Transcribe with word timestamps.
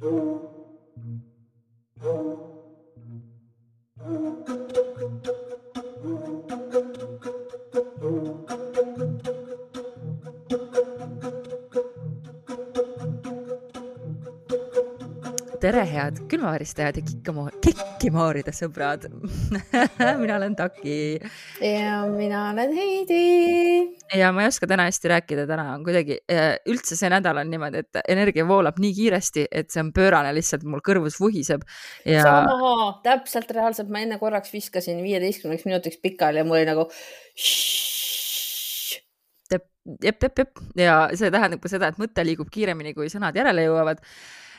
Tchau. 0.00 0.40
Tere, 15.68 15.82
head 15.84 16.20
külmaväristajad 16.30 16.96
ja 16.96 17.02
kikkamo-, 17.04 17.50
kikkimooride 17.60 18.52
sõbrad 18.56 19.02
mina 20.22 20.38
olen 20.38 20.54
Taki. 20.56 20.94
ja 21.60 21.98
mina 22.08 22.44
olen 22.54 22.72
Heidi. 22.72 23.98
ja 24.16 24.30
ma 24.32 24.46
ei 24.46 24.48
oska 24.48 24.68
täna 24.70 24.86
hästi 24.88 25.12
rääkida, 25.12 25.44
täna 25.50 25.66
on 25.74 25.84
kuidagi, 25.84 26.16
üldse 26.72 26.96
see 26.96 27.10
nädal 27.12 27.42
on 27.42 27.52
niimoodi, 27.52 27.82
et 27.84 28.00
energia 28.08 28.46
voolab 28.48 28.80
nii 28.80 28.94
kiiresti, 28.96 29.44
et 29.60 29.68
see 29.74 29.82
on 29.84 29.92
pöörane, 29.96 30.32
lihtsalt 30.38 30.64
mul 30.64 30.80
kõrvus 30.88 31.20
vuhiseb 31.20 31.68
ja.... 32.08 32.24
sama, 32.24 32.88
täpselt 33.04 33.52
reaalselt, 33.52 33.92
ma 33.92 34.00
enne 34.06 34.16
korraks 34.22 34.54
viskasin 34.54 35.04
viieteistkümneks 35.04 35.68
minutiks 35.68 36.00
pikali 36.00 36.40
ja 36.40 36.48
mul 36.48 36.62
oli 36.62 36.70
nagu. 36.70 36.88
jep, 39.52 39.68
jep, 40.00 40.28
jep, 40.30 40.44
jep 40.46 40.66
ja 40.80 40.98
see 41.12 41.28
tähendab 41.34 41.60
ka 41.60 41.76
seda, 41.76 41.92
et 41.92 42.00
mõte 42.00 42.24
liigub 42.24 42.48
kiiremini, 42.56 42.96
kui 42.96 43.12
sõnad 43.12 43.36
järele 43.36 43.68
jõuavad 43.68 44.00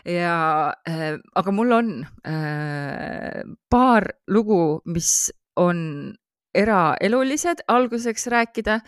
ja 0.06 0.74
äh,, 0.88 1.20
aga 1.36 1.52
mul 1.52 1.72
on 1.76 1.92
äh, 2.28 3.44
paar 3.70 4.10
lugu, 4.28 4.82
mis 4.86 5.32
on 5.60 6.16
eraelulised 6.56 7.62
alguseks 7.70 8.28
rääkida, 8.34 8.80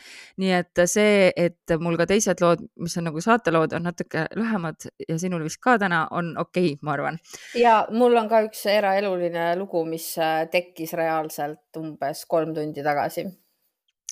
nii 0.41 0.53
et 0.57 0.81
see, 0.89 1.29
et 1.37 1.73
mul 1.79 1.97
ka 1.99 2.07
teised 2.09 2.41
lood, 2.41 2.63
mis 2.81 2.97
on 2.97 3.05
nagu 3.09 3.21
saatelood, 3.21 3.75
on 3.77 3.85
natuke 3.85 4.25
lühemad 4.37 4.87
ja 5.07 5.17
sinul 5.21 5.45
vist 5.45 5.61
ka 5.61 5.77
täna 5.81 6.07
on 6.11 6.33
okei 6.41 6.73
okay,, 6.73 6.79
ma 6.81 6.95
arvan. 6.95 7.19
ja 7.59 7.83
mul 7.93 8.17
on 8.17 8.29
ka 8.31 8.41
üks 8.47 8.65
eraeluline 8.71 9.51
lugu, 9.59 9.85
mis 9.85 10.09
äh, 10.17 10.47
tekkis 10.51 10.95
reaalselt 10.97 11.81
umbes 11.81 12.25
kolm 12.29 12.55
tundi 12.57 12.83
tagasi 12.85 13.27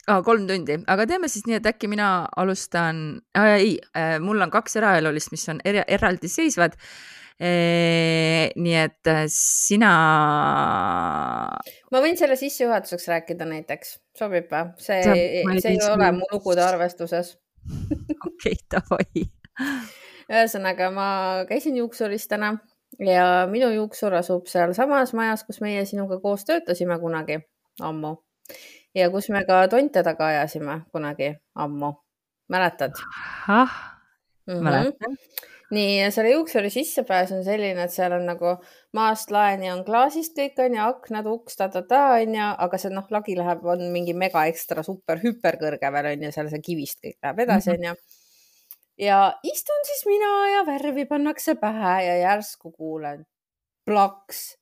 ah,. 0.09 0.23
kolm 0.25 0.47
tundi, 0.49 0.79
aga 0.89 1.05
teeme 1.09 1.29
siis 1.31 1.45
nii, 1.47 1.59
et 1.59 1.69
äkki 1.71 1.89
mina 1.91 2.09
alustan 2.39 3.19
äh,, 3.37 3.53
ei 3.59 3.71
äh,, 3.97 4.17
mul 4.23 4.41
on 4.41 4.51
kaks 4.53 4.79
eraelulist, 4.81 5.31
mis 5.33 5.47
on 5.51 5.61
er 5.67 5.81
eraldiseisvad 5.85 6.77
e,. 7.39 7.51
nii 8.55 8.77
et 8.83 9.11
äh, 9.11 9.25
sina. 9.33 9.91
ma 11.91 12.03
võin 12.03 12.17
selle 12.19 12.39
sissejuhatuseks 12.39 13.09
rääkida 13.13 13.47
näiteks, 13.49 13.97
sobib 14.17 14.49
või? 14.53 14.73
see, 14.81 15.03
see 15.61 15.75
ei 15.75 15.83
ole 15.89 16.11
mu 16.17 16.29
lugude 16.33 16.65
arvestuses. 16.65 17.35
okei, 18.27 18.57
davai. 18.71 19.27
ühesõnaga, 20.29 20.89
ma 20.95 21.09
käisin 21.49 21.77
juuksuris 21.79 22.27
täna 22.31 22.55
ja 23.03 23.45
minu 23.51 23.69
juuksur 23.75 24.15
asub 24.17 24.49
sealsamas 24.49 25.13
majas, 25.17 25.45
kus 25.45 25.61
meie 25.61 25.85
sinuga 25.85 26.17
koos 26.23 26.47
töötasime 26.47 26.97
kunagi 27.01 27.41
ammu 27.85 28.17
ja 28.95 29.09
kus 29.13 29.29
me 29.33 29.43
ka 29.45 29.61
tonte 29.71 30.03
taga 30.03 30.31
ajasime 30.33 30.81
kunagi 30.91 31.33
ammu, 31.55 31.93
mäletad? 32.49 32.97
ahah 33.47 33.71
mm 34.47 34.53
-hmm., 34.53 34.63
mäletan. 34.63 35.17
nii, 35.71 36.11
selle 36.11 36.31
juuksuri 36.31 36.69
sissepääs 36.69 37.31
on 37.31 37.43
selline, 37.43 37.83
et 37.83 37.91
seal 37.91 38.11
on 38.11 38.25
nagu 38.25 38.55
maast 38.93 39.31
laeni 39.31 39.71
on 39.71 39.83
klaasist 39.85 40.37
kõik 40.37 40.57
onju, 40.65 40.81
aknad, 40.85 41.25
uks, 41.25 41.55
ta-ta-ta 41.55 42.05
onju, 42.21 42.47
aga 42.57 42.77
see 42.77 42.91
noh, 42.93 43.05
lagi 43.09 43.37
läheb, 43.37 43.65
on 43.65 43.91
mingi 43.91 44.13
mega 44.13 44.45
ekstra 44.45 44.83
super 44.83 45.21
hüperkõrge 45.25 45.93
veel 45.93 46.15
onju, 46.15 46.31
seal 46.31 46.49
see 46.49 46.65
kivist 46.71 46.99
kõik 47.05 47.17
läheb 47.21 47.45
edasi 47.45 47.69
onju 47.75 47.93
mm 47.93 47.95
-hmm 47.95 48.27
ja 48.99 49.39
istun 49.43 49.85
siis 49.87 50.05
mina 50.05 50.31
ja 50.55 50.65
värvi 50.67 51.05
pannakse 51.05 51.55
pähe 51.55 51.95
ja 52.05 52.15
järsku 52.17 52.71
kuulen 52.71 53.25
plaks 53.85 54.57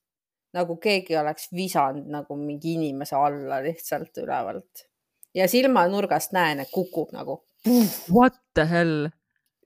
nagu 0.56 0.76
keegi 0.80 1.16
oleks 1.20 1.50
visanud 1.52 2.08
nagu 2.12 2.36
mingi 2.36 2.76
inimese 2.78 3.16
alla 3.16 3.60
lihtsalt 3.64 4.16
ülevalt 4.22 4.88
ja 5.34 5.48
silmanurgast 5.48 6.32
näen, 6.32 6.60
et 6.60 6.70
kukub 6.72 7.12
nagu. 7.12 7.42
What 8.10 8.38
the 8.54 8.64
hell? 8.70 9.08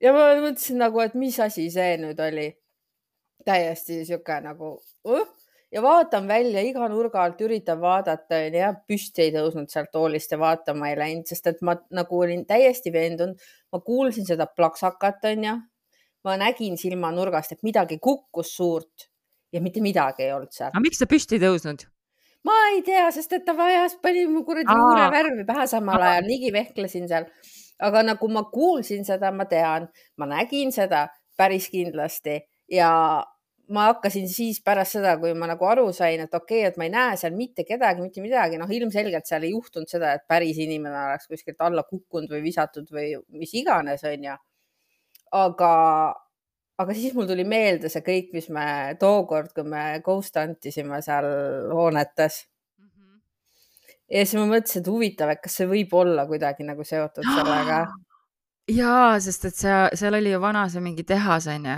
ja 0.03 0.11
ma 0.11 0.33
mõtlesin 0.41 0.81
nagu, 0.81 0.99
et 0.99 1.15
mis 1.15 1.39
asi 1.39 1.69
see 1.71 1.95
nüüd 2.01 2.19
oli. 2.19 2.51
täiesti 3.43 4.05
sihuke 4.07 4.37
nagu 4.39 4.77
uh? 5.03 5.31
ja 5.71 5.81
vaatan 5.83 6.27
välja 6.27 6.61
iga 6.63 6.87
nurga 6.87 7.23
alt, 7.23 7.41
üritan 7.43 7.81
vaadata 7.81 8.39
onju 8.39 8.59
ja 8.61 8.69
püsti 8.87 9.25
ei 9.25 9.33
tõusnud 9.35 9.71
sealt 9.71 9.91
toolist 9.91 10.31
ja 10.31 10.39
vaatama 10.39 10.89
ei 10.89 10.99
läinud, 10.99 11.27
sest 11.27 11.49
et 11.51 11.63
ma 11.65 11.75
nagu 11.91 12.19
olin 12.19 12.45
täiesti 12.47 12.93
veendunud, 12.93 13.39
ma 13.71 13.79
kuulsin 13.79 14.27
seda 14.27 14.47
plaksakat 14.47 15.25
onju. 15.31 15.57
ma 16.23 16.37
nägin 16.39 16.77
silmanurgast, 16.79 17.51
et 17.51 17.63
midagi 17.67 17.97
kukkus 17.99 18.55
suurt 18.55 19.09
ja 19.53 19.61
mitte 19.61 19.81
midagi 19.85 20.27
ei 20.27 20.35
olnud 20.35 20.53
seal. 20.53 20.71
aga 20.73 20.83
miks 20.83 21.01
sa 21.01 21.09
püsti 21.09 21.37
ei 21.37 21.43
tõusnud? 21.45 21.87
ma 22.47 22.55
ei 22.73 22.81
tea, 22.85 23.07
sest 23.15 23.35
et 23.37 23.45
ta 23.47 23.55
vajas, 23.57 23.97
pani 24.03 24.25
mu 24.27 24.43
kuradi 24.47 24.71
juurevärvi 24.71 25.45
pähe 25.47 25.67
samal 25.71 26.01
Aa. 26.01 26.15
ajal, 26.15 26.29
niigi 26.29 26.53
vehklesin 26.55 27.07
seal. 27.11 27.27
aga 27.83 28.03
nagu 28.13 28.29
ma 28.31 28.45
kuulsin 28.53 29.05
seda, 29.07 29.31
ma 29.35 29.45
tean, 29.49 29.87
ma 30.17 30.29
nägin 30.29 30.71
seda 30.75 31.07
päris 31.37 31.69
kindlasti 31.71 32.41
ja 32.71 32.89
ma 33.73 33.85
hakkasin 33.89 34.27
siis 34.29 34.59
pärast 34.65 34.97
seda, 34.97 35.15
kui 35.21 35.33
ma 35.37 35.47
nagu 35.49 35.65
aru 35.67 35.85
sain, 35.95 36.25
et 36.25 36.33
okei 36.35 36.63
okay,, 36.63 36.71
et 36.71 36.79
ma 36.79 36.87
ei 36.87 36.91
näe 36.93 37.17
seal 37.19 37.35
mitte 37.37 37.63
kedagi, 37.67 38.03
mitte 38.03 38.23
midagi, 38.23 38.59
noh, 38.59 38.69
ilmselgelt 38.69 39.29
seal 39.29 39.45
ei 39.47 39.53
juhtunud 39.53 39.89
seda, 39.89 40.13
et 40.17 40.25
päris 40.29 40.59
inimene 40.61 40.97
oleks 41.07 41.29
kuskilt 41.31 41.63
alla 41.63 41.85
kukkunud 41.87 42.31
või 42.33 42.43
visatud 42.43 42.91
või 42.93 43.13
mis 43.39 43.53
iganes, 43.57 44.03
onju. 44.09 44.35
aga, 45.39 45.71
aga 46.81 46.95
siis 46.97 47.13
mul 47.13 47.27
tuli 47.29 47.45
meelde 47.47 47.91
see 47.91 48.03
kõik, 48.05 48.31
mis 48.33 48.49
me 48.53 48.65
tookord, 48.99 49.51
kui 49.55 49.65
me 49.67 49.83
ghost 50.05 50.37
antisime 50.41 51.01
seal 51.05 51.27
hoonetes 51.73 52.39
mm. 52.79 52.87
-hmm. 52.87 53.19
ja 54.17 54.23
siis 54.25 54.39
ma 54.39 54.47
mõtlesin, 54.49 54.81
et 54.81 54.89
huvitav, 54.93 55.33
et 55.33 55.43
kas 55.43 55.59
see 55.59 55.69
võib 55.69 55.93
olla 55.93 56.25
kuidagi 56.29 56.65
nagu 56.65 56.83
seotud 56.83 57.27
sellega. 57.35 57.83
ja, 58.81 58.95
sest 59.19 59.45
et 59.51 59.59
see, 59.59 59.83
seal 59.99 60.17
oli 60.19 60.33
ju 60.33 60.41
vana 60.41 60.65
see 60.69 60.81
mingi 60.81 61.03
tehas 61.03 61.47
onju, 61.53 61.77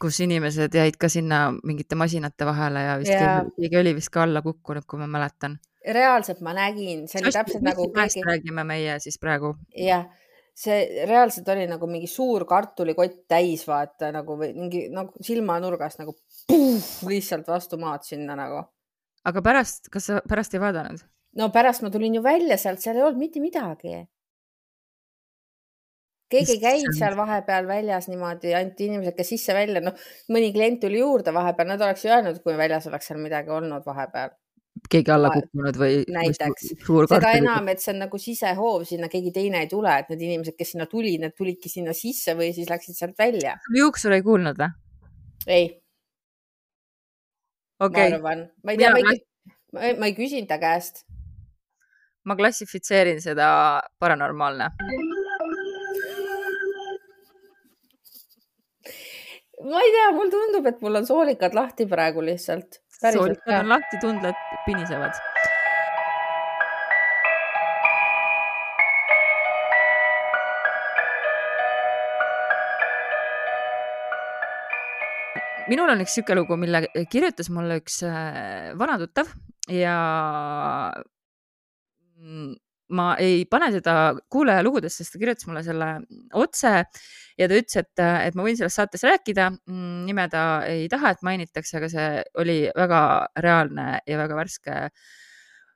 kus 0.00 0.18
inimesed 0.20 0.74
jäid 0.74 0.98
ka 0.98 1.08
sinna 1.08 1.44
mingite 1.62 1.94
masinate 1.94 2.44
vahele 2.44 2.82
ja 2.82 2.98
vist 2.98 3.14
yeah. 3.14 3.46
keegi 3.60 3.78
oli 3.78 3.94
vist 3.94 4.10
ka 4.10 4.26
alla 4.26 4.42
kukkunud, 4.42 4.84
kui 4.86 4.98
ma 4.98 5.06
mäletan. 5.06 5.58
reaalselt 5.94 6.40
ma 6.40 6.52
nägin, 6.56 7.06
see 7.08 7.22
oli 7.22 7.32
täpselt 7.32 7.62
nagu 7.62 7.86
räägime 7.94 8.64
meie 8.64 8.98
siis 8.98 9.18
praegu. 9.20 9.54
jah 9.76 10.08
see 10.54 11.06
reaalselt 11.08 11.48
oli 11.50 11.66
nagu 11.66 11.88
mingi 11.90 12.08
suur 12.10 12.46
kartulikott 12.46 13.24
täis, 13.30 13.64
vaata 13.66 14.12
nagu 14.14 14.36
või 14.38 14.52
mingi 14.54 14.86
nagu 14.94 15.24
silmanurgast 15.24 16.00
nagu 16.02 16.14
puh, 16.48 16.86
lihtsalt 17.10 17.50
vastu 17.50 17.78
maad 17.80 18.06
sinna 18.06 18.36
nagu. 18.38 18.62
aga 19.24 19.42
pärast, 19.42 19.90
kas 19.90 20.10
sa 20.10 20.22
pärast 20.28 20.54
ei 20.54 20.62
vaadanud? 20.62 21.02
no 21.38 21.50
pärast 21.54 21.82
ma 21.82 21.90
tulin 21.90 22.20
ju 22.20 22.22
välja 22.22 22.58
sealt, 22.60 22.82
seal 22.82 23.00
ei 23.00 23.06
olnud 23.06 23.18
mitte 23.24 23.42
midagi. 23.42 24.04
keegi 26.30 26.56
ei 26.56 26.62
käinud 26.62 26.94
seal 26.98 27.18
vahepeal 27.18 27.66
väljas 27.66 28.06
niimoodi, 28.10 28.54
ainult 28.54 28.80
inimesed, 28.86 29.18
kes 29.18 29.34
sisse-välja, 29.34 29.82
noh, 29.82 29.98
mõni 30.30 30.54
klient 30.54 30.80
tuli 30.86 31.02
juurde 31.02 31.34
vahepeal, 31.34 31.68
nad 31.74 31.82
oleks 31.82 32.06
ju 32.06 32.14
öelnud, 32.14 32.40
kui 32.46 32.54
väljas 32.58 32.86
oleks 32.90 33.10
seal 33.10 33.18
midagi 33.22 33.50
olnud 33.54 33.86
vahepeal 33.86 34.30
keegi 34.90 35.12
alla 35.14 35.30
kukkunud 35.32 35.78
või? 35.80 36.02
näiteks, 36.12 36.72
seda 37.10 37.32
enam, 37.38 37.68
et 37.72 37.82
see 37.82 37.92
on 37.94 38.02
nagu 38.04 38.20
sisehoov, 38.20 38.84
sinna 38.88 39.08
keegi 39.12 39.32
teine 39.34 39.64
ei 39.64 39.70
tule, 39.70 39.92
et 40.02 40.10
need 40.12 40.24
inimesed, 40.28 40.56
kes 40.58 40.74
sinna 40.74 40.86
tulid, 40.90 41.22
need 41.22 41.36
tulidki 41.38 41.72
sinna 41.72 41.94
sisse 41.96 42.36
või 42.38 42.52
siis 42.56 42.70
läksid 42.70 42.98
sealt 42.98 43.16
välja. 43.18 43.56
juuksur 43.76 44.16
ei 44.16 44.24
kuulnud 44.26 44.60
või? 44.60 44.70
ei 45.46 45.66
okay.. 47.80 48.10
ma 48.10 48.20
arvan, 48.20 48.46
ma 48.62 48.74
ei 48.74 48.82
tea, 48.82 48.92
ma 48.94 49.82
ei, 49.88 49.96
ma 49.98 50.10
ei 50.10 50.16
küsinud 50.16 50.50
ta 50.50 50.60
käest. 50.62 51.04
ma 52.24 52.36
klassifitseerin 52.36 53.20
seda 53.24 53.48
paranormaalne. 53.98 54.70
ma 59.64 59.80
ei 59.82 59.92
tea, 59.96 60.08
mulle 60.12 60.32
tundub, 60.32 60.66
et 60.68 60.80
mul 60.84 61.02
on 61.02 61.06
soolikad 61.08 61.56
lahti 61.56 61.88
praegu 61.88 62.24
lihtsalt 62.24 62.83
soolikad 63.12 63.60
on 63.60 63.68
lahti, 63.68 64.00
tundled 64.00 64.34
pinisevad. 64.66 65.20
minul 75.64 75.88
on 75.88 76.02
üks 76.04 76.18
sihuke 76.18 76.34
lugu, 76.36 76.58
mille 76.60 76.82
kirjutas 77.08 77.48
mulle 77.52 77.78
üks 77.80 78.02
äh, 78.04 78.74
vana 78.76 78.98
tuttav 79.00 79.30
ja 79.72 79.94
mm, 82.20 82.52
ma 82.92 83.14
ei 83.16 83.44
pane 83.50 83.70
seda 83.72 84.14
kuulajalugudesse, 84.32 85.02
sest 85.02 85.14
ta 85.14 85.20
kirjutas 85.22 85.48
mulle 85.48 85.62
selle 85.64 85.88
otse 86.36 86.72
ja 87.38 87.48
ta 87.48 87.58
ütles, 87.58 87.76
et, 87.80 88.04
et 88.28 88.36
ma 88.36 88.46
võin 88.46 88.58
selles 88.58 88.76
saates 88.76 89.04
rääkida. 89.06 89.50
Mm, 89.70 90.04
nime 90.08 90.28
ta 90.32 90.44
ei 90.68 90.88
taha, 90.92 91.14
et 91.14 91.24
mainitakse, 91.26 91.78
aga 91.80 91.90
see 91.92 92.08
oli 92.42 92.58
väga 92.76 93.02
reaalne 93.40 93.86
ja 94.06 94.18
väga 94.20 94.40
värske 94.42 94.80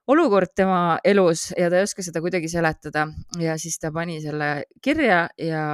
olukord 0.09 0.55
tema 0.57 0.99
elus 1.05 1.51
ja 1.53 1.69
ta 1.69 1.81
ei 1.81 1.85
oska 1.85 2.03
seda 2.05 2.23
kuidagi 2.25 2.49
seletada 2.49 3.07
ja 3.41 3.59
siis 3.61 3.77
ta 3.81 3.93
pani 3.93 4.21
selle 4.25 4.65
kirja 4.85 5.27
ja 5.37 5.65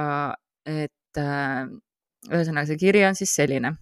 et 0.65 1.19
äh, 1.21 1.67
ühesõnaga 2.31 2.67
see 2.69 2.79
kiri 2.81 3.05
on 3.07 3.15
siis 3.15 3.35
selline. 3.37 3.75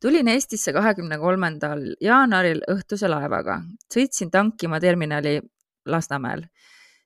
tulin 0.00 0.28
Eestisse 0.28 0.72
kahekümne 0.72 1.18
kolmandal 1.18 1.84
jaanuaril 2.00 2.60
õhtuse 2.68 3.08
laevaga, 3.08 3.60
sõitsin 3.92 4.30
tankima 4.30 4.80
terminali 4.80 5.38
Lasnamäel, 5.86 6.46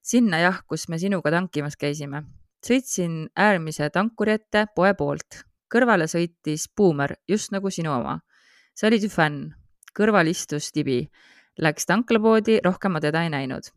sinna 0.03 0.39
jah, 0.43 0.63
kus 0.69 0.89
me 0.89 0.99
sinuga 0.99 1.31
tankimas 1.31 1.77
käisime. 1.77 2.23
sõitsin 2.65 3.29
äärmise 3.39 3.91
tankuri 3.91 4.33
ette 4.35 4.67
poe 4.75 4.95
poolt, 4.95 5.45
kõrvale 5.71 6.09
sõitis 6.11 6.67
buumer, 6.77 7.15
just 7.29 7.53
nagu 7.53 7.71
sinu 7.71 7.93
oma. 7.93 8.21
sa 8.75 8.87
olid 8.87 9.03
ju 9.03 9.09
fänn, 9.09 9.55
kõrval 9.95 10.29
istus 10.29 10.73
Tibi, 10.73 11.09
läks 11.59 11.87
tanklapoodi, 11.87 12.61
rohkem 12.65 12.93
ma 12.93 13.01
teda 13.01 13.23
ei 13.23 13.31
näinud. 13.31 13.71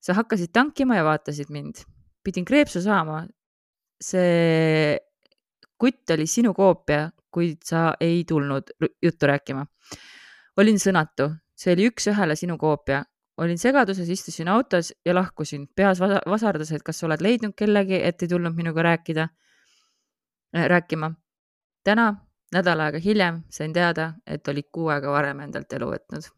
sa 0.00 0.14
hakkasid 0.14 0.52
tankima 0.52 0.96
ja 0.96 1.04
vaatasid 1.04 1.50
mind, 1.50 1.84
pidin 2.24 2.44
kreepsu 2.44 2.80
saama. 2.82 3.26
see 4.00 4.98
kutt 5.80 6.10
oli 6.10 6.26
sinu 6.26 6.54
koopia, 6.54 7.10
kuid 7.32 7.62
sa 7.64 7.94
ei 8.00 8.24
tulnud 8.28 8.74
juttu 9.02 9.26
rääkima. 9.26 9.66
olin 10.56 10.78
sõnatu, 10.78 11.30
see 11.56 11.74
oli 11.74 11.88
üks-ühele 11.90 12.36
sinu 12.36 12.58
koopia. 12.58 13.04
Olin 13.38 13.58
segaduses, 13.58 14.08
istusin 14.08 14.48
autos 14.48 14.92
ja 15.06 15.14
lahkusin, 15.14 15.68
peas 15.76 16.00
vasardas, 16.00 16.72
et 16.72 16.82
kas 16.82 17.04
oled 17.04 17.22
leidnud 17.22 17.54
kellegi, 17.56 18.00
et 18.02 18.22
ei 18.22 18.28
tulnud 18.28 18.56
minuga 18.56 18.82
rääkida 18.82 19.28
äh,, 20.56 20.66
rääkima. 20.68 21.12
täna, 21.84 22.14
nädal 22.52 22.80
aega 22.80 22.98
hiljem 22.98 23.42
sain 23.50 23.72
teada, 23.72 24.12
et 24.26 24.48
olid 24.48 24.68
kuu 24.72 24.88
aega 24.88 25.12
varem 25.12 25.40
endalt 25.40 25.72
elu 25.72 25.90
võtnud. 25.92 26.28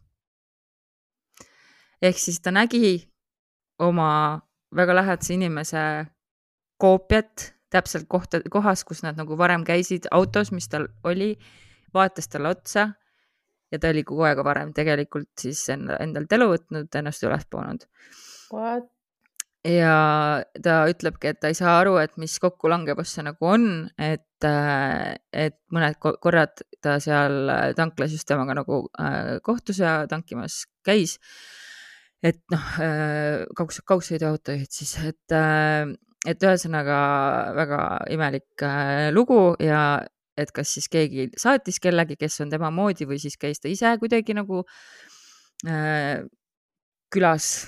ehk 2.02 2.18
siis 2.18 2.40
ta 2.40 2.50
nägi 2.50 3.10
oma 3.78 4.40
väga 4.76 4.94
lähedase 4.94 5.34
inimese 5.34 6.06
koopiat 6.78 7.54
täpselt 7.70 8.04
kohta, 8.08 8.40
kohas, 8.50 8.84
kus 8.84 9.02
nad 9.02 9.16
nagu 9.16 9.38
varem 9.38 9.64
käisid 9.64 10.06
autos, 10.10 10.52
mis 10.52 10.68
tal 10.68 10.88
oli, 11.04 11.38
vaatas 11.94 12.28
talle 12.28 12.48
otsa 12.48 12.90
ja 13.72 13.80
ta 13.80 13.92
oli 13.92 14.04
kuu 14.06 14.24
aega 14.28 14.44
varem 14.46 14.72
tegelikult 14.76 15.30
siis 15.40 15.64
endalt 15.72 16.32
elu 16.36 16.50
võtnud, 16.54 16.90
ennast 17.00 17.24
üles 17.26 17.46
poonud. 17.50 17.86
ja 19.66 19.96
ta 20.64 20.76
ütlebki, 20.90 21.32
et 21.32 21.40
ta 21.40 21.52
ei 21.52 21.56
saa 21.58 21.78
aru, 21.80 21.96
et 22.02 22.16
mis 22.20 22.34
kokkulangevus 22.42 23.16
see 23.16 23.24
nagu 23.26 23.48
on, 23.54 23.66
et, 23.96 24.46
et 24.46 25.58
mõned 25.72 25.98
korrad 26.02 26.64
ta 26.82 26.98
seal 27.02 27.52
tanklas 27.78 28.14
just 28.16 28.26
temaga 28.28 28.56
nagu 28.58 28.84
äh, 29.00 29.36
kohtus 29.46 29.78
ja 29.82 30.02
tankimas 30.10 30.64
käis. 30.84 31.18
et 32.22 32.38
noh, 32.54 32.72
äh, 32.82 33.44
kaugs, 33.58 33.80
kaugsõiduautojuhid 33.86 34.70
siis, 34.70 34.96
et 35.06 35.34
äh, 35.34 35.90
et 36.28 36.42
ühesõnaga 36.42 36.98
väga 37.56 37.80
imelik 38.14 38.62
äh, 38.66 39.10
lugu 39.14 39.54
ja 39.62 40.02
et 40.38 40.52
kas 40.54 40.74
siis 40.76 40.88
keegi 40.92 41.28
saatis 41.38 41.80
kellegi, 41.82 42.16
kes 42.20 42.40
on 42.44 42.52
tema 42.52 42.70
moodi 42.74 43.06
või 43.08 43.20
siis 43.22 43.36
käis 43.40 43.60
ta 43.60 43.70
ise 43.72 43.94
kuidagi 44.00 44.36
nagu 44.36 44.62
äh, 45.68 46.22
külas. 47.12 47.66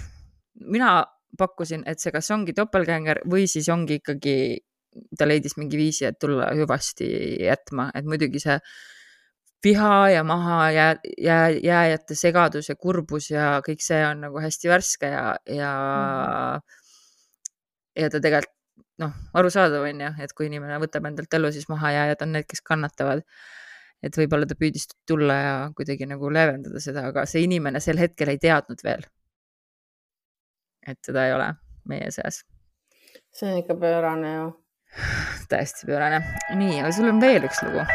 mina 0.54 1.04
pakkusin, 1.38 1.82
et 1.86 1.98
see 2.00 2.12
kas 2.14 2.30
ongi 2.30 2.54
doppelgänger 2.56 3.24
või 3.26 3.48
siis 3.50 3.68
ongi 3.68 3.98
ikkagi, 4.00 4.36
ta 5.18 5.26
leidis 5.26 5.56
mingi 5.58 5.76
viisi, 5.76 6.04
et 6.06 6.18
tulla 6.20 6.52
hüvasti 6.54 7.08
jätma, 7.42 7.90
et 7.94 8.06
muidugi 8.06 8.38
see 8.40 8.58
viha 9.64 10.10
ja 10.12 10.22
maha 10.24 10.70
jää, 10.70 10.94
jää, 11.18 11.50
jääjate 11.64 12.14
segadus 12.14 12.68
ja 12.68 12.76
kurbus 12.76 13.30
ja 13.30 13.60
kõik 13.66 13.82
see 13.82 14.00
on 14.06 14.20
nagu 14.28 14.40
hästi 14.40 14.70
värske 14.70 15.10
ja, 15.10 15.36
ja 15.48 15.74
mm 16.60 16.82
ja 17.98 18.10
ta 18.10 18.20
tegelikult 18.22 18.53
noh, 19.02 19.12
arusaadav 19.34 19.86
on 19.88 20.00
ju, 20.06 20.12
et 20.24 20.32
kui 20.36 20.48
inimene 20.50 20.78
võtab 20.82 21.08
endalt 21.08 21.36
elu, 21.38 21.50
siis 21.54 21.68
mahajääjad 21.70 22.24
on 22.26 22.34
need, 22.36 22.48
kes 22.50 22.64
kannatavad. 22.66 23.24
et 24.04 24.16
võib-olla 24.20 24.44
ta 24.44 24.56
püüdis 24.60 24.84
tulla 25.08 25.34
ja 25.34 25.52
kuidagi 25.76 26.06
nagu 26.06 26.28
leevendada 26.28 26.80
seda, 26.80 27.06
aga 27.08 27.24
see 27.26 27.46
inimene 27.46 27.80
sel 27.80 27.96
hetkel 27.98 28.34
ei 28.34 28.38
teadnud 28.38 28.82
veel. 28.84 29.06
et 30.86 31.00
teda 31.02 31.26
ei 31.26 31.32
ole 31.34 31.54
meie 31.88 32.10
seas. 32.10 32.44
see 33.32 33.52
on 33.52 33.62
ikka 33.62 33.74
pöörane 33.74 34.34
ju. 34.34 34.50
täiesti 35.48 35.86
pöörane. 35.86 36.24
nii, 36.54 36.82
aga 36.82 36.92
sul 36.92 37.08
on 37.10 37.20
veel 37.20 37.48
üks 37.50 37.62
lugu 37.66 37.86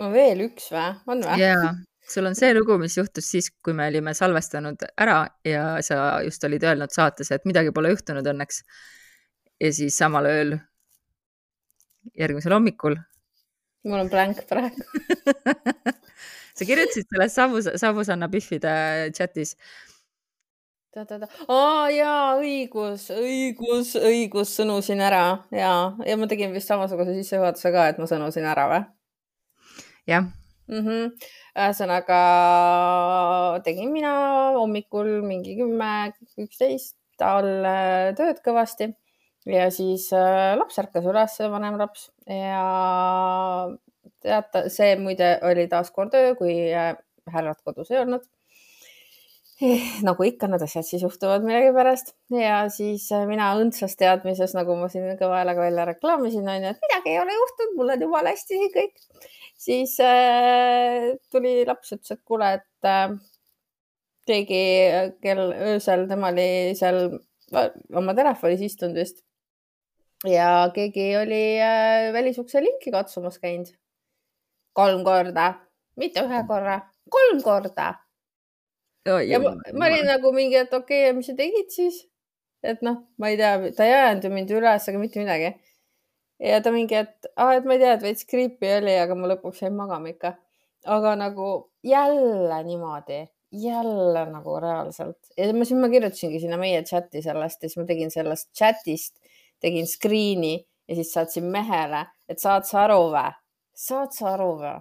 on 0.00 0.12
veel 0.14 0.46
üks 0.48 0.70
või, 0.72 0.86
on 1.12 1.24
või? 1.26 1.42
jaa, 1.42 1.74
sul 2.14 2.30
on 2.30 2.38
see 2.38 2.54
lugu, 2.56 2.78
mis 2.80 2.96
juhtus 2.98 3.28
siis, 3.32 3.50
kui 3.64 3.76
me 3.76 3.88
olime 3.90 4.14
salvestanud 4.16 4.86
ära 5.00 5.20
ja 5.46 5.64
sa 5.86 6.20
just 6.26 6.44
olid 6.48 6.64
öelnud 6.66 6.94
saates, 6.94 7.30
et 7.34 7.46
midagi 7.48 7.74
pole 7.76 7.92
juhtunud 7.94 8.26
õnneks. 8.32 8.64
ja 9.60 9.72
siis 9.76 9.98
samal 10.00 10.28
ööl, 10.30 10.56
järgmisel 12.18 12.56
hommikul. 12.56 12.96
mul 13.84 14.04
on 14.04 14.10
blank 14.12 14.42
praegu 14.48 14.84
sa 16.56 16.66
kirjutasid 16.66 17.06
selles 17.08 17.34
Savus, 17.34 17.70
Savusanna 17.80 18.28
Pihvide 18.28 18.74
chatis 19.16 19.56
aa 20.90 21.90
jaa, 21.94 22.34
õigus, 22.40 23.06
õigus, 23.14 23.94
õigus, 23.94 24.56
sõnusin 24.58 25.00
ära 25.06 25.44
ja, 25.54 25.70
ja 26.06 26.16
ma 26.18 26.26
tegin 26.26 26.50
vist 26.50 26.66
samasuguse 26.66 27.14
sissejuhatuse 27.14 27.70
ka, 27.70 27.84
et 27.92 28.00
ma 28.02 28.08
sõnusin 28.10 28.48
ära 28.50 28.66
või? 28.72 28.82
Jah. 30.06 30.28
Mm 30.70 30.86
-hmm.. 30.86 31.28
ühesõnaga 31.58 32.20
tegin 33.66 33.90
mina 33.92 34.12
hommikul 34.54 35.20
mingi 35.26 35.56
kümme, 35.58 36.12
üksteist 36.38 36.96
all 37.20 37.66
tööd 38.16 38.38
kõvasti. 38.44 38.92
Ja 39.48 39.70
siis 39.72 40.12
äh, 40.12 40.56
laps 40.58 40.78
ärkas 40.78 41.06
üles, 41.08 41.38
vanem 41.52 41.78
laps. 41.80 42.10
Ja 42.26 42.64
teata, 44.20 44.68
see 44.68 44.96
muide 45.00 45.38
oli 45.42 45.66
taaskord 45.68 46.14
öö, 46.14 46.34
kui 46.36 46.54
äh, 46.72 46.92
härrad 47.32 47.60
kodus 47.64 47.90
ei 47.90 48.02
olnud 48.04 48.26
nagu 50.06 50.24
ikka 50.24 50.48
need 50.48 50.62
asjad 50.64 50.86
siis 50.86 51.02
juhtuvad 51.04 51.44
millegipärast. 51.44 52.14
Ja 52.32 52.62
siis 52.72 53.06
äh, 53.12 53.26
mina 53.28 53.50
õndsas 53.60 53.96
teadmises, 54.00 54.54
nagu 54.56 54.76
ma 54.78 54.88
siin 54.92 55.08
kõva 55.20 55.40
häälega 55.40 55.66
välja 55.66 55.86
reklaamisin, 55.90 56.48
onju, 56.48 56.72
et 56.72 56.86
midagi 56.86 57.14
ei 57.14 57.20
ole 57.20 57.36
juhtunud, 57.36 57.76
mul 57.78 57.94
on 57.94 58.06
jumala 58.06 58.34
hästi 58.34 58.60
siin 58.60 58.72
kõik. 58.76 59.26
Siis 59.60 59.96
äh, 60.04 61.10
tuli 61.32 61.60
laps, 61.68 61.92
ütles, 61.96 62.16
et 62.16 62.22
kuule, 62.24 62.54
et 62.60 62.88
äh, 62.88 63.16
keegi 64.30 64.62
kell 65.20 65.50
öösel, 65.52 66.06
tema 66.08 66.30
oli 66.32 66.76
seal 66.78 67.02
oma 67.50 68.14
telefonis 68.16 68.62
istunud 68.64 68.96
vist. 69.02 69.24
Ja 70.28 70.68
keegi 70.74 71.14
oli 71.16 71.42
äh, 71.60 72.10
välisukse 72.12 72.60
linki 72.64 72.92
katsumas 72.92 73.40
käinud. 73.40 73.72
Kolm 74.76 75.02
korda, 75.04 75.54
mitte 75.98 76.22
ühe 76.24 76.44
korra, 76.48 76.78
kolm 77.10 77.40
korda. 77.44 77.94
Ja 79.06 79.40
ma, 79.40 79.54
ma 79.72 79.88
olin 79.88 80.06
nagu 80.08 80.32
mingi, 80.36 80.58
et 80.60 80.72
okei 80.72 81.06
okay,, 81.08 81.16
mis 81.16 81.30
sa 81.30 81.36
tegid 81.38 81.72
siis? 81.72 82.04
et 82.62 82.82
noh, 82.84 83.02
ma 83.16 83.30
ei 83.32 83.38
tea, 83.40 83.72
ta 83.76 83.86
ei 83.88 83.96
ajanud 83.96 84.26
ju 84.26 84.30
mind 84.34 84.54
üles 84.58 84.88
ega 84.90 85.00
mitte 85.00 85.22
midagi 85.22 85.54
ja 86.40 86.60
ta 86.64 86.72
mingi, 86.74 86.96
et 86.96 87.28
aa, 87.36 87.54
et 87.56 87.66
ma 87.68 87.76
ei 87.76 87.82
tea, 87.82 87.96
et 87.96 88.04
veits 88.04 88.28
creepy 88.28 88.72
oli, 88.78 88.96
aga 89.00 89.16
ma 89.16 89.30
lõpuks 89.32 89.62
jäin 89.64 89.76
magama 89.76 90.12
ikka. 90.12 90.34
aga 90.88 91.12
nagu 91.20 91.48
jälle 91.84 92.62
niimoodi, 92.64 93.20
jälle 93.52 94.24
nagu 94.30 94.56
reaalselt 94.60 95.32
ja 95.36 95.50
ma, 95.52 95.64
siis 95.68 95.80
ma 95.80 95.90
kirjutasingi 95.92 96.40
sinna 96.40 96.56
meie 96.60 96.82
chati 96.88 97.20
sellest 97.24 97.62
ja 97.62 97.68
siis 97.68 97.80
ma 97.80 97.84
tegin 97.88 98.12
sellest 98.12 98.48
chatist, 98.56 99.16
tegin 99.60 99.88
screen'i 99.88 100.54
ja 100.88 100.96
siis 100.96 101.12
saatsin 101.12 101.48
mehele, 101.52 102.06
et 102.28 102.40
saad 102.40 102.68
sa 102.68 102.84
aru 102.86 103.10
või? 103.12 103.32
saad 103.76 104.16
sa 104.16 104.34
aru 104.34 104.54
või? 104.60 104.76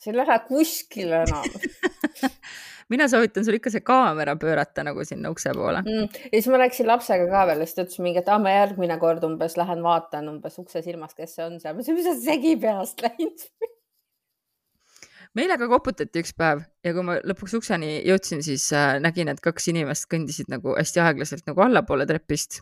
see 0.00 0.12
ei 0.12 0.18
lähe 0.18 0.38
kuskile 0.48 1.24
enam 1.26 1.44
mina 2.92 3.08
soovitan 3.10 3.46
sul 3.46 3.58
ikka 3.58 3.72
see 3.74 3.84
kaamera 3.86 4.36
pöörata 4.40 4.84
nagu 4.86 5.04
sinna 5.08 5.32
ukse 5.32 5.54
poole. 5.56 5.82
Mm.. 5.86 6.08
ja 6.28 6.36
siis 6.38 6.50
ma 6.52 6.62
rääkisin 6.62 6.90
lapsega 6.90 7.28
ka 7.32 7.44
veel, 7.50 7.64
siis 7.66 7.78
ta 7.78 7.86
ütles 7.86 8.02
mingi, 8.04 8.22
et 8.22 8.32
aa, 8.32 8.40
ma 8.42 8.54
järgmine 8.54 8.98
kord 9.02 9.24
umbes 9.28 9.58
lähen 9.60 9.84
vaatan 9.84 10.30
umbes 10.32 10.58
ukse 10.62 10.84
silmas, 10.84 11.16
kes 11.18 11.36
see 11.38 11.46
on 11.46 11.60
seal. 11.60 11.76
ma 11.76 11.84
ütlesin, 11.84 11.98
mis 11.98 12.08
sa 12.10 12.16
segi 12.30 12.56
peast 12.62 13.04
läinud? 13.04 13.46
Meile 15.32 15.56
ka 15.56 15.64
koputati 15.70 16.20
üks 16.20 16.34
päev 16.36 16.66
ja 16.84 16.92
kui 16.92 17.04
ma 17.08 17.16
lõpuks 17.24 17.54
ukseni 17.56 18.02
jõudsin, 18.04 18.42
siis 18.44 18.66
äh, 18.76 18.98
nägin, 19.00 19.30
et 19.32 19.40
kaks 19.40 19.70
inimest 19.72 20.10
kõndisid 20.12 20.50
nagu 20.52 20.74
hästi 20.76 21.00
aeglaselt 21.00 21.48
nagu 21.48 21.64
allapoole 21.64 22.04
trepist 22.08 22.60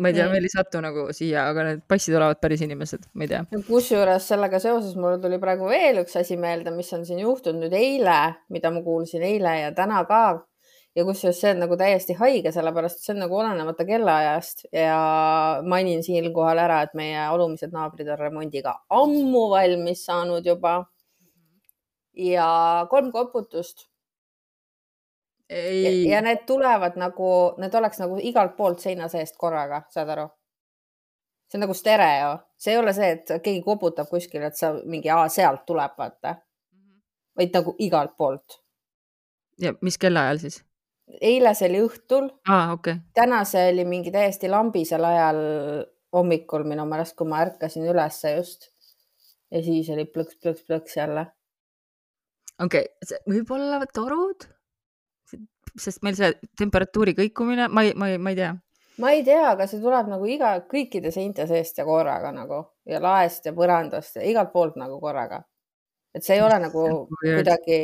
ma 0.00 0.08
ei 0.10 0.16
tea, 0.16 0.26
meil 0.32 0.46
ei 0.46 0.52
satu 0.52 0.80
nagu 0.82 1.06
siia, 1.16 1.44
aga 1.52 1.64
need 1.66 1.82
paistsid 1.90 2.16
olevat 2.16 2.40
päris 2.42 2.62
inimesed, 2.64 3.08
ma 3.14 3.26
ei 3.26 3.32
tea. 3.32 3.40
kusjuures 3.68 4.28
sellega 4.32 4.60
seoses 4.62 4.94
mul 5.00 5.18
tuli 5.22 5.38
praegu 5.42 5.68
veel 5.70 6.02
üks 6.04 6.16
asi 6.20 6.38
meelde, 6.40 6.72
mis 6.74 6.92
on 6.96 7.04
siin 7.08 7.20
juhtunud 7.22 7.66
nüüd 7.66 7.76
eile, 7.76 8.20
mida 8.54 8.72
ma 8.74 8.82
kuulsin 8.86 9.24
eile 9.26 9.56
ja 9.64 9.74
täna 9.76 10.04
ka. 10.08 10.22
ja 10.96 11.04
kusjuures 11.06 11.38
see 11.38 11.52
on 11.54 11.60
nagu 11.62 11.76
täiesti 11.78 12.16
haige, 12.18 12.50
sellepärast 12.54 13.04
see 13.04 13.12
on 13.14 13.20
nagu 13.24 13.36
olenemata 13.38 13.84
kellaajast 13.86 14.64
ja 14.74 14.96
mainin 15.62 16.02
siinkohal 16.02 16.58
ära, 16.58 16.80
et 16.86 16.96
meie 16.98 17.28
olumised 17.30 17.70
naabrid 17.76 18.08
on 18.10 18.18
remondiga 18.18 18.74
ammu 19.02 19.44
valmis 19.52 20.02
saanud 20.08 20.46
juba. 20.46 20.80
ja 22.16 22.50
kolm 22.90 23.12
koputust 23.12 23.89
ei 25.50 26.08
ja 26.08 26.20
need 26.22 26.44
tulevad 26.46 26.96
nagu, 27.00 27.30
need 27.58 27.74
oleks 27.74 27.98
nagu 27.98 28.18
igalt 28.22 28.56
poolt 28.56 28.80
seina 28.80 29.08
seest 29.08 29.36
korraga, 29.38 29.82
saad 29.90 30.12
aru? 30.14 30.28
see 31.50 31.58
on 31.58 31.64
nagu 31.66 31.74
stereo, 31.74 32.34
see 32.58 32.74
ei 32.74 32.78
ole 32.78 32.92
see, 32.94 33.10
et 33.16 33.30
keegi 33.42 33.62
koputab 33.66 34.08
kuskil, 34.10 34.44
et 34.46 34.56
sa 34.56 34.70
mingi, 34.86 35.10
sealt 35.34 35.64
tuleb, 35.66 35.96
vaata. 35.98 36.36
vaid 37.36 37.54
nagu 37.54 37.74
igalt 37.78 38.16
poolt. 38.16 38.60
ja 39.58 39.74
mis 39.80 39.98
kellaajal 39.98 40.38
siis? 40.44 40.60
eile 41.20 41.54
see 41.54 41.68
oli 41.72 41.82
õhtul. 41.88 42.30
aa, 42.48 42.72
okei 42.72 42.94
okay.. 42.94 43.06
täna 43.14 43.42
see 43.44 43.72
oli 43.72 43.84
mingi 43.84 44.12
täiesti 44.14 44.48
lambisel 44.48 45.04
ajal 45.04 45.42
hommikul 46.14 46.64
minu 46.66 46.86
meelest, 46.86 47.16
kui 47.18 47.28
ma 47.28 47.42
ärkasin 47.44 47.88
ülesse 47.90 48.36
just. 48.36 48.70
ja 49.50 49.62
siis 49.66 49.90
oli 49.90 50.06
plõks-plõks-plõks 50.06 50.96
jälle. 51.02 51.26
okei 52.62 52.86
okay., 52.86 53.22
võib-olla 53.26 53.82
torud? 53.94 54.46
Sest 55.78 56.02
meil 56.06 56.16
see 56.18 56.32
temperatuuri 56.58 57.14
kõikumine, 57.18 57.68
ma 57.68 57.84
ei, 57.86 57.94
ma 57.94 58.10
ei, 58.10 58.18
ma 58.18 58.32
ei 58.32 58.38
tea. 58.38 58.50
ma 59.00 59.12
ei 59.16 59.22
tea, 59.24 59.44
aga 59.52 59.66
see 59.70 59.80
tuleb 59.82 60.10
nagu 60.12 60.26
iga, 60.28 60.54
kõikide 60.70 61.12
seinte 61.14 61.46
seest 61.50 61.78
ja 61.78 61.86
korraga 61.88 62.32
nagu 62.34 62.62
ja 62.88 63.00
laest 63.02 63.46
ja 63.46 63.54
põrandast 63.56 64.20
ja 64.20 64.26
igalt 64.26 64.52
poolt 64.52 64.76
nagu 64.80 65.00
korraga. 65.00 65.42
et 66.14 66.26
see 66.26 66.36
ei 66.38 66.42
ole 66.42 66.58
nagu 66.58 66.86
kuidagi, 67.20 67.80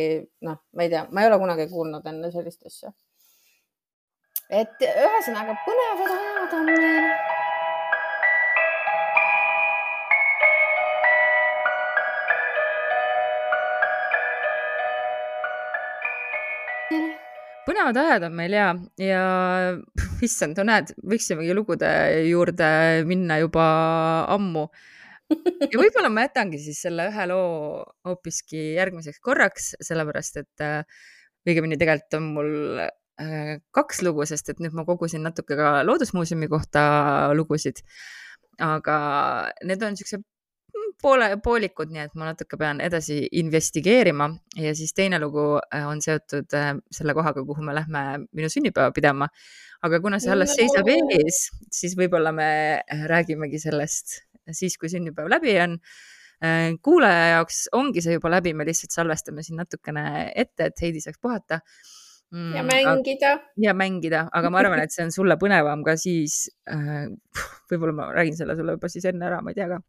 noh, 0.49 0.63
ma 0.73 0.87
ei 0.87 0.93
tea, 0.93 1.07
ma 1.11 1.23
ei 1.23 1.31
ole 1.31 1.41
kunagi 1.43 1.69
kuulnud 1.71 2.07
enne 2.07 2.31
sellist 2.35 2.67
asja. 2.67 2.93
et 4.51 4.87
ühesõnaga 4.91 5.59
põnevad 5.67 6.15
ajad 6.19 6.61
on 6.61 6.71
meil 6.73 7.36
põnevad 17.67 17.99
ajad 18.01 18.27
on 18.29 18.37
meil 18.39 18.55
ja, 18.57 18.67
ja 19.01 19.23
issand, 20.27 20.59
no 20.59 20.67
näed, 20.69 20.93
võiksimegi 21.07 21.57
lugude 21.57 21.91
juurde 22.29 22.69
minna 23.09 23.41
juba 23.43 23.67
ammu. 24.33 24.67
ja 25.33 25.75
võib-olla 25.75 26.11
ma 26.13 26.27
jätangi 26.29 26.61
siis 26.63 26.85
selle 26.87 27.09
ühe 27.11 27.27
loo 27.31 27.83
hoopiski 28.07 28.77
järgmiseks 28.77 29.19
korraks, 29.25 29.73
sellepärast 29.83 30.39
et 30.43 30.65
äh, 30.65 31.03
õigemini 31.47 31.79
tegelikult 31.81 32.19
on 32.21 32.31
mul 32.37 32.53
äh, 32.85 33.59
kaks 33.75 34.05
lugu, 34.07 34.27
sest 34.31 34.53
et 34.53 34.63
nüüd 34.63 34.77
ma 34.77 34.87
kogusin 34.87 35.27
natuke 35.27 35.59
ka 35.59 35.81
Loodusmuuseumi 35.87 36.51
kohta 36.53 36.87
lugusid. 37.35 37.83
aga 38.63 38.97
need 39.69 39.83
on 39.85 39.99
siuksed 39.99 40.23
poole, 41.03 41.29
poolikud, 41.45 41.93
nii 41.93 42.05
et 42.07 42.17
ma 42.19 42.31
natuke 42.31 42.59
pean 42.61 42.81
edasi 42.85 43.21
investigeerima 43.41 44.29
ja 44.61 44.73
siis 44.77 44.95
teine 44.97 45.21
lugu 45.23 45.45
äh, 45.59 45.87
on 45.89 46.01
seotud 46.05 46.57
äh, 46.57 46.73
selle 46.93 47.15
kohaga, 47.17 47.45
kuhu 47.47 47.65
me 47.65 47.75
lähme 47.77 48.05
minu 48.37 48.51
sünnipäeva 48.53 48.95
pidama. 48.97 49.29
aga 49.87 50.01
kuna 50.01 50.19
see 50.23 50.33
alles 50.33 50.55
seisab 50.57 50.89
ees, 50.89 51.43
siis 51.73 51.97
võib-olla 51.99 52.33
me 52.35 52.49
äh, 52.81 53.05
räägimegi 53.11 53.61
sellest 53.61 54.21
siis, 54.51 54.79
kui 54.79 54.91
sünnipäev 54.93 55.29
läbi 55.31 55.59
on. 55.63 55.81
kuulaja 56.85 57.29
jaoks 57.31 57.63
ongi 57.73 58.03
see 58.05 58.19
juba 58.19 58.29
läbi, 58.29 58.53
me 58.53 58.67
lihtsalt 58.69 58.93
salvestame 58.93 59.41
siin 59.43 59.57
natukene 59.57 60.03
ette, 60.37 60.67
et 60.69 60.83
Heidi 60.83 61.01
saaks 61.01 61.17
puhata 61.17 61.63
mm, 62.29 62.51
ja 62.59 62.65
mängida. 62.67 63.31
ja 63.65 63.73
mängida, 63.73 64.27
aga 64.37 64.51
ma 64.53 64.61
arvan, 64.61 64.83
et 64.85 64.93
see 64.93 65.07
on 65.07 65.15
sulle 65.15 65.39
põnevam 65.41 65.85
ka 65.87 65.97
siis 65.97 66.43
äh,. 66.69 67.09
võib-olla 67.73 67.97
ma 67.97 68.11
räägin 68.19 68.37
selle 68.37 68.57
sulle 68.59 68.77
juba 68.77 68.93
siis 68.93 69.09
enne 69.09 69.31
ära, 69.31 69.41
ma 69.41 69.55
ei 69.55 69.57
tea 69.57 69.71
ka 69.73 69.81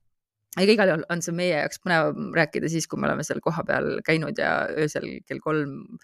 aga 0.57 0.73
igal 0.73 0.91
juhul 0.91 1.03
on 1.13 1.21
see 1.21 1.35
meie 1.37 1.53
jaoks 1.53 1.81
põnevam 1.83 2.31
rääkida 2.35 2.69
siis, 2.71 2.87
kui 2.89 2.99
me 2.99 3.09
oleme 3.09 3.25
seal 3.25 3.41
kohapeal 3.45 3.99
käinud 4.05 4.39
ja 4.41 4.53
öösel 4.73 5.09
kell 5.27 5.41
kolm 5.43 5.99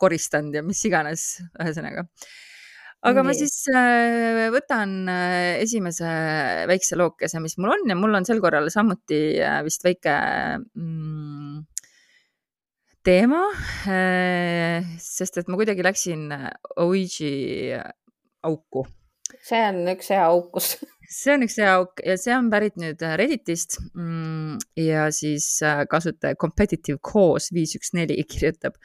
koristanud 0.00 0.56
ja 0.56 0.62
mis 0.66 0.82
iganes, 0.84 1.24
ühesõnaga. 1.62 2.04
aga 3.04 3.22
Nii. 3.22 3.26
ma 3.28 3.34
siis 3.36 3.54
äh, 3.72 4.48
võtan 4.52 4.96
äh, 5.12 5.60
esimese 5.62 6.08
väikse 6.70 6.98
lookese, 7.00 7.40
mis 7.44 7.56
mul 7.60 7.76
on 7.76 7.86
ja 7.88 7.96
mul 7.98 8.18
on 8.18 8.26
sel 8.28 8.42
korral 8.44 8.68
samuti 8.72 9.22
äh, 9.40 9.60
vist 9.64 9.86
väike 9.86 10.16
mm, 10.74 11.62
teema, 13.04 13.42
sest 15.04 15.40
et 15.40 15.48
ma 15.52 15.58
kuidagi 15.60 15.84
läksin 15.84 16.30
Ouija 16.80 17.82
auku. 18.48 18.86
See 19.44 19.62
on 19.68 19.80
üks 19.92 20.10
hea 20.12 20.24
auk, 20.24 20.50
kus 20.56 20.74
see 21.18 21.34
on 21.34 21.44
üks 21.46 21.58
hea 21.60 21.72
auk 21.76 22.02
ja 22.06 22.16
see 22.20 22.34
on 22.36 22.50
pärit 22.52 22.78
nüüd 22.80 23.02
äh, 23.04 23.16
Redditist 23.20 23.78
mm, 23.92 24.60
ja 24.80 25.08
siis 25.14 25.48
äh, 25.66 25.84
kasutaja 25.90 26.38
competitive 26.40 27.00
cause 27.04 27.54
viis 27.54 27.74
üks 27.78 27.92
neli 27.96 28.16
kirjutab. 28.28 28.78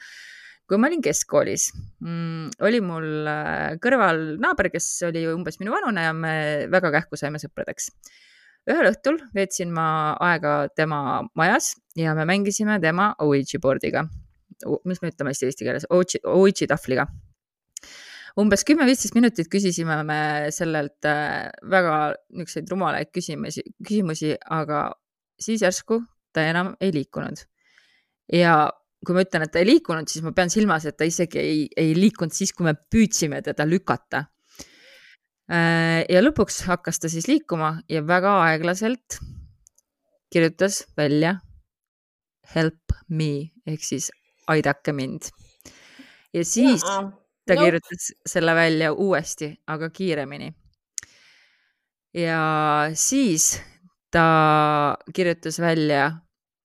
kui 0.70 0.78
ma 0.78 0.86
olin 0.86 1.02
keskkoolis 1.02 1.70
mm,, 1.74 2.50
oli 2.66 2.80
mul 2.84 3.30
äh, 3.30 3.76
kõrval 3.82 4.36
naaber, 4.42 4.70
kes 4.74 4.88
oli 5.08 5.24
umbes 5.32 5.58
minu 5.62 5.74
vanune 5.74 6.04
ja 6.04 6.12
me 6.16 6.34
väga 6.70 6.92
kähku 6.98 7.18
saime 7.18 7.40
sõpradeks. 7.42 7.90
ühel 8.70 8.90
õhtul 8.92 9.18
veetsin 9.34 9.72
ma 9.74 9.88
aega 10.28 10.68
tema 10.76 11.22
majas 11.34 11.72
ja 11.96 12.14
me 12.14 12.28
mängisime 12.28 12.78
tema 12.84 13.14
Ouija 13.24 13.62
board'iga. 13.62 14.04
mis 14.84 15.00
me 15.00 15.08
ütleme 15.08 15.32
hästi 15.32 15.48
eesti 15.48 15.64
keeles, 15.64 15.88
Ouija 15.90 16.68
tahvliga 16.68 17.08
umbes 18.38 18.64
kümme-viisteist 18.68 19.16
minutit 19.16 19.50
küsisime 19.50 20.00
me 20.06 20.20
sellelt 20.54 21.06
äh, 21.08 21.50
väga 21.70 21.96
niisuguseid 22.30 22.70
rumalaid 22.70 23.10
küsimusi, 23.14 23.64
küsimusi, 23.86 24.34
aga 24.50 24.90
siis 25.40 25.64
järsku 25.64 26.02
ta 26.34 26.44
enam 26.46 26.74
ei 26.80 26.92
liikunud. 26.94 27.42
ja 28.32 28.70
kui 29.06 29.16
ma 29.16 29.24
ütlen, 29.24 29.46
et 29.46 29.52
ta 29.52 29.62
ei 29.62 29.66
liikunud, 29.66 30.10
siis 30.12 30.22
ma 30.22 30.34
pean 30.36 30.52
silmas, 30.52 30.84
et 30.86 30.98
ta 31.00 31.08
isegi 31.08 31.40
ei, 31.40 31.62
ei 31.80 31.94
liikunud 31.96 32.34
siis, 32.36 32.52
kui 32.52 32.66
me 32.68 32.74
püüdsime 32.76 33.40
teda 33.42 33.64
lükata. 33.66 34.26
Äh, 35.50 36.04
ja 36.06 36.20
lõpuks 36.22 36.60
hakkas 36.68 37.00
ta 37.02 37.10
siis 37.10 37.26
liikuma 37.26 37.80
ja 37.90 38.04
väga 38.06 38.36
aeglaselt 38.44 39.18
kirjutas 40.30 40.84
välja 40.98 41.40
help 42.54 42.94
me 43.08 43.50
ehk 43.66 43.82
siis 43.82 44.10
aidake 44.50 44.92
mind. 44.94 45.32
ja 46.34 46.44
siis 46.44 46.84
ja 46.86 47.08
ta 47.50 47.56
nope. 47.58 47.66
kirjutas 47.66 48.10
selle 48.26 48.54
välja 48.54 48.92
uuesti, 48.92 49.50
aga 49.66 49.90
kiiremini. 49.90 50.52
ja 52.14 52.44
siis 52.94 53.56
ta 54.10 54.96
kirjutas 55.14 55.58
välja, 55.60 56.12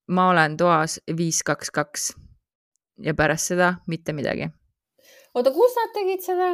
ma 0.07 0.29
olen 0.29 0.57
toas 0.57 0.99
viis, 1.17 1.41
kaks, 1.43 1.71
kaks 1.71 2.13
ja 3.01 3.13
pärast 3.13 3.51
seda 3.51 3.75
mitte 3.87 4.13
midagi. 4.13 4.49
oota, 5.33 5.51
kus 5.51 5.77
nad 5.79 5.93
tegid 5.93 6.25
seda? 6.25 6.49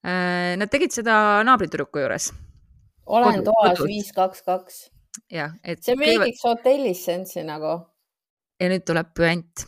Äh, 0.00 0.56
nad 0.56 0.70
tegid 0.72 0.94
seda 0.94 1.42
naabritüdruku 1.44 2.00
juures. 2.00 2.30
olen 3.06 3.42
Kodu, 3.42 3.52
toas 3.52 3.84
viis, 3.84 4.12
kaks, 4.16 4.42
kaks. 4.42 4.80
jah, 5.30 5.52
et. 5.64 5.82
see 5.84 5.96
meigiks 5.96 6.44
hotellis 6.44 7.04
sensi 7.04 7.44
nagu. 7.44 7.76
ja 8.60 8.72
nüüd 8.72 8.86
tuleb 8.88 9.12
püant. 9.16 9.66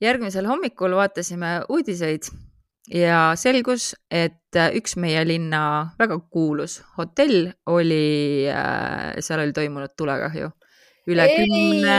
järgmisel 0.00 0.46
hommikul 0.50 0.98
vaatasime 0.98 1.60
uudiseid 1.68 2.26
ja 2.92 3.20
selgus, 3.38 3.94
et 4.10 4.56
äh, 4.56 4.70
üks 4.78 4.96
meie 5.00 5.22
linna 5.26 5.92
väga 5.98 6.18
kuulus 6.32 6.78
hotell 6.98 7.50
oli, 7.72 8.46
äh, 8.50 9.16
seal 9.20 9.42
oli 9.42 9.54
toimunud 9.56 9.96
tulekahju. 9.98 10.50
üle 11.06 11.26
Ei. 11.30 11.36
kümne, 11.36 11.98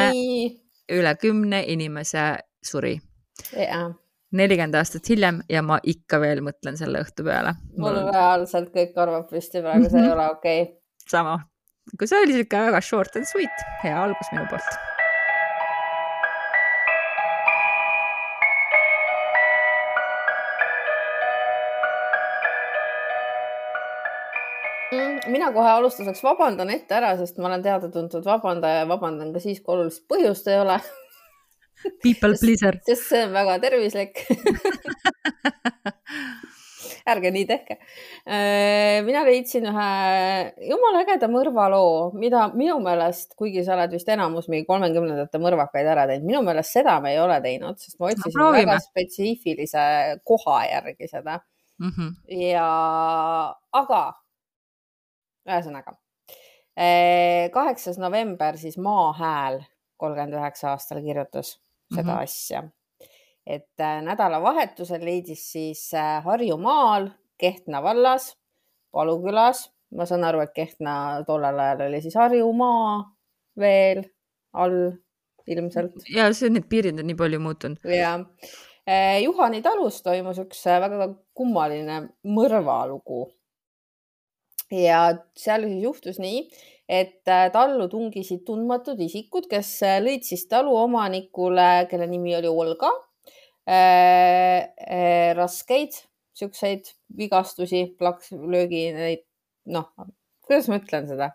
üle 0.91 1.15
kümne 1.15 1.63
inimese 1.67 2.37
suri. 2.63 2.97
nelikümmend 4.31 4.75
aastat 4.75 5.09
hiljem 5.09 5.41
ja 5.49 5.61
ma 5.63 5.77
ikka 5.83 6.19
veel 6.19 6.41
mõtlen 6.43 6.77
selle 6.77 7.03
õhtu 7.05 7.23
peale. 7.27 7.55
mul 7.77 8.01
reaalselt 8.11 8.73
kõik 8.73 8.93
karvad 8.95 9.29
püsti 9.31 9.63
praegu, 9.63 9.89
see 9.89 10.03
ei 10.03 10.11
ole 10.11 10.27
okei 10.31 10.61
okay.. 10.63 10.75
sama, 11.07 11.39
kui 11.97 12.07
see 12.07 12.21
oli 12.25 12.35
sihuke 12.35 12.67
väga 12.69 12.81
short 12.81 13.15
and 13.15 13.29
sweet, 13.29 13.65
hea 13.83 13.95
algus 14.03 14.31
minu 14.33 14.47
poolt 14.51 14.96
mina 25.31 25.51
kohe 25.55 25.69
alustuseks 25.77 26.23
vabandan 26.23 26.71
ette 26.73 26.97
ära, 26.97 27.13
sest 27.19 27.37
ma 27.41 27.49
olen 27.51 27.65
teada-tuntud 27.65 28.25
vabandaja 28.25 28.83
ja 28.83 28.89
vabandan 28.89 29.33
ka 29.35 29.43
siis, 29.43 29.61
kui 29.63 29.75
olulist 29.77 30.05
põhjust 30.11 30.49
ei 30.51 30.59
ole. 30.61 30.79
People 32.01 32.33
pleaser. 32.41 32.79
sest 32.87 33.11
see 33.11 33.21
on 33.27 33.35
väga 33.35 33.59
tervislik 33.61 34.23
ärge 37.07 37.31
nii 37.31 37.45
tehke. 37.47 37.77
Äh, 38.27 38.99
mina 39.05 39.23
leidsin 39.27 39.67
ühe 39.69 39.87
jumala 40.67 41.03
ägeda 41.05 41.29
mõrvaloo, 41.31 42.11
mida 42.19 42.47
minu 42.55 42.77
meelest, 42.83 43.33
kuigi 43.39 43.63
sa 43.65 43.75
oled 43.77 43.95
vist 43.95 44.09
enamus 44.11 44.49
mingi 44.51 44.67
kolmekümnendate 44.67 45.41
mõrvakaid 45.41 45.91
ära 45.93 46.07
teinud, 46.09 46.27
minu 46.27 46.43
meelest 46.47 46.75
seda 46.75 46.97
me 47.03 47.13
ei 47.15 47.21
ole 47.23 47.39
teinud, 47.43 47.79
sest 47.81 47.99
ma 48.01 48.11
otsisin 48.11 48.41
no, 48.41 48.51
väga 48.55 48.79
spetsiifilise 48.83 49.83
koha 50.27 50.59
järgi 50.67 51.11
seda 51.11 51.39
mm. 51.79 51.91
-hmm. 51.91 52.15
ja, 52.51 52.69
aga 53.81 54.01
ühesõnaga, 55.47 55.95
eh, 56.75 57.49
kaheksas 57.53 57.97
november 58.01 58.57
siis 58.57 58.77
Maa 58.77 59.13
Hääl 59.17 59.61
kolmkümmend 59.97 60.37
üheksa 60.37 60.73
aastal 60.73 61.01
kirjutas 61.01 61.55
seda 61.93 62.03
mm 62.03 62.17
-hmm. 62.17 62.23
asja. 62.23 62.63
et 63.45 63.79
äh, 63.79 64.01
nädalavahetusel 64.03 65.05
leidis 65.05 65.51
siis 65.51 65.93
äh, 65.93 66.23
Harjumaal 66.23 67.09
Kehtna 67.37 67.83
vallas, 67.83 68.37
Palukülas, 68.91 69.71
ma 69.95 70.05
saan 70.05 70.23
aru, 70.23 70.39
et 70.39 70.53
Kehtna 70.53 71.23
tollel 71.27 71.59
ajal 71.59 71.81
oli 71.87 72.01
siis 72.01 72.15
Harjumaa 72.15 73.15
veel 73.59 74.03
all 74.53 74.91
ilmselt. 75.47 75.93
ja 76.15 76.33
see, 76.33 76.49
need 76.49 76.67
piirid 76.69 76.99
on 76.99 77.07
nii 77.07 77.15
palju 77.15 77.39
muutunud. 77.39 77.77
ja 77.83 78.19
Juhani 79.23 79.61
talus 79.61 80.01
toimus 80.03 80.37
üks 80.39 80.65
väga 80.65 81.09
kummaline 81.33 82.09
mõrvalugu. 82.23 83.25
Ja 84.71 85.01
seal 85.37 85.67
siis 85.67 85.83
juhtus 85.83 86.19
nii, 86.19 86.45
et 86.87 87.21
tallu 87.53 87.89
tungisid 87.91 88.45
tundmatud 88.47 88.99
isikud, 89.03 89.47
kes 89.51 89.81
lõid 90.03 90.23
siis 90.23 90.47
taluomanikule, 90.47 91.87
kelle 91.91 92.07
nimi 92.07 92.35
oli 92.37 92.47
Olga 92.47 92.91
Äh, 93.67 94.63
äh, 94.87 95.35
raskeid 95.35 95.91
siukseid 96.33 96.87
vigastusi, 97.17 97.81
plakslöögi, 97.99 98.85
neid 98.95 99.25
noh, 99.67 99.89
kuidas 100.47 100.69
ma 100.71 100.77
ütlen 100.79 101.09
seda? 101.09 101.27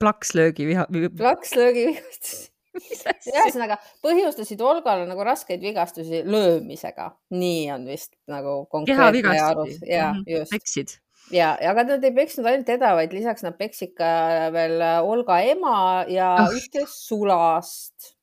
plakslöögi 0.00 0.64
viha. 0.70 0.86
plakslöögi 1.18 1.82
vigastusi 1.90 2.48
ühesõnaga 3.34 3.76
põhjustasid 4.00 4.64
Olgale 4.64 5.04
nagu 5.10 5.28
raskeid 5.28 5.60
vigastusi 5.60 6.22
löömisega, 6.24 7.10
nii 7.36 7.68
on 7.74 7.84
vist 7.90 8.16
nagu 8.32 8.62
konkreetne 8.72 9.36
arus 9.42 9.76
ja 9.84 10.14
mm 10.14 10.22
-hmm. 10.22 10.38
just. 10.38 10.56
peksid. 10.56 10.96
Ja, 11.32 11.52
aga 11.72 11.86
nad 11.88 12.04
ei 12.04 12.14
peksnud 12.16 12.48
ainult 12.48 12.68
teda, 12.68 12.94
vaid 12.98 13.14
lisaks 13.16 13.44
nad 13.46 13.58
peksid 13.58 13.94
ka 13.98 14.08
veel 14.54 14.80
Olga 15.02 15.42
ema 15.48 15.76
ja 16.10 16.34
oh. 16.44 16.56
ühte 16.56 16.86
sulast. 16.90 18.14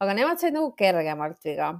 aga 0.00 0.16
nemad 0.16 0.40
said 0.42 0.56
nagu 0.56 0.72
kergemalt 0.76 1.40
viga 1.46 1.74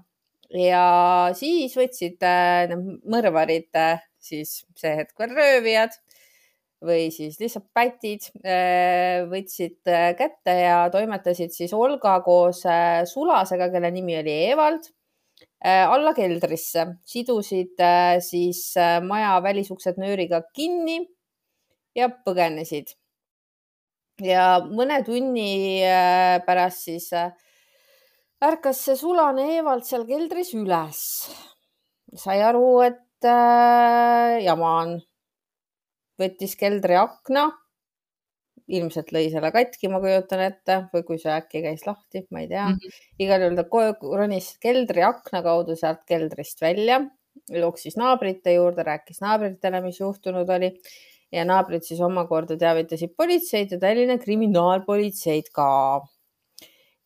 ja 0.55 1.31
siis 1.37 1.75
võtsid 1.78 2.23
äh, 2.26 2.66
need 2.71 3.07
mõrvarid, 3.11 3.71
äh, 3.78 4.02
siis 4.23 4.61
see 4.78 4.95
hetk 5.00 5.16
veel 5.19 5.35
röövijad 5.37 5.97
või 6.87 7.09
siis 7.14 7.38
lihtsalt 7.40 7.66
pätid, 7.75 8.28
äh, 8.45 9.25
võtsid 9.31 9.81
kätte 10.19 10.57
ja 10.61 10.85
toimetasid 10.93 11.55
siis 11.55 11.73
Olga 11.75 12.19
koos 12.25 12.62
sulasega, 13.11 13.71
kelle 13.73 13.90
nimi 13.95 14.19
oli 14.21 14.37
Evald, 14.52 14.90
alla 15.64 16.12
keldrisse, 16.14 16.82
sidusid 17.08 17.80
siis 18.22 18.75
maja 19.02 19.38
välisuksed 19.42 19.96
nööriga 19.98 20.42
kinni 20.54 20.98
ja 21.96 22.10
põgenesid. 22.12 22.92
ja 24.20 24.60
mõne 24.64 25.02
tunni 25.04 25.80
pärast 26.46 26.86
siis 26.88 27.08
äh, 27.16 27.32
ärkas 28.44 28.80
see 28.84 28.96
sulane 28.96 29.46
Evald 29.58 29.84
seal 29.88 30.06
keldris 30.08 30.52
üles. 30.56 31.02
sai 32.16 32.40
aru, 32.44 32.80
et 32.86 33.28
äh, 33.28 34.42
jama 34.44 34.72
on. 34.82 34.96
võttis 36.20 36.56
keldri 36.56 36.96
akna. 36.96 37.50
Ilmselt 38.68 39.12
lõi 39.14 39.28
selle 39.30 39.52
katki, 39.54 39.88
ma 39.92 40.00
kujutan 40.02 40.42
ette, 40.42 40.78
või 40.92 41.04
kui 41.06 41.18
see 41.23 41.30
äkki 41.30 41.62
käis 41.62 41.85
lahti, 41.87 42.25
ma 42.35 42.42
ei 42.42 42.49
tea 42.50 42.64
mm. 42.68 42.78
-hmm. 42.80 43.11
igal 43.23 43.44
juhul 43.44 43.61
ta 43.61 44.16
ronis 44.20 44.49
keldri 44.62 45.04
akna 45.06 45.42
kaudu 45.42 45.76
sealt 45.78 46.02
keldrist 46.08 46.62
välja, 46.62 47.00
jooksis 47.52 47.96
naabrite 47.96 48.56
juurde, 48.56 48.82
rääkis 48.82 49.20
naabritele, 49.23 49.80
mis 49.85 50.00
juhtunud 50.00 50.50
oli 50.50 50.73
ja 51.32 51.44
naabrid 51.44 51.87
siis 51.87 52.00
omakorda 52.00 52.56
teavitasid 52.58 53.14
politseid 53.16 53.73
ja 53.75 53.78
Tallinna 53.82 54.18
kriminaalpolitseid 54.18 55.50
ka 55.54 55.68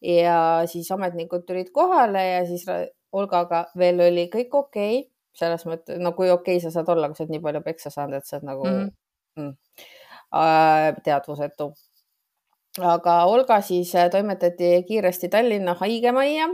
ja 0.01 0.39
siis 0.71 0.91
ametnikud 0.93 1.47
tulid 1.49 1.71
kohale 1.73 2.25
ja 2.27 2.43
siis 2.47 2.67
Olgaga 3.13 3.65
veel 3.79 4.01
oli 4.01 4.29
kõik 4.33 4.55
okei 4.55 4.99
okay., 5.01 5.09
selles 5.41 5.65
mõttes, 5.67 5.99
no 6.03 6.13
kui 6.13 6.31
okei 6.31 6.59
okay 6.59 6.63
sa 6.63 6.73
saad 6.75 6.89
olla, 6.93 7.09
kui 7.09 7.17
sa 7.17 7.25
oled 7.25 7.35
nii 7.35 7.43
palju 7.43 7.63
peksa 7.65 7.91
saanud, 7.93 8.19
et 8.19 8.27
sa 8.27 8.37
oled 8.37 8.47
nagu 8.49 8.65
mm 8.67 8.79
-hmm. 8.79 8.91
mm, 9.43 9.53
teadvusetu. 11.05 11.73
aga 12.79 13.15
Olga 13.27 13.61
siis 13.67 13.95
äh, 13.99 14.11
toimetati 14.11 14.83
kiiresti 14.89 15.29
Tallinna 15.29 15.75
haigemajja 15.75 16.49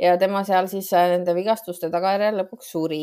ja 0.00 0.14
tema 0.18 0.44
seal 0.44 0.70
siis 0.72 0.92
äh, 0.96 1.10
nende 1.12 1.34
vigastuste 1.36 1.90
tagajärjel 1.92 2.40
lõpuks 2.40 2.70
suri. 2.72 3.02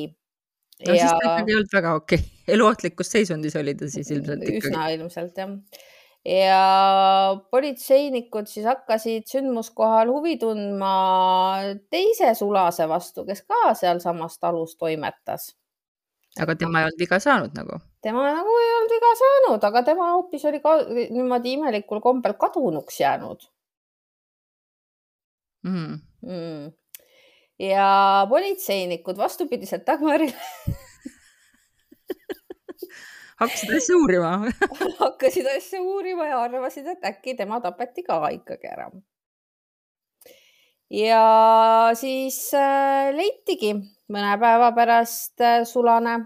no 0.87 0.95
ja... 0.95 1.03
siis 1.07 1.11
ta 1.11 1.35
ikkagi 1.35 1.53
ei 1.53 1.59
olnud 1.59 1.75
väga 1.77 1.93
okei 1.99 2.23
okay., 2.23 2.55
eluohtlikus 2.55 3.13
seisundis 3.13 3.55
oli 3.55 3.75
ta 3.77 3.89
siis 3.89 4.09
ilmselt 4.11 4.41
ikkagi. 4.41 4.65
üsna 4.65 4.89
ilmselt 4.95 5.37
jah 5.37 5.53
ja 6.27 7.37
politseinikud 7.51 8.49
siis 8.51 8.65
hakkasid 8.67 9.27
sündmuskohal 9.31 10.09
huvi 10.11 10.35
tundma 10.41 10.91
teise 11.93 12.33
sulase 12.35 12.87
vastu, 12.89 13.25
kes 13.27 13.43
ka 13.47 13.73
sealsamas 13.77 14.39
talus 14.39 14.75
toimetas. 14.75 15.53
aga 16.39 16.55
tema 16.55 16.81
ei 16.81 16.89
olnud 16.89 16.99
viga 16.99 17.19
saanud 17.23 17.55
nagu? 17.55 17.79
Tema 18.01 18.25
nagu 18.31 18.57
ei 18.61 18.73
olnud 18.77 18.95
viga 18.95 19.13
saanud, 19.21 19.69
aga 19.69 19.83
tema 19.83 20.11
hoopis 20.15 20.45
oli 20.49 20.59
ka 20.63 20.75
niimoodi 20.95 21.55
imelikul 21.57 22.01
kombel 22.01 22.33
kadunuks 22.39 22.99
jäänud 23.01 23.47
mm.. 25.63 25.99
Mm. 26.21 26.71
ja 27.59 27.87
politseinikud 28.29 29.17
vastupidiselt 29.17 29.87
Dagmarile 29.87 30.37
hakkasid 33.41 33.73
asja 33.77 33.97
uurima 33.97 34.31
hakkasid 35.03 35.49
asja 35.57 35.81
uurima 35.81 36.27
ja 36.31 36.41
arvasid, 36.45 36.87
et 36.87 37.05
äkki 37.05 37.35
tema 37.37 37.61
tapeti 37.61 38.03
ka 38.03 38.19
ikkagi 38.33 38.71
ära. 38.71 38.89
ja 40.89 41.23
siis 41.99 42.39
äh, 42.57 43.13
leitigi 43.15 43.75
mõne 44.13 44.37
päeva 44.41 44.71
pärast 44.75 45.41
äh, 45.41 45.61
sulane, 45.69 46.17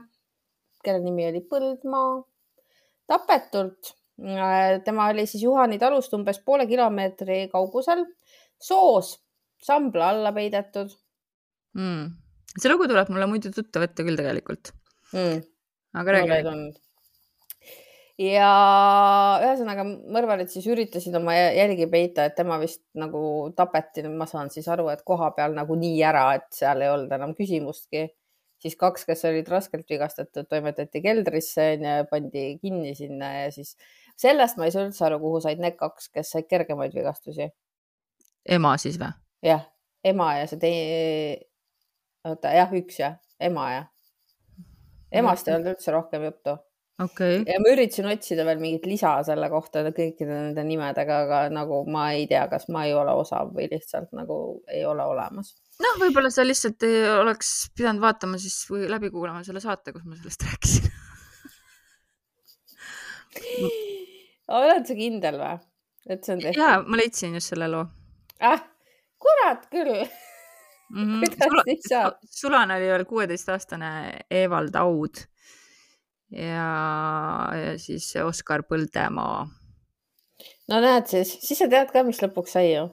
kelle 0.85 1.01
nimi 1.03 1.27
oli 1.29 1.43
Põldmaa, 1.47 2.21
tapetult. 3.09 3.95
Äh,. 4.21 4.81
tema 4.85 5.07
oli 5.09 5.25
siis 5.25 5.43
Juhani 5.43 5.79
talust 5.81 6.13
umbes 6.13 6.39
poole 6.45 6.67
kilomeetri 6.69 7.47
kaugusel. 7.53 8.05
Soos. 8.61 9.15
Sambla 9.61 10.09
alla 10.09 10.31
peidetud. 10.33 10.93
Mm.. 11.77 12.11
see 12.57 12.69
lugu 12.71 12.87
tuleb 12.89 13.09
mulle 13.13 13.29
muidu 13.31 13.51
tuttav 13.55 13.85
ette 13.85 14.03
küll 14.03 14.19
tegelikult. 14.19 14.73
Mm.. 15.13 15.43
aga 16.01 16.15
räägi. 16.17 16.55
Ja 18.21 18.47
ühesõnaga 19.41 19.85
mõrvarid 19.85 20.51
siis 20.51 20.67
üritasid 20.69 21.15
oma 21.17 21.33
jälgi 21.33 21.87
peita, 21.89 22.27
et 22.27 22.35
tema 22.37 22.59
vist 22.61 22.83
nagu 22.97 23.21
tapeti, 23.57 24.03
ma 24.09 24.27
saan 24.29 24.51
siis 24.53 24.67
aru, 24.69 24.89
et 24.93 25.01
koha 25.07 25.31
peal 25.37 25.55
nagu 25.57 25.77
nii 25.79 26.01
ära, 26.05 26.27
et 26.37 26.49
seal 26.53 26.83
ei 26.83 26.91
olnud 26.91 27.13
enam 27.17 27.33
küsimustki. 27.37 28.09
Siis 28.61 28.77
kaks, 28.79 29.05
kes 29.09 29.25
olid 29.29 29.49
raskelt 29.49 29.89
vigastatud, 29.89 30.47
toimetati 30.49 31.01
keldrisse 31.03 31.67
ja 31.81 31.95
pandi 32.09 32.45
kinni 32.61 32.93
sinna 32.97 33.31
ja 33.39 33.51
siis 33.53 33.75
sellest 34.19 34.59
ma 34.59 34.67
ei 34.67 34.75
saa 34.75 34.85
üldse 34.87 35.05
aru, 35.07 35.19
kuhu 35.23 35.41
said 35.43 35.61
need 35.63 35.77
kaks, 35.79 36.09
kes 36.13 36.33
said 36.35 36.49
kergemaid 36.49 36.95
vigastusi. 36.97 37.49
ema 38.57 38.75
siis 38.81 38.99
või? 39.01 39.13
jah, 39.45 39.65
ema 40.05 40.33
ja 40.39 40.49
see 40.49 40.61
teine, 40.61 41.37
oota 42.27 42.53
jah, 42.57 42.75
üks 42.81 42.99
jah, 43.01 43.17
ema 43.39 43.69
ja. 43.71 43.85
emast 45.11 45.47
ei 45.47 45.57
olnud 45.57 45.73
üldse 45.75 45.95
rohkem 45.95 46.29
juttu 46.29 46.57
okay.. 46.99 47.41
ja 47.47 47.59
ma 47.61 47.71
üritasin 47.73 48.09
otsida 48.11 48.45
veel 48.47 48.61
mingit 48.61 48.85
lisa 48.89 49.13
selle 49.27 49.47
kohta 49.53 49.83
kõikide 49.89 50.31
nende 50.31 50.63
nimedega, 50.67 51.13
aga 51.25 51.37
nagu 51.53 51.75
ma 51.91 52.03
ei 52.15 52.23
tea, 52.29 52.43
kas 52.51 52.67
ma 52.73 52.79
ei 52.87 52.93
ole 52.97 53.13
osav 53.21 53.45
või 53.55 53.65
lihtsalt 53.71 54.09
nagu 54.17 54.35
ei 54.71 54.83
ole 54.87 55.03
olemas. 55.13 55.47
noh, 55.81 55.95
võib-olla 56.01 56.31
sa 56.33 56.41
lihtsalt 56.47 56.79
ei 56.87 56.97
oleks 57.13 57.49
pidanud 57.77 58.01
vaatama 58.03 58.35
siis 58.41 58.57
või 58.71 58.81
läbi 58.91 59.07
kuulama 59.13 59.41
selle 59.47 59.61
saate, 59.63 59.87
kus 59.95 60.05
ma 60.07 60.13
sellest 60.19 60.41
rääkisin 60.49 60.85
oled 64.51 64.83
sa 64.87 64.93
kindel 64.97 65.37
või, 65.39 65.55
et 66.11 66.21
see 66.25 66.33
on 66.35 66.41
tehtud? 66.43 66.59
ja, 66.59 66.69
ma 66.83 66.95
leidsin 66.99 67.37
just 67.37 67.49
selle 67.53 67.67
loo. 67.71 67.85
ah, 68.43 68.61
kurat 69.21 69.63
küll 69.71 69.93
mm. 70.91 70.95
-hmm. 70.95 71.21
kuidas 71.41 71.65
siis 71.69 71.83
saab? 71.89 72.13
Sulan 72.25 72.69
oli 72.75 72.87
veel 72.91 73.05
kuueteistaastane 73.09 73.91
Evald 74.43 74.75
Aud 74.75 75.15
ja, 76.31 77.75
siis 77.81 78.07
Oskar 78.23 78.63
Põldemaa. 78.67 79.45
no 80.71 80.81
näed 80.83 81.11
siis, 81.11 81.35
siis 81.43 81.59
sa 81.59 81.69
tead 81.71 81.91
ka, 81.93 82.03
mis 82.07 82.21
lõpuks 82.23 82.57
sai 82.57 82.71
ju 82.71 82.87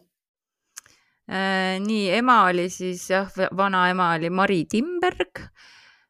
äh,. 1.30 1.78
nii, 1.84 2.08
ema 2.18 2.42
oli 2.48 2.68
siis 2.72 3.08
jah, 3.10 3.30
vanaema 3.56 4.14
oli 4.18 4.30
Mari 4.30 4.64
Timberg. 4.70 5.44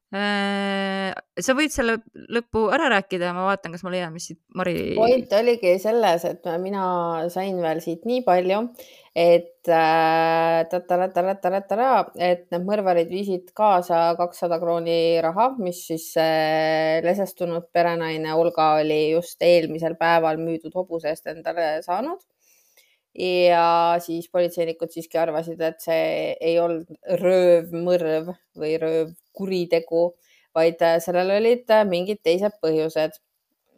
Sa 0.08 1.54
võid 1.56 1.72
selle 1.72 1.98
lõpu 2.32 2.62
ära 2.72 2.88
rääkida 2.94 3.28
ja 3.28 3.34
ma 3.36 3.44
vaatan, 3.44 3.74
kas 3.74 3.82
ma 3.84 3.92
leian, 3.92 4.14
mis 4.14 4.30
siit 4.30 4.38
Mari. 4.56 4.94
point 4.96 5.34
oligi 5.36 5.74
selles, 5.82 6.24
et 6.24 6.48
mina 6.62 6.84
sain 7.32 7.58
veel 7.60 7.82
siit 7.84 8.06
nii 8.08 8.22
palju, 8.24 8.62
et 9.12 9.68
äh, 9.68 10.64
et 10.64 12.46
need 12.54 12.64
mõrvarid 12.64 13.12
viisid 13.12 13.52
kaasa 13.52 14.14
kakssada 14.16 14.56
krooni 14.62 15.20
raha, 15.24 15.50
mis 15.60 15.84
siis 15.90 16.08
äh, 16.16 17.04
lesestunud 17.04 17.68
perenaine 17.72 18.32
Olga 18.32 18.78
oli 18.80 19.10
just 19.12 19.44
eelmisel 19.44 19.98
päeval 20.00 20.40
müüdud 20.40 20.72
hobuse 20.72 21.12
eest 21.12 21.28
endale 21.28 21.82
saanud. 21.84 22.24
Ja 23.18 23.98
siis 24.02 24.28
politseinikud 24.30 24.92
siiski 24.94 25.18
arvasid, 25.18 25.60
et 25.64 25.82
see 25.82 26.34
ei 26.38 26.58
olnud 26.62 26.86
röövmõrv 27.20 28.32
või 28.58 28.74
röövkuritegu, 28.78 30.02
vaid 30.54 30.82
sellel 31.02 31.34
olid 31.38 31.70
mingid 31.90 32.22
teised 32.22 32.54
põhjused. 32.62 33.18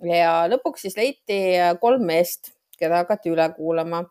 ja 0.05 0.47
lõpuks 0.49 0.87
siis 0.87 0.97
leiti 0.97 1.41
kolm 1.81 2.05
meest, 2.05 2.53
keda 2.79 3.05
hakati 3.05 3.33
üle 3.33 3.49
kuulama. 3.57 4.05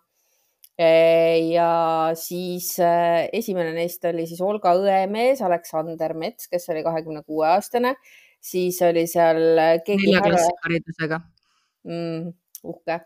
ja 0.79 1.69
siis 2.15 2.75
esimene 2.79 3.73
neist 3.75 4.05
oli 4.05 4.25
siis 4.25 4.41
Olga 4.41 4.73
õemees 4.79 5.41
Aleksander 5.43 6.13
Mets, 6.15 6.47
kes 6.47 6.69
oli 6.69 6.83
kahekümne 6.83 7.21
kuue 7.23 7.47
aastane, 7.47 7.95
siis 8.39 8.81
oli 8.81 9.05
seal 9.07 9.59
keegi 9.85 10.13
härra 10.15 10.39
haridusega 10.63 11.19
mm,. 11.83 12.31
uhke 12.63 13.01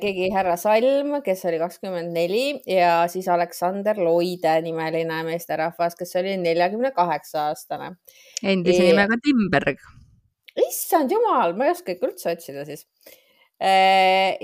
keegi 0.00 0.30
härra 0.34 0.56
Salm, 0.60 1.18
kes 1.24 1.44
oli 1.48 1.58
kakskümmend 1.62 2.14
neli 2.14 2.60
ja 2.70 3.04
siis 3.10 3.28
Aleksander 3.32 3.98
Loide 4.00 4.54
nimeline 4.64 5.22
meesterahvas, 5.26 5.96
kes 5.98 6.14
oli 6.20 6.36
neljakümne 6.40 6.92
kaheksa 6.96 7.48
aastane. 7.50 7.94
endise 8.42 8.82
e... 8.82 8.88
nimega 8.92 9.18
Timberg. 9.24 9.82
issand 10.68 11.12
jumal, 11.12 11.56
ma 11.58 11.68
ei 11.68 11.74
oska 11.74 11.94
ikka 11.94 12.10
üldse 12.10 12.32
otsida 12.34 12.64
siis 12.68 12.86
e,. 13.58 13.74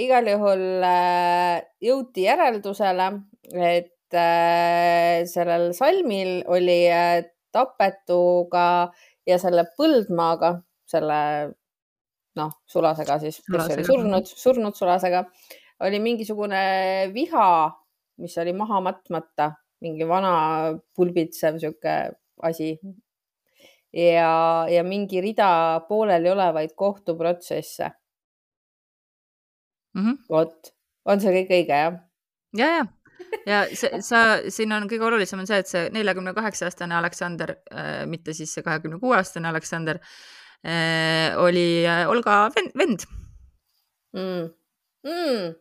igal 0.05 0.29
juhul 0.33 0.67
äh, 0.87 1.61
jõuti 1.85 2.27
järeldusele, 2.27 3.11
et 3.55 4.17
äh, 4.17 5.23
sellel 5.31 5.71
salmil 5.77 6.41
oli 6.51 6.83
äh, 6.91 7.23
tapetuga 7.55 8.91
ja 9.27 9.39
selle 9.43 9.67
põldmaaga, 9.79 10.59
selle 10.91 11.21
noh, 12.39 12.53
Sulasega 12.67 13.19
siis, 13.23 13.41
kes 13.47 13.75
oli 13.75 13.85
surnud, 13.87 14.31
surnud 14.43 14.77
Sulasega, 14.79 15.25
oli 15.87 16.01
mingisugune 16.03 16.63
viha, 17.15 17.47
mis 18.21 18.37
oli 18.43 18.55
maha 18.57 18.81
matmata, 18.85 19.51
mingi 19.85 20.07
vana 20.09 20.33
pulbitsev 20.97 21.59
sihuke 21.63 21.97
asi. 22.47 22.75
ja, 23.93 24.67
ja 24.71 24.85
mingi 24.85 25.21
rida 25.21 25.81
pooleliolevaid 25.89 26.77
kohtuprotsesse. 26.77 27.91
Mm 29.95 30.05
-hmm.. 30.07 30.19
vot, 30.31 30.75
on 31.05 31.21
see 31.21 31.33
kõik 31.35 31.49
õige, 31.51 31.79
jah? 31.83 31.95
ja, 32.55 32.67
ja, 32.77 32.85
ja 33.47 33.63
see, 33.75 34.03
sa, 34.07 34.39
siin 34.49 34.73
on 34.73 34.87
kõige 34.87 35.09
olulisem 35.09 35.41
on 35.43 35.49
see, 35.51 35.59
et 35.59 35.67
see 35.67 35.89
neljakümne 35.91 36.35
kaheksa 36.35 36.69
aastane 36.69 36.95
Aleksander 36.95 37.57
äh,, 37.75 38.07
mitte 38.07 38.33
siis 38.33 38.55
see 38.55 38.63
kahekümne 38.63 39.01
kuue 39.03 39.17
aastane 39.17 39.49
Aleksander 39.49 39.99
Äh, 39.99 40.40
oli 41.41 41.87
äh, 41.87 42.05
Olga 42.11 42.51
vend, 42.55 42.73
vend. 42.77 43.07
Mm.. 44.13 44.51
Mm. 45.07 45.55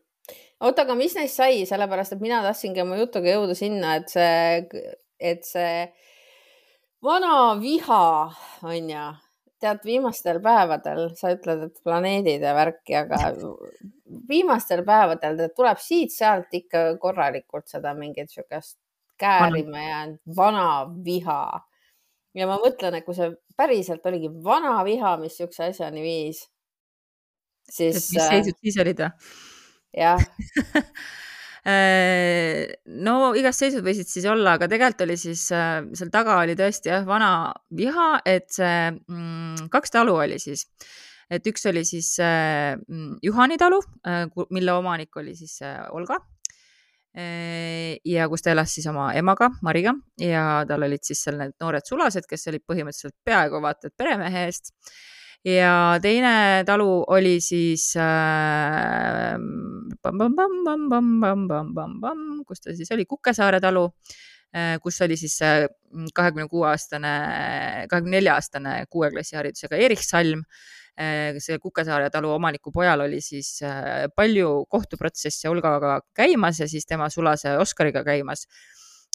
oota, 0.59 0.83
aga 0.83 0.95
mis 0.99 1.15
neist 1.15 1.39
sai, 1.39 1.63
sellepärast 1.69 2.17
et 2.17 2.23
mina 2.23 2.41
tahtsingi 2.43 2.81
oma 2.83 2.97
jutuga 2.99 3.31
jõuda 3.37 3.55
sinna, 3.55 3.95
et 4.01 4.11
see, 4.11 4.83
et 5.31 5.45
see 5.47 5.85
vana 7.05 7.55
viha 7.61 8.03
on 8.67 8.89
ju, 8.91 9.05
tead, 9.63 9.79
viimastel 9.87 10.41
päevadel 10.43 11.13
sa 11.19 11.31
ütled, 11.35 11.69
et 11.69 11.79
planeedid 11.85 12.43
ja 12.43 12.51
värki, 12.57 12.97
aga 12.99 13.31
viimastel 14.27 14.83
päevadel 14.87 15.45
tuleb 15.55 15.79
siit-sealt 15.83 16.51
ikka 16.59 16.83
korralikult 16.99 17.71
seda 17.71 17.93
mingit 17.95 18.31
siukest 18.33 18.77
käärima 19.19 19.83
jäänud 19.83 20.35
vana 20.35 20.69
viha 21.05 21.41
ja 22.37 22.47
ma 22.49 22.57
mõtlen, 22.61 22.99
et 22.99 23.05
kui 23.05 23.17
see 23.17 23.31
päriselt 23.57 24.05
oligi 24.09 24.29
vana 24.43 24.77
viha, 24.87 25.15
mis 25.21 25.37
siukse 25.39 25.69
asjani 25.69 26.03
viis, 26.03 26.43
siis. 27.69 28.09
mis 28.13 28.27
seisud 28.27 28.59
siis 28.61 28.79
olid 28.83 29.03
või? 29.03 29.09
jah 29.97 30.21
äh, 31.73 32.69
no 33.01 33.33
igast 33.39 33.65
seisud 33.65 33.85
võisid 33.85 34.09
siis 34.11 34.27
olla, 34.29 34.57
aga 34.59 34.69
tegelikult 34.71 35.05
oli 35.07 35.17
siis 35.19 35.47
äh, 35.55 35.81
seal 35.97 36.13
taga 36.13 36.37
oli 36.43 36.57
tõesti 36.59 36.93
jah, 36.93 37.05
vana 37.09 37.51
viha, 37.75 38.11
et 38.29 38.49
see 38.53 38.89
mm, 38.91 39.69
kaks 39.73 39.95
talu 39.97 40.19
oli 40.21 40.37
siis, 40.41 40.67
et 41.33 41.45
üks 41.49 41.65
oli 41.71 41.85
siis 41.87 42.15
äh, 42.23 42.75
Juhani 43.25 43.57
talu 43.61 43.81
äh,, 44.05 44.27
mille 44.53 44.77
omanik 44.77 45.17
oli 45.17 45.33
siis 45.39 45.57
äh, 45.65 45.87
Olga 45.89 46.21
ja 47.15 48.27
kus 48.29 48.43
ta 48.45 48.51
elas 48.53 48.73
siis 48.75 48.85
oma 48.87 49.09
emaga, 49.17 49.49
Mariga 49.65 49.93
ja 50.21 50.63
tal 50.69 50.83
olid 50.85 51.03
siis 51.03 51.23
seal 51.25 51.39
need 51.39 51.55
noored 51.61 51.85
sulased, 51.87 52.27
kes 52.29 52.47
olid 52.51 52.63
põhimõtteliselt 52.69 53.15
peaaegu 53.25 53.61
vaata 53.63 53.89
et 53.89 53.95
peremehe 53.97 54.45
eest. 54.45 54.73
ja 55.45 55.97
teine 56.01 56.63
talu 56.67 57.03
oli 57.07 57.39
siis 57.41 57.95
äh,, 57.97 59.37
kus 62.45 62.61
ta 62.61 62.75
siis 62.75 62.91
oli, 62.91 63.05
Kukesaare 63.05 63.59
talu 63.59 63.87
äh,, 64.55 64.77
kus 64.81 65.01
oli 65.01 65.17
siis 65.17 65.39
kahekümne 66.13 66.47
kuue 66.47 66.67
aastane, 66.69 67.87
kahekümne 67.89 68.17
nelja 68.17 68.35
aastane 68.35 68.85
kuue 68.89 69.09
klassi 69.11 69.35
haridusega 69.35 69.75
Erich 69.75 70.05
Salm 70.05 70.39
äh, 70.39 70.45
Äh, 70.88 70.88
see 71.39 71.59
Kukesaare 71.63 72.09
talu 72.11 72.33
omaniku 72.35 72.73
pojal 72.75 73.05
oli 73.05 73.21
siis 73.23 73.61
äh, 73.63 74.09
palju 74.15 74.65
kohtuprotsesse 74.69 75.49
Olgaga 75.49 75.99
käimas 76.15 76.59
ja 76.59 76.67
siis 76.67 76.85
tema 76.85 77.09
sulase 77.09 77.55
Oskariga 77.57 78.03
käimas. 78.03 78.45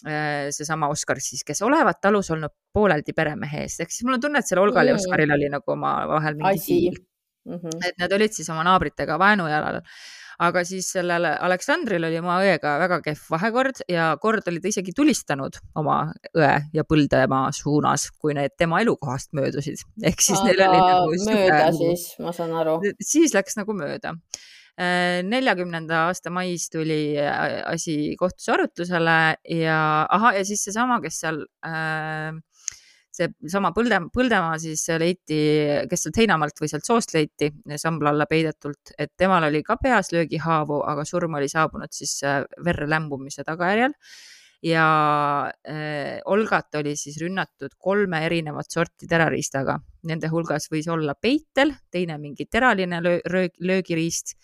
Äh, 0.05 0.51
seesama 0.51 0.89
Oskar 0.91 1.21
siis, 1.23 1.43
kes 1.47 1.61
olevat 1.65 2.01
talus 2.01 2.29
olnud 2.33 2.51
pooleldi 2.73 3.13
peremehe 3.15 3.61
eest, 3.63 3.79
ehk 3.81 3.93
siis 3.93 4.03
mul 4.05 4.17
on 4.17 4.25
tunne, 4.25 4.41
et 4.41 4.49
sellel 4.49 4.67
Olgal 4.67 4.91
ja 4.91 4.95
Oskaril 4.97 5.31
oli 5.31 5.47
nagu 5.49 5.71
omavahel 5.71 6.35
mingi 6.41 6.65
diil. 6.67 6.97
Mm 7.45 7.59
-hmm. 7.61 7.87
et 7.87 7.97
nad 8.01 8.11
olid 8.11 8.33
siis 8.33 8.49
oma 8.49 8.63
naabritega 8.65 9.19
vaenujalal 9.21 9.79
aga 10.43 10.63
siis 10.67 10.89
sellel 10.95 11.27
Aleksandril 11.33 12.07
oli 12.07 12.19
oma 12.19 12.39
õega 12.43 12.75
väga 12.81 12.99
kehv 13.05 13.29
vahekord 13.35 13.83
ja 13.91 14.09
kord 14.21 14.47
oli 14.51 14.61
ta 14.63 14.71
isegi 14.71 14.95
tulistanud 14.95 15.59
oma 15.79 15.99
õe 16.35 16.55
ja 16.75 16.85
põldemaa 16.87 17.53
suunas, 17.55 18.09
kui 18.19 18.35
need 18.37 18.55
tema 18.59 18.81
elukohast 18.83 19.31
möödusid. 19.37 19.85
ehk 20.03 20.21
siis 20.21 20.41
aga 20.41 20.49
neil 20.49 20.65
oli 20.67 20.81
nagu. 20.81 21.15
mööda 21.29 21.61
nagu, 21.69 21.79
siis, 21.79 22.05
ma 22.19 22.35
saan 22.35 22.55
aru. 22.63 22.79
siis 23.03 23.35
läks 23.35 23.59
nagu 23.59 23.75
mööda 23.77 24.15
äh, 24.79 25.21
neljakümnenda 25.27 26.05
aasta 26.09 26.33
mais 26.33 26.67
tuli 26.73 27.15
äh, 27.21 27.61
asi 27.69 28.15
kohtus 28.19 28.49
arutlusele 28.51 29.19
ja 29.59 29.79
ahah, 30.09 30.35
ja 30.35 30.43
siis 30.47 30.65
seesama, 30.67 30.99
kes 31.03 31.21
seal 31.23 31.45
äh, 31.65 32.35
seesama 33.15 33.71
Põlde, 33.75 33.99
Põldemaa 34.13 34.59
siis 34.61 34.83
leiti, 34.99 35.39
kes 35.89 36.05
sealt 36.05 36.21
heinamaalt 36.21 36.61
või 36.61 36.71
sealt 36.71 36.87
soost 36.87 37.15
leiti 37.15 37.51
sambla 37.81 38.11
alla 38.11 38.27
peidetult, 38.29 38.95
et 38.97 39.13
temal 39.17 39.47
oli 39.49 39.63
ka 39.65 39.79
peas 39.81 40.11
löögihaavu, 40.15 40.81
aga 40.85 41.05
surm 41.07 41.37
oli 41.39 41.49
saabunud 41.51 41.93
siis 41.95 42.17
äh, 42.27 42.43
verre 42.65 42.89
lämbumise 42.91 43.45
tagajärjel 43.47 43.95
ja 44.65 44.85
äh, 45.67 46.19
Olgat 46.25 46.75
oli 46.75 46.95
siis 46.95 47.17
rünnatud 47.21 47.75
kolme 47.77 48.23
erinevat 48.25 48.71
sorti 48.71 49.07
terariistaga. 49.07 49.77
Nende 50.09 50.29
hulgas 50.31 50.69
võis 50.71 50.87
olla 50.91 51.15
peitel, 51.15 51.73
teine 51.91 52.17
mingi 52.21 52.47
teraline 52.51 53.01
löö, 53.03 53.47
löögiriist 53.59 54.35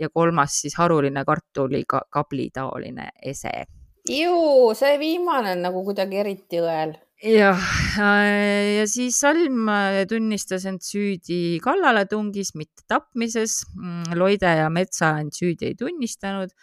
ja 0.00 0.08
kolmas 0.08 0.60
siis 0.62 0.76
haruline 0.80 1.24
kartulikabli 1.24 2.50
taoline 2.54 3.10
ese. 3.22 3.66
ju, 4.08 4.72
see 4.74 4.98
viimane 4.98 5.52
on 5.52 5.62
nagu 5.68 5.84
kuidagi 5.84 6.16
eriti 6.22 6.60
õel 6.60 6.96
jah, 7.22 7.60
äh, 8.00 8.78
ja 8.80 8.86
siis 8.88 9.18
Salm 9.20 9.68
äh, 9.68 10.06
tunnistas 10.08 10.64
end 10.68 10.80
süüdi 10.84 11.60
kallaletungis, 11.62 12.54
mitte 12.56 12.86
tapmises. 12.88 13.60
Mm, 13.76 14.16
Loide 14.16 14.54
ja 14.62 14.70
Metsa 14.72 15.18
end 15.20 15.36
süüdi 15.36 15.70
ei 15.70 15.76
tunnistanud. 15.78 16.54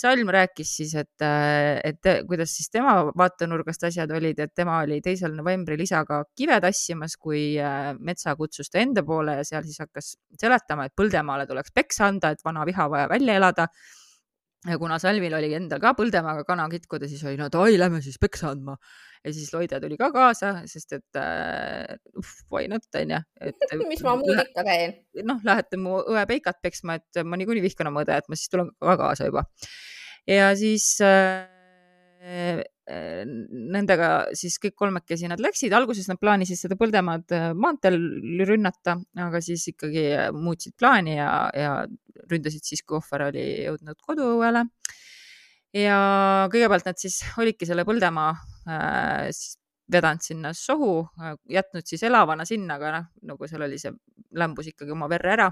Salm 0.00 0.30
rääkis 0.32 0.70
siis, 0.78 0.94
et, 0.96 1.20
äh, 1.20 1.76
et 1.84 2.24
kuidas 2.24 2.54
siis 2.56 2.70
tema 2.72 3.10
vaatenurgast 3.12 3.84
asjad 3.90 4.10
olid, 4.16 4.40
et 4.40 4.54
tema 4.56 4.78
oli 4.86 5.02
teisel 5.04 5.34
novembril 5.36 5.82
isaga 5.84 6.22
kive 6.32 6.56
tassimas, 6.64 7.18
kui 7.20 7.58
Metsa 8.00 8.32
kutsus 8.38 8.72
ta 8.72 8.80
enda 8.80 9.04
poole 9.04 9.36
ja 9.42 9.44
seal 9.44 9.66
siis 9.68 9.82
hakkas 9.84 10.14
seletama, 10.40 10.88
et 10.88 10.96
Põldemaale 10.96 11.44
tuleks 11.50 11.76
peksa 11.76 12.08
anda, 12.08 12.32
et 12.32 12.40
vana 12.46 12.64
viha 12.64 12.88
vaja 12.88 13.10
välja 13.12 13.36
elada 13.36 13.68
ja 14.68 14.76
kuna 14.80 14.98
Salmil 15.00 15.36
oli 15.36 15.52
endal 15.56 15.80
ka 15.80 15.92
Põldemaaga 15.98 16.48
kana 16.48 16.68
kitkuda, 16.72 17.08
siis 17.08 17.20
oli 17.28 17.36
no 17.36 17.52
davai, 17.52 17.76
lähme 17.80 18.00
siis 18.04 18.16
peksa 18.20 18.54
andma 18.54 18.78
ja 19.24 19.32
siis 19.36 19.52
Loide 19.52 19.80
tuli 19.82 19.98
ka 20.00 20.10
kaasa, 20.14 20.52
sest 20.70 20.96
et 20.96 21.20
äh, 21.20 21.98
why 22.52 22.66
not 22.70 22.86
onju, 22.96 23.20
mis 23.90 24.02
ma 24.06 24.16
muud 24.20 24.42
ikka 24.46 24.64
teen. 24.66 24.96
noh, 25.28 25.40
lähete 25.46 25.80
mu 25.80 26.00
õe 26.00 26.24
peikat 26.30 26.60
peksma, 26.64 26.98
et 27.00 27.22
ma 27.24 27.38
niikuinii 27.40 27.64
vihkan 27.64 27.90
oma 27.90 28.04
õde, 28.04 28.16
et 28.16 28.28
ma 28.30 28.38
siis 28.38 28.52
tulen 28.52 28.72
ka 28.80 28.98
kaasa 29.00 29.30
juba. 29.30 29.46
ja 30.28 30.50
siis 30.58 30.92
äh, 31.04 31.48
nendega 32.90 34.08
siis 34.36 34.58
kõik 34.60 34.74
kolmekesi 34.76 35.28
nad 35.30 35.40
läksid, 35.40 35.72
alguses 35.76 36.08
nad 36.10 36.18
plaanisid 36.20 36.58
seda 36.58 36.76
Põldemaad 36.76 37.32
maanteel 37.56 37.96
rünnata, 38.48 38.96
aga 39.24 39.40
siis 39.44 39.68
ikkagi 39.70 40.08
muutsid 40.36 40.74
plaani 40.80 41.14
ja, 41.14 41.30
ja 41.54 41.70
ründasid 42.32 42.66
siis, 42.66 42.82
kui 42.82 42.98
ohver 42.98 43.28
oli 43.30 43.46
jõudnud 43.68 44.02
koduõuele 44.04 44.66
ja 45.76 45.98
kõigepealt 46.50 46.88
nad 46.88 46.98
siis 46.98 47.20
olidki 47.38 47.68
selle 47.68 47.86
Põldemaa 47.86 48.32
äh, 48.68 49.28
vedanud 49.90 50.24
sinna 50.24 50.52
sohu 50.56 51.00
äh,, 51.20 51.36
jätnud 51.50 51.86
siis 51.86 52.02
elavana 52.06 52.46
sinna, 52.48 52.76
aga 52.78 52.92
noh, 52.96 53.08
nagu 53.32 53.48
seal 53.50 53.66
oli 53.66 53.78
see, 53.80 53.92
lämbus 54.38 54.70
ikkagi 54.72 54.94
oma 54.94 55.08
verre 55.10 55.34
ära 55.34 55.48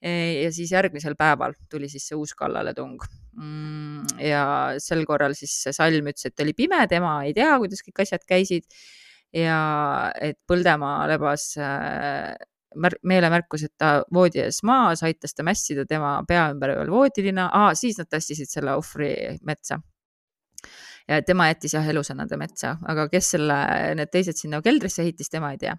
e,. 0.00 0.12
ja 0.44 0.52
siis 0.54 0.72
järgmisel 0.74 1.16
päeval 1.18 1.56
tuli 1.70 1.90
siis 1.90 2.06
see 2.10 2.18
uus 2.18 2.34
kallaletung 2.38 2.98
mm,. 3.38 4.20
ja 4.22 4.44
sel 4.82 5.04
korral 5.08 5.34
siis 5.38 5.56
see 5.64 5.74
salm 5.76 6.12
ütles, 6.12 6.30
et 6.30 6.44
oli 6.44 6.54
pime, 6.58 6.84
tema 6.90 7.18
ei 7.26 7.34
tea, 7.36 7.56
kuidas 7.58 7.82
kõik 7.86 8.04
asjad 8.06 8.24
käisid. 8.28 8.68
ja 9.34 9.58
et 10.22 10.38
Põldemaa 10.48 11.08
lebas 11.10 11.50
äh, 11.60 12.32
meelemärkus, 12.78 13.64
et 13.64 13.74
ta 13.80 14.02
voodi 14.14 14.42
ees 14.44 14.60
maas, 14.62 15.02
aitas 15.02 15.34
ta 15.34 15.44
mässida 15.46 15.86
tema 15.88 16.18
pea 16.28 16.50
ümber 16.52 16.74
veel 16.76 16.90
voodilina 16.92 17.48
ah,, 17.52 17.72
siis 17.74 17.98
nad 17.98 18.08
tassisid 18.12 18.50
selle 18.52 18.76
ohvri 18.76 19.14
metsa 19.48 19.80
ja 21.08 21.22
tema 21.24 21.48
jättis 21.48 21.74
jah 21.76 21.88
elusana 21.88 22.26
ta 22.28 22.38
metsa, 22.40 22.74
aga 22.88 23.08
kes 23.12 23.32
selle, 23.34 23.56
need 23.98 24.12
teised 24.12 24.38
sinna 24.40 24.60
keldrisse 24.64 25.04
heitis, 25.06 25.30
tema 25.32 25.52
ei 25.54 25.60
tea. 25.60 25.74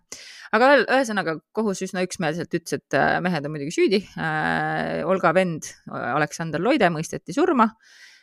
aga 0.55 0.71
ühesõnaga 0.81 1.37
kohus 1.55 1.83
üsna 1.85 2.03
üksmeelselt 2.07 2.53
ütles, 2.53 2.79
et 2.79 2.97
äh, 2.97 3.17
mehed 3.23 3.45
on 3.45 3.55
muidugi 3.55 3.75
süüdi 3.75 4.03
äh,. 4.17 5.01
Olga 5.09 5.31
vend 5.35 5.67
Aleksander 5.89 6.61
Loide 6.61 6.89
mõisteti 6.93 7.33
surma 7.35 7.69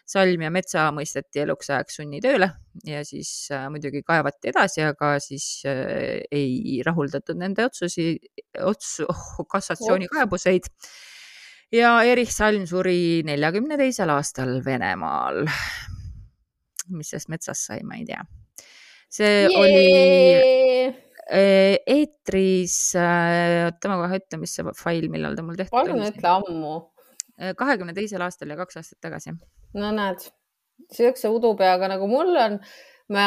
Salm 0.07 0.45
ja 0.45 0.53
Metsa 0.55 0.85
mõisteti 0.95 1.43
eluks 1.43 1.71
ajaks 1.73 1.99
sunnitööle 1.99 2.49
ja 2.87 3.03
siis 3.07 3.49
äh, 3.55 3.67
muidugi 3.73 4.05
kaevati 4.07 4.53
edasi, 4.53 4.85
aga 4.87 5.17
siis 5.23 5.49
äh, 5.67 6.23
ei 6.31 6.79
rahuldatud 6.87 7.39
nende 7.39 7.67
otsusi, 7.67 8.13
ots- 8.63 9.03
oh,, 9.07 9.43
kassatsioonikaebuseid. 9.51 10.71
ja 11.75 11.99
Erich 12.07 12.35
Salm 12.35 12.67
suri 12.71 13.23
neljakümne 13.27 13.79
teisel 13.83 14.15
aastal 14.15 14.61
Venemaal 14.67 15.43
mis 16.93 17.13
sellest 17.13 17.31
metsast 17.33 17.71
sai, 17.71 17.83
ma 17.87 17.99
ei 17.99 18.07
tea. 18.09 18.23
see 19.13 19.47
Jee! 19.47 19.59
oli 19.61 19.85
äh, 20.87 21.77
eetris, 21.87 22.79
äh, 23.01 23.67
oota 23.67 23.93
ma 23.93 24.01
kohe 24.03 24.21
ütlen, 24.23 24.43
mis 24.43 24.57
see 24.59 24.75
fail, 24.79 25.09
millal 25.13 25.39
ta 25.39 25.47
mul 25.47 25.59
tehtud 25.59 25.79
oli. 25.81 25.93
palun 25.93 26.11
ütle 26.11 26.33
ammu. 26.33 26.75
Äh, 27.37 27.55
kahekümne 27.59 27.95
teisel 27.97 28.25
aastal 28.27 28.53
ja 28.53 28.59
kaks 28.61 28.83
aastat 28.83 29.01
tagasi. 29.05 29.37
no 29.77 29.95
näed, 29.95 30.29
siukse 30.95 31.31
udupeaga 31.33 31.91
nagu 31.93 32.09
mul 32.11 32.35
on, 32.43 32.61
ma, 33.13 33.27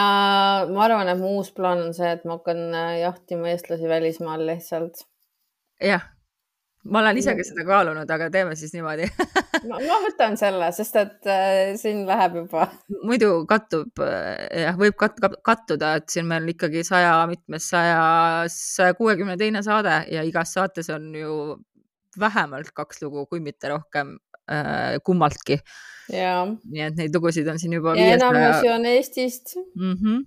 ma 0.69 0.85
arvan, 0.85 1.11
et 1.11 1.19
mu 1.21 1.37
uus 1.39 1.51
plaan 1.55 1.87
on 1.87 1.97
see, 1.97 2.13
et 2.17 2.23
ma 2.25 2.39
hakkan 2.39 2.63
jahtima 2.99 3.51
eestlasi 3.53 3.91
välismaal 3.91 4.47
lihtsalt. 4.49 5.05
jah 5.83 6.07
ma 6.83 7.01
olen 7.01 7.19
ise 7.19 7.35
ka 7.37 7.43
seda 7.45 7.65
kaalunud, 7.67 8.09
aga 8.15 8.29
teeme 8.33 8.55
siis 8.59 8.73
niimoodi. 8.75 9.07
Ma, 9.69 9.75
ma 9.75 9.97
võtan 10.05 10.37
selle, 10.39 10.69
sest 10.71 10.95
et 10.95 11.27
äh, 11.27 11.73
siin 11.75 12.05
läheb 12.07 12.37
juba. 12.39 12.69
muidu 13.03 13.41
kattub 13.49 13.99
äh, 14.05 14.45
jah, 14.63 14.77
võib 14.79 14.95
kat, 14.99 15.17
kattuda, 15.43 15.97
et 15.99 16.07
siin 16.13 16.29
meil 16.29 16.47
ikkagi 16.53 16.85
saja 16.87 17.17
mitmes, 17.27 17.67
saja, 17.73 18.45
saja 18.53 18.95
kuuekümne 18.95 19.35
teine 19.41 19.59
saade 19.65 19.97
ja 20.13 20.23
igas 20.23 20.55
saates 20.55 20.87
on 20.95 21.11
ju 21.17 21.33
vähemalt 22.19 22.71
kaks 22.77 23.03
lugu, 23.03 23.25
kui 23.27 23.43
mitte 23.43 23.73
rohkem 23.73 24.15
kummaltki. 25.03 25.59
nii 26.09 26.81
et 26.81 26.95
neid 26.97 27.13
lugusid 27.13 27.47
on 27.51 27.59
siin 27.61 27.75
juba. 27.77 27.95
ja 27.97 28.15
enamusi 28.15 28.69
on 28.73 28.85
Eestist 28.89 29.55
mm. 29.75 29.91
-hmm. 29.93 30.23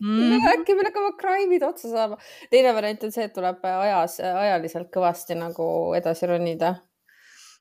Mm 0.00 0.20
-hmm. 0.20 0.46
äkki 0.52 0.74
meil 0.74 0.88
hakkavad 0.88 1.18
Crime'id 1.20 1.62
otsa 1.62 1.90
saama. 1.90 2.16
teine 2.50 2.74
variant 2.74 3.04
on 3.04 3.12
see, 3.12 3.24
et 3.24 3.32
tuleb 3.32 3.64
ajas, 3.64 4.20
ajaliselt 4.20 4.88
kõvasti 4.96 5.36
nagu 5.36 5.94
edasi 5.94 6.26
ronida. 6.26 6.74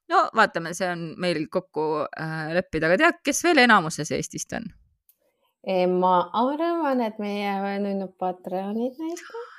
no 0.09 0.29
vaatame, 0.35 0.73
see 0.73 0.91
on 0.91 1.13
meil 1.17 1.47
kokku 1.51 2.05
äh, 2.21 2.53
leppida, 2.53 2.88
aga 2.88 2.97
tead, 2.97 3.21
kes 3.23 3.43
veel 3.43 3.57
enamuses 3.67 4.12
Eestist 4.12 4.53
on? 4.53 4.71
ma 5.99 6.29
arvan, 6.33 7.01
et 7.01 7.19
meie 7.19 7.79
nunnud 7.79 8.15
Patreonid 8.17 8.95
näiteks 8.99 9.49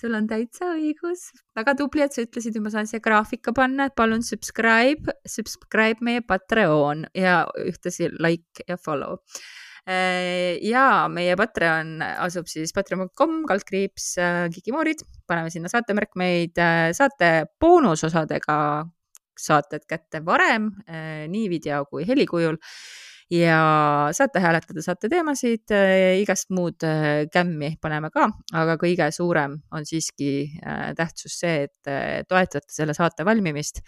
sul 0.00 0.16
on 0.16 0.26
täitsa 0.30 0.72
õigus, 0.74 1.28
väga 1.56 1.74
tubli, 1.78 2.04
et 2.04 2.16
sa 2.16 2.24
ütlesid, 2.24 2.56
et 2.56 2.64
ma 2.64 2.72
saan 2.72 2.88
siia 2.88 3.02
graafika 3.04 3.52
panna, 3.56 3.90
et 3.90 3.96
palun 3.98 4.24
subscribe, 4.26 5.16
subscribe 5.28 6.04
meie 6.06 6.24
Patreon 6.26 7.06
ja 7.16 7.42
ühtlasi 7.60 8.10
like 8.18 8.64
ja 8.68 8.78
follow. 8.80 9.20
Äh, 9.88 10.60
ja 10.66 11.08
meie 11.08 11.34
Patreon 11.40 11.98
asub 12.04 12.48
siis 12.50 12.74
patreon.com 12.76 13.42
kaldkriips 13.48 14.10
äh, 14.20 14.46
Kikimoorid, 14.52 15.04
paneme 15.28 15.52
sinna 15.52 15.72
saatemärkmeid, 15.72 16.60
äh, 16.60 16.90
saate 16.96 17.30
boonusosadega 17.60 18.58
saated 19.40 19.86
kätte 19.88 20.20
varem, 20.20 20.66
nii 21.32 21.46
video 21.48 21.78
kui 21.88 22.02
helikujul 22.04 22.58
ja 23.30 23.58
saate 24.16 24.42
hääletada, 24.42 24.82
saate 24.84 25.08
teemasid, 25.10 25.70
äh, 25.74 26.20
igast 26.20 26.50
muud 26.54 26.82
äh, 26.86 27.26
kämmi 27.32 27.74
paneme 27.82 28.10
ka, 28.14 28.26
aga 28.58 28.76
kõige 28.80 29.10
suurem 29.14 29.58
on 29.74 29.86
siiski 29.86 30.30
äh, 30.58 30.90
tähtsus 30.98 31.38
see, 31.42 31.68
et 31.68 32.26
toetate 32.28 32.66
selle 32.72 32.96
saate 32.96 33.26
valmimist. 33.26 33.84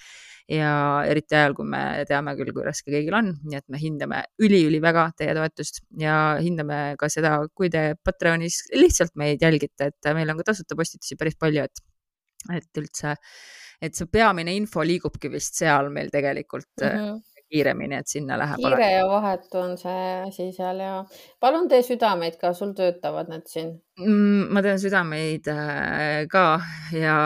Ja 0.50 1.05
eriti 1.07 1.37
ajal, 1.38 1.55
kui 1.55 1.68
me 1.70 2.02
teame 2.09 2.33
küll, 2.35 2.50
kui 2.52 2.64
raske 2.66 2.90
kõigil 2.90 3.14
on, 3.14 3.28
nii 3.46 3.61
et 3.61 3.66
me 3.70 3.78
hindame 3.78 4.24
üliüliväga 4.42 5.05
teie 5.16 5.37
toetust 5.38 5.78
ja 6.02 6.16
hindame 6.42 6.96
ka 6.98 7.07
seda, 7.12 7.37
kui 7.55 7.70
te 7.70 7.92
Patreonis 8.02 8.59
lihtsalt 8.74 9.14
meid 9.22 9.42
jälgite, 9.42 9.92
et 9.92 10.11
meil 10.18 10.35
on 10.35 10.42
ka 10.42 10.48
tasuta 10.50 10.76
postitusi 10.76 11.16
päris 11.20 11.38
palju, 11.38 11.62
et, 11.62 11.85
et 12.59 12.83
üldse, 12.83 13.14
et 13.87 13.94
see 13.94 14.11
peamine 14.11 14.57
info 14.59 14.83
liigubki 14.83 15.31
vist 15.31 15.62
seal 15.62 15.94
meil 15.94 16.11
tegelikult 16.11 16.74
mm 16.83 16.98
-hmm 16.98 17.32
kiiremini, 17.53 17.99
et 18.01 18.11
sinna 18.11 18.38
läheb. 18.41 18.61
kiire 18.62 18.88
ja 18.95 19.03
vahetu 19.09 19.61
on 19.61 19.75
see 19.81 20.05
asi 20.27 20.49
seal 20.57 20.81
ja 20.83 20.93
palun 21.43 21.69
tee 21.71 21.83
südameid 21.87 22.38
ka, 22.41 22.53
sul 22.57 22.73
töötavad 22.79 23.31
need 23.33 23.45
siin 23.51 23.75
mm,? 24.01 24.49
ma 24.55 24.62
teen 24.65 24.81
südameid 24.83 25.51
äh, 25.53 26.23
ka 26.33 26.47
ja 26.97 27.19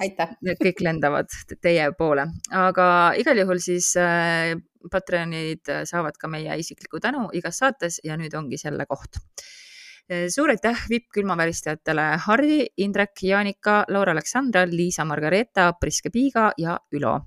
need 0.00 0.62
kõik 0.62 0.80
lendavad 0.86 1.36
teie 1.60 1.90
poole, 1.98 2.28
aga 2.64 2.88
igal 3.20 3.44
juhul 3.44 3.62
siis 3.62 3.92
äh, 4.00 4.56
Patreonid 4.86 5.66
saavad 5.88 6.14
ka 6.20 6.30
meie 6.30 6.54
isiklikku 6.62 7.00
tänu 7.02 7.26
igas 7.34 7.58
saates 7.62 7.98
ja 8.06 8.14
nüüd 8.18 8.34
ongi 8.38 8.58
selle 8.60 8.86
koht 8.88 9.18
äh, 9.18 10.26
suur 10.32 10.54
aitäh 10.54 10.86
vipp-külmaväristajatele 10.90 12.10
Harri, 12.26 12.60
Indrek, 12.84 13.18
Jaanika, 13.22 13.82
Laura 13.92 14.16
Aleksandra, 14.16 14.64
Liisa 14.70 15.04
Margareeta, 15.04 15.72
Priske 15.80 16.14
Piiga 16.14 16.52
ja 16.62 16.78
Ülo 16.94 17.18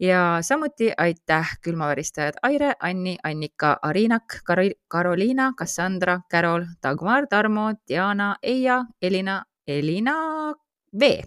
ja 0.00 0.38
samuti 0.40 0.92
aitäh 0.96 1.56
külmaväristajad 1.62 2.38
Aire, 2.42 2.72
Anni, 2.80 3.16
Annika, 3.24 3.76
Arinak, 3.82 4.40
Karoliina, 4.88 5.52
Cassandra, 5.58 6.20
Carol, 6.30 6.64
Dagmar, 6.82 7.26
Tarmo, 7.26 7.72
Diana, 7.88 8.36
Eija, 8.42 8.84
Elina, 9.02 9.42
Elina 9.66 10.14
V 11.00 11.18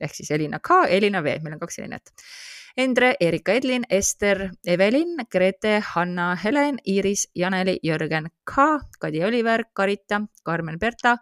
ehk 0.00 0.14
siis 0.14 0.30
Elina 0.34 0.60
K, 0.62 0.84
Elina 0.88 1.22
V, 1.24 1.38
meil 1.42 1.56
on 1.56 1.62
kaks 1.62 1.80
Elinat. 1.82 2.12
Endre, 2.78 3.16
Erika 3.18 3.56
Edlin, 3.58 3.82
Ester, 3.90 4.52
Evelin, 4.62 5.16
Grete, 5.28 5.80
Hanna, 5.82 6.36
Helen, 6.38 6.76
Iiris, 6.86 7.24
Janeli, 7.34 7.80
Jörgen 7.82 8.28
K, 8.46 8.78
Kadi 9.00 9.24
Oliver, 9.24 9.64
Karita, 9.74 10.20
Karmen 10.46 10.78
Berta, 10.78 11.16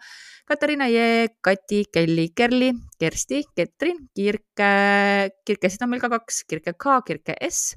Katariina 0.44 0.90
Jee, 0.92 1.30
Kati, 1.40 1.86
Kelly, 1.90 2.28
Kerli, 2.36 2.74
Kersti, 3.00 3.40
Ketrin, 3.56 4.04
Kirke, 4.12 5.30
Kirkesid 5.48 5.86
on 5.86 5.94
meil 5.94 6.04
ka 6.04 6.12
kaks, 6.12 6.42
Kirke 6.44 6.76
K, 6.76 7.00
Kirke 7.08 7.38
S, 7.40 7.72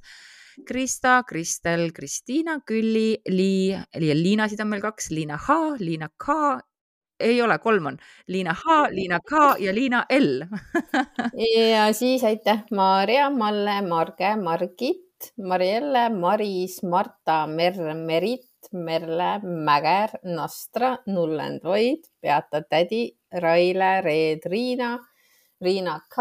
Krista, 0.67 1.23
Kristel, 1.23 1.93
Kristiina, 1.95 2.59
Külli, 2.67 3.15
Lii, 3.31 3.79
Liinasid 3.95 4.59
on 4.59 4.73
meil 4.75 4.83
kaks, 4.83 5.07
Liina 5.15 5.39
H, 5.39 5.79
Liina 5.79 6.11
K, 6.19 6.59
ei 7.19 7.41
ole, 7.41 7.59
kolm 7.59 7.91
on 7.91 7.97
Liina 8.27 8.53
H, 8.53 8.89
Liina 8.91 9.19
K 9.19 9.55
ja 9.59 9.73
Liina 9.73 10.05
L 10.09 10.43
ja 11.71 11.93
siis 11.93 12.23
aitäh, 12.23 12.63
Maarja, 12.71 13.29
Malle, 13.29 13.81
Marge, 13.81 14.35
Margit, 14.35 15.33
Marielle, 15.37 16.09
Maris, 16.09 16.83
Marta, 16.83 17.47
Merr, 17.47 17.93
Merit, 17.95 18.47
Merle, 18.71 19.39
Mäger, 19.43 20.09
Nastra, 20.23 20.97
Nullendvoid, 21.07 22.07
Beata 22.21 22.61
Tädi, 22.61 23.17
Raile, 23.31 24.01
Reet, 24.01 24.45
Riina, 24.45 24.99
Riina 25.61 25.99
K, 26.09 26.17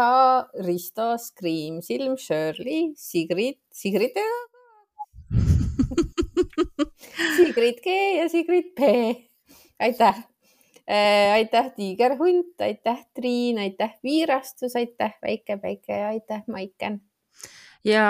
Risto, 0.65 1.17
Scream, 1.17 1.81
Silm, 1.81 2.17
Shirley, 2.17 2.93
Sigrid, 2.95 3.59
Sigrid 3.71 4.11
Sigrid 7.37 7.79
G 7.83 7.87
ja 8.19 8.29
Sigrid 8.29 8.75
P. 8.75 8.81
aitäh 9.79 10.17
äh,. 10.17 10.38
Aitäh, 10.89 11.71
Tiigerhunt, 11.75 12.61
aitäh, 12.65 13.05
Triin, 13.13 13.59
aitäh, 13.61 13.93
Viirastus, 14.03 14.75
aitäh, 14.75 15.13
Väike 15.21 15.57
Päike 15.61 15.99
ja 15.99 16.07
aitäh, 16.15 16.43
Maiken. 16.47 17.01
Ja 17.87 18.03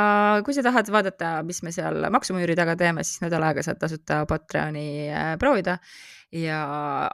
kui 0.45 0.55
sa 0.57 0.63
tahad 0.65 0.87
vaadata, 0.89 1.33
mis 1.45 1.61
me 1.61 1.71
seal 1.73 2.01
maksumüüri 2.09 2.55
taga 2.57 2.73
teeme, 2.79 3.03
siis 3.05 3.21
nädal 3.21 3.43
aega 3.45 3.61
saad 3.65 3.77
tasuta 3.81 4.23
Patreoni 4.29 4.87
äh, 5.13 5.35
proovida 5.41 5.75
ja 6.33 6.57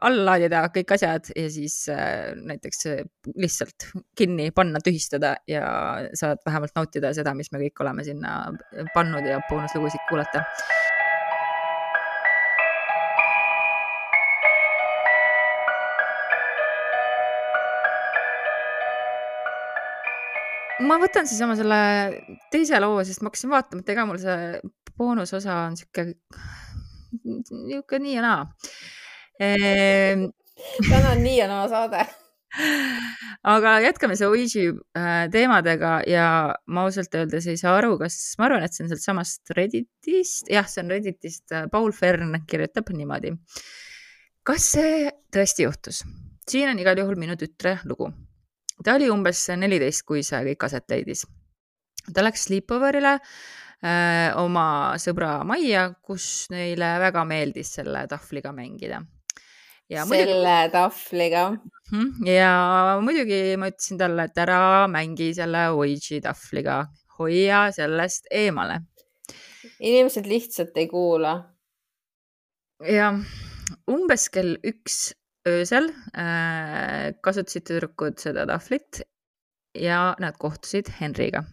alla 0.07 0.23
laadida 0.29 0.61
kõik 0.75 0.93
asjad 0.95 1.27
ja 1.35 1.49
siis 1.51 1.75
äh, 1.91 2.31
näiteks 2.39 2.85
äh, 2.93 3.03
lihtsalt 3.35 3.89
kinni 4.15 4.49
panna, 4.55 4.79
tühistada 4.83 5.35
ja 5.51 5.67
saad 6.15 6.39
vähemalt 6.47 6.75
nautida 6.79 7.11
seda, 7.17 7.35
mis 7.35 7.51
me 7.51 7.59
kõik 7.65 7.83
oleme 7.83 8.07
sinna 8.07 8.37
pannud 8.95 9.27
ja 9.27 9.41
boonuslugusid 9.49 10.07
kuulata 10.07 10.45
ma 20.83 20.97
võtan 21.01 21.27
siis 21.29 21.41
oma 21.45 21.55
selle 21.59 21.79
teise 22.51 22.79
loo, 22.83 22.99
sest 23.07 23.23
ma 23.23 23.31
hakkasin 23.31 23.53
vaatama, 23.53 23.83
et 23.83 23.93
ega 23.93 24.05
mul 24.09 24.19
see 24.21 24.59
boonusosa 24.95 25.61
on 25.69 25.79
sihuke, 25.79 26.09
niisugune 27.23 28.03
nii 28.05 28.15
ja 28.15 28.25
naa 28.25 28.41
ehm, 29.39 30.29
täna 30.89 31.15
on 31.15 31.23
nii 31.23 31.37
ja 31.39 31.49
naa 31.51 31.67
saade 31.71 32.05
aga 33.45 33.73
jätkame 33.83 34.15
see 34.17 34.27
Ouija 34.29 34.73
äh, 34.97 35.25
teemadega 35.31 35.95
ja 36.09 36.27
ma 36.71 36.85
ausalt 36.87 37.15
öeldes 37.19 37.47
ei 37.51 37.59
saa 37.59 37.75
aru, 37.79 37.95
kas, 37.99 38.17
ma 38.39 38.49
arvan, 38.49 38.65
et 38.65 38.75
see 38.75 38.85
on 38.85 38.91
sealtsamast 38.91 39.55
Redditist, 39.57 40.51
jah, 40.51 40.67
see 40.69 40.83
on 40.83 40.93
Redditist, 40.95 41.55
Paul 41.71 41.91
Fern 41.95 42.37
kirjutab 42.47 42.91
niimoodi. 42.95 43.35
kas 44.45 44.71
see 44.77 45.09
tõesti 45.33 45.67
juhtus? 45.67 46.03
siin 46.49 46.69
on 46.69 46.79
igal 46.79 46.99
juhul 47.01 47.19
minu 47.19 47.35
tütre 47.39 47.79
lugu. 47.89 48.11
Ta 48.83 48.95
oli 48.99 49.09
umbes 49.09 49.47
neliteist, 49.57 50.05
kui 50.07 50.23
see 50.23 50.41
kõik 50.51 50.67
aset 50.67 50.89
leidis. 50.89 51.25
ta 52.13 52.23
läks 52.23 52.47
sleepoverile 52.49 53.17
äh, 53.17 54.31
oma 54.41 54.95
sõbra 55.01 55.43
majja, 55.47 55.91
kus 56.01 56.47
neile 56.53 56.95
väga 57.01 57.25
meeldis 57.25 57.75
selle 57.79 58.05
tahvliga 58.11 58.53
mängida 58.53 59.03
ja 59.89 60.05
selle 60.05 60.25
muidugi... 60.25 60.71
tahvliga. 60.71 61.43
Mhm, 61.91 62.27
ja 62.27 62.51
muidugi 63.01 63.39
ma 63.61 63.69
ütlesin 63.71 63.99
talle, 64.01 64.27
et 64.27 64.37
ära 64.41 64.87
mängi 64.91 65.31
selle 65.37 65.67
Ouija 65.75 66.21
tahvliga, 66.25 66.83
hoia 67.19 67.67
sellest 67.75 68.29
eemale. 68.31 68.81
inimesed 69.79 70.25
lihtsalt 70.29 70.77
ei 70.77 70.87
kuula. 70.87 71.35
ja 72.85 73.13
umbes 73.89 74.29
kell 74.29 74.57
üks 74.63 75.13
öösel 75.49 75.89
äh, 76.17 77.13
kasutasid 77.21 77.67
tüdrukud 77.69 78.17
seda 78.21 78.45
tahvlit 78.49 79.03
ja 79.75 80.15
nad 80.19 80.37
kohtusid 80.39 80.89
Henriga. 80.99 81.43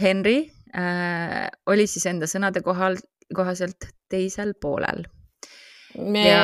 Henry 0.00 0.52
äh, 0.76 1.48
oli 1.66 1.88
siis 1.90 2.06
enda 2.08 2.28
sõnade 2.30 2.62
kohal, 2.64 2.96
kohaselt 3.34 3.90
teisel 4.12 4.54
poolel 4.60 5.04
me 5.98 6.22
ja, 6.24 6.42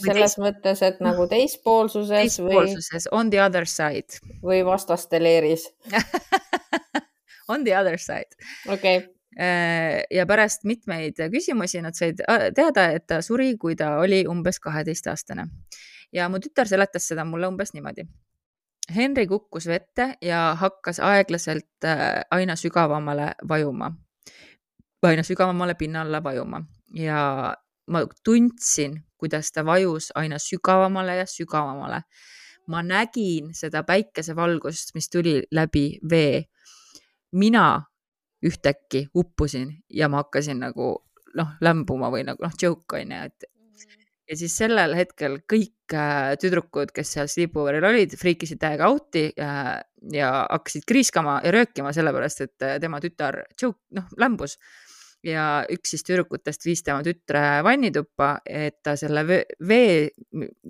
selles 0.00 0.34
teis... 0.34 0.38
mõttes, 0.40 0.82
et 0.86 1.00
nagu 1.04 1.26
teispoolsuses, 1.28 2.14
teispoolsuses 2.14 3.08
või... 3.08 3.18
on 3.20 3.30
the 3.32 3.42
other 3.42 3.68
side 3.68 4.20
või 4.44 4.62
vastaste 4.66 5.20
leeris 5.20 5.68
on 7.52 7.66
the 7.66 7.76
other 7.76 7.98
side. 8.00 8.32
okei 8.68 9.02
okay. 9.02 9.17
Äh, 9.38 10.02
ja 10.10 10.24
pärast 10.26 10.64
mitmeid 10.66 11.20
küsimusi 11.30 11.78
nad 11.82 11.94
said 11.94 12.24
äh, 12.26 12.48
teada, 12.54 12.88
et 12.90 13.04
ta 13.06 13.20
suri, 13.22 13.52
kui 13.56 13.76
ta 13.78 13.92
oli 14.02 14.24
umbes 14.26 14.58
kaheteistaastane 14.58 15.44
ja 16.12 16.28
mu 16.28 16.40
tütar 16.42 16.66
seletas 16.66 17.06
seda 17.06 17.24
mulle 17.24 17.46
umbes 17.46 17.70
niimoodi. 17.74 18.02
Henry 18.94 19.26
kukkus 19.30 19.68
vette 19.70 20.08
ja 20.24 20.56
hakkas 20.58 20.98
aeglaselt 21.04 21.86
äh, 21.86 22.24
aina 22.34 22.56
sügavamale 22.56 23.28
vajuma, 23.48 23.92
aina 25.06 25.22
sügavamale 25.22 25.76
pinna 25.78 26.02
alla 26.02 26.22
vajuma 26.24 26.64
ja 26.94 27.54
ma 27.86 28.02
tundsin, 28.24 28.96
kuidas 29.16 29.52
ta 29.52 29.62
vajus 29.64 30.10
aina 30.14 30.38
sügavamale 30.38 31.16
ja 31.16 31.26
sügavamale. 31.26 32.02
ma 32.68 32.82
nägin 32.82 33.54
seda 33.56 33.80
päikesevalgust, 33.82 34.90
mis 34.94 35.08
tuli 35.10 35.42
läbi 35.50 35.98
vee. 36.10 36.44
mina 37.32 37.84
ühtäkki 38.44 39.08
uppusin 39.14 39.72
ja 39.90 40.08
ma 40.08 40.22
hakkasin 40.22 40.60
nagu 40.62 40.96
noh, 41.38 41.54
lämbuma 41.64 42.10
või 42.14 42.24
nagu 42.28 42.42
noh, 42.44 42.54
joke 42.60 43.00
on 43.00 43.14
ju, 43.14 43.22
et 43.30 43.48
ja 44.28 44.36
siis 44.36 44.54
sellel 44.60 44.94
hetkel 44.96 45.38
kõik 45.48 45.94
äh, 45.96 46.34
tüdrukud, 46.40 46.92
kes 46.94 47.14
seal 47.16 47.30
sleepover'il 47.30 47.86
olid, 47.88 48.16
friikisid 48.20 48.60
täiega 48.60 48.90
out'i 48.92 49.28
äh, 49.32 49.72
ja 50.14 50.32
hakkasid 50.44 50.84
kriiskama 50.88 51.38
ja 51.44 51.54
röökima, 51.54 51.94
sellepärast 51.96 52.44
et 52.44 52.66
äh, 52.66 52.76
tema 52.82 53.00
tütar 53.04 53.42
joke, 53.60 53.80
noh, 53.96 54.08
lämbus 54.20 54.58
ja 55.26 55.64
üks 55.72 55.94
siis 55.94 56.04
tüdrukutest 56.06 56.66
viis 56.66 56.84
tema 56.86 57.02
tütre 57.06 57.42
vannituppa, 57.66 58.36
et 58.46 58.78
ta 58.86 58.94
selle 58.98 59.24
vee, 59.26 60.10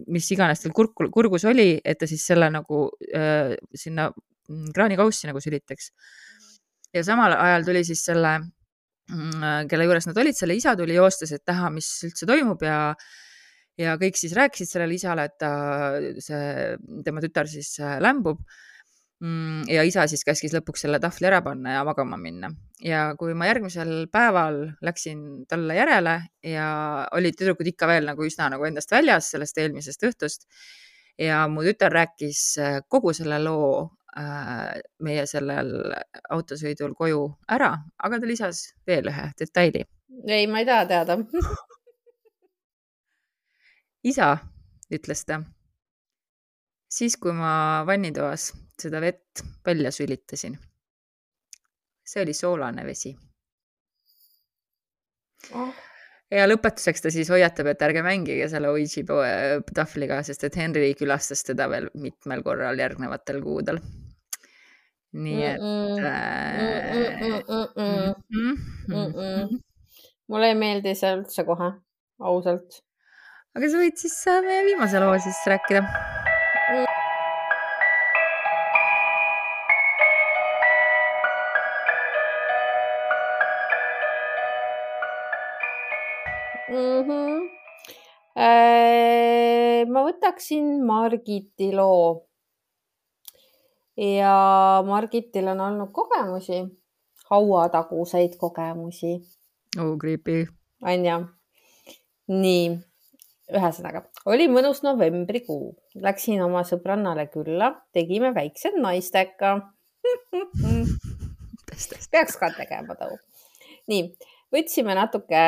mis 0.09 0.31
iganes 0.33 0.63
tal 0.63 0.73
kurku, 0.77 1.11
kurgus 1.13 1.45
oli, 1.49 1.75
et 1.85 2.01
ta 2.01 2.09
siis 2.09 2.25
selle 2.31 2.49
nagu 2.53 2.87
äh, 3.13 3.55
sinna 3.77 4.09
kraanikaussi 4.49 5.29
nagu 5.29 5.43
sülitaks. 5.45 5.93
Ja 6.95 7.05
samal 7.07 7.37
ajal 7.37 7.67
tuli 7.69 7.85
siis 7.87 8.05
selle, 8.09 8.35
mm, 9.11 9.69
kelle 9.71 9.89
juures 9.89 10.09
nad 10.09 10.21
olid, 10.25 10.37
selle 10.39 10.57
isa 10.59 10.77
tuli 10.79 10.97
joostes, 10.99 11.33
et 11.37 11.45
näha, 11.49 11.73
mis 11.75 11.89
üldse 12.09 12.29
toimub 12.29 12.63
ja 12.67 12.79
ja 13.79 13.93
kõik 14.01 14.17
siis 14.19 14.33
rääkisid 14.35 14.73
sellele 14.73 14.97
isale, 14.99 15.29
et 15.29 15.37
ta, 15.39 15.51
see, 16.25 16.73
tema 17.07 17.23
tütar 17.23 17.47
siis 17.51 17.77
äh, 17.79 18.01
lämbub 18.03 18.43
Mm, 19.19 19.65
ja 19.67 19.83
isa 19.83 20.05
siis 20.07 20.23
käskis 20.23 20.53
lõpuks 20.55 20.85
selle 20.85 21.01
tahvli 21.03 21.27
ära 21.27 21.41
panna 21.43 21.73
ja 21.73 21.81
magama 21.87 22.15
minna. 22.17 22.53
ja 22.79 23.17
kui 23.19 23.33
ma 23.35 23.49
järgmisel 23.49 24.07
päeval 24.15 24.61
läksin 24.87 25.43
talle 25.51 25.75
järele 25.75 26.13
ja 26.47 26.69
olid 27.19 27.35
tüdrukud 27.35 27.67
ikka 27.67 27.89
veel 27.91 28.07
nagu 28.07 28.23
üsna 28.23 28.47
nagu 28.55 28.69
endast 28.69 28.95
väljas 28.95 29.33
sellest 29.35 29.59
eelmisest 29.59 30.07
õhtust 30.07 30.47
ja 31.19 31.41
mu 31.51 31.67
tütar 31.67 31.91
rääkis 31.91 32.43
äh, 32.63 32.79
kogu 32.87 33.11
selle 33.13 33.41
loo 33.43 33.73
äh, 33.83 33.98
meie 35.05 35.27
sellel 35.31 35.71
autosõidul 36.35 36.97
koju 36.99 37.21
ära, 37.55 37.71
aga 38.03 38.19
ta 38.19 38.27
lisas 38.27 38.65
veel 38.87 39.13
ühe 39.13 39.29
detaili. 39.39 39.85
ei, 40.27 40.47
ma 40.47 40.65
ei 40.65 40.67
taha 40.67 40.89
teada 40.91 41.19
isa, 44.13 44.33
ütles 44.91 45.23
ta 45.29 45.39
siis, 46.89 47.17
kui 47.21 47.35
ma 47.37 47.85
vannitoas 47.87 48.53
seda 48.81 49.01
vett 49.01 49.45
välja 49.67 49.93
sülitasin. 49.93 50.59
see 52.09 52.23
oli 52.23 52.33
soolane 52.33 52.85
vesi 52.87 53.11
oh.. 55.53 55.75
ja 56.33 56.47
lõpetuseks 56.49 57.05
ta 57.05 57.13
siis 57.13 57.29
hoiatab, 57.31 57.69
et 57.73 57.83
ärge 57.85 58.03
mängige 58.03 58.49
selle 58.49 58.73
Ouija 58.73 59.05
tahvliga, 59.75 60.23
sest 60.25 60.49
et 60.49 60.57
Henry 60.57 60.95
külastas 60.97 61.45
teda 61.45 61.69
veel 61.69 61.91
mitmel 61.95 62.43
korral 62.43 62.81
järgnevatel 62.81 63.43
kuudel. 63.45 63.83
Nii 65.13 65.45
et 65.45 65.63
äh.... 66.05 66.99
mulle 70.29 70.51
ei 70.53 70.59
meeldi 70.59 70.95
see 70.99 71.15
üldse 71.17 71.45
kohe, 71.49 71.73
ausalt. 72.21 72.83
aga 73.57 73.65
sa 73.73 73.81
võid 73.81 73.97
siis 74.01 74.21
äh, 74.29 74.43
meie 74.45 74.63
viimase 74.69 75.01
loo 75.01 75.17
siis 75.25 75.41
rääkida. 75.49 75.83
Ma 89.89 90.05
võtaksin 90.05 90.85
Margiti 90.87 91.73
loo. 91.75 92.28
Ja 93.99 94.83
Margitil 94.87 95.49
on 95.49 95.61
olnud 95.61 95.91
kogemusi, 95.93 96.63
hauataguseid 97.31 98.37
kogemusi. 98.39 99.21
oh, 99.81 99.99
creepy. 99.99 100.47
on 100.83 101.07
ju? 101.07 101.19
nii, 102.29 102.79
ühesõnaga 103.57 104.05
oli 104.29 104.49
mõnus 104.53 104.83
novembrikuu, 104.85 105.73
läksin 106.05 106.43
oma 106.45 106.63
sõbrannale 106.69 107.27
külla, 107.33 107.73
tegime 107.93 108.35
väiksed 108.37 108.77
naistega 108.79 109.57
peaks 112.13 112.39
ka 112.39 112.53
tegema 112.57 112.97
too. 113.01 113.19
nii, 113.91 114.03
võtsime 114.55 114.97
natuke 114.99 115.43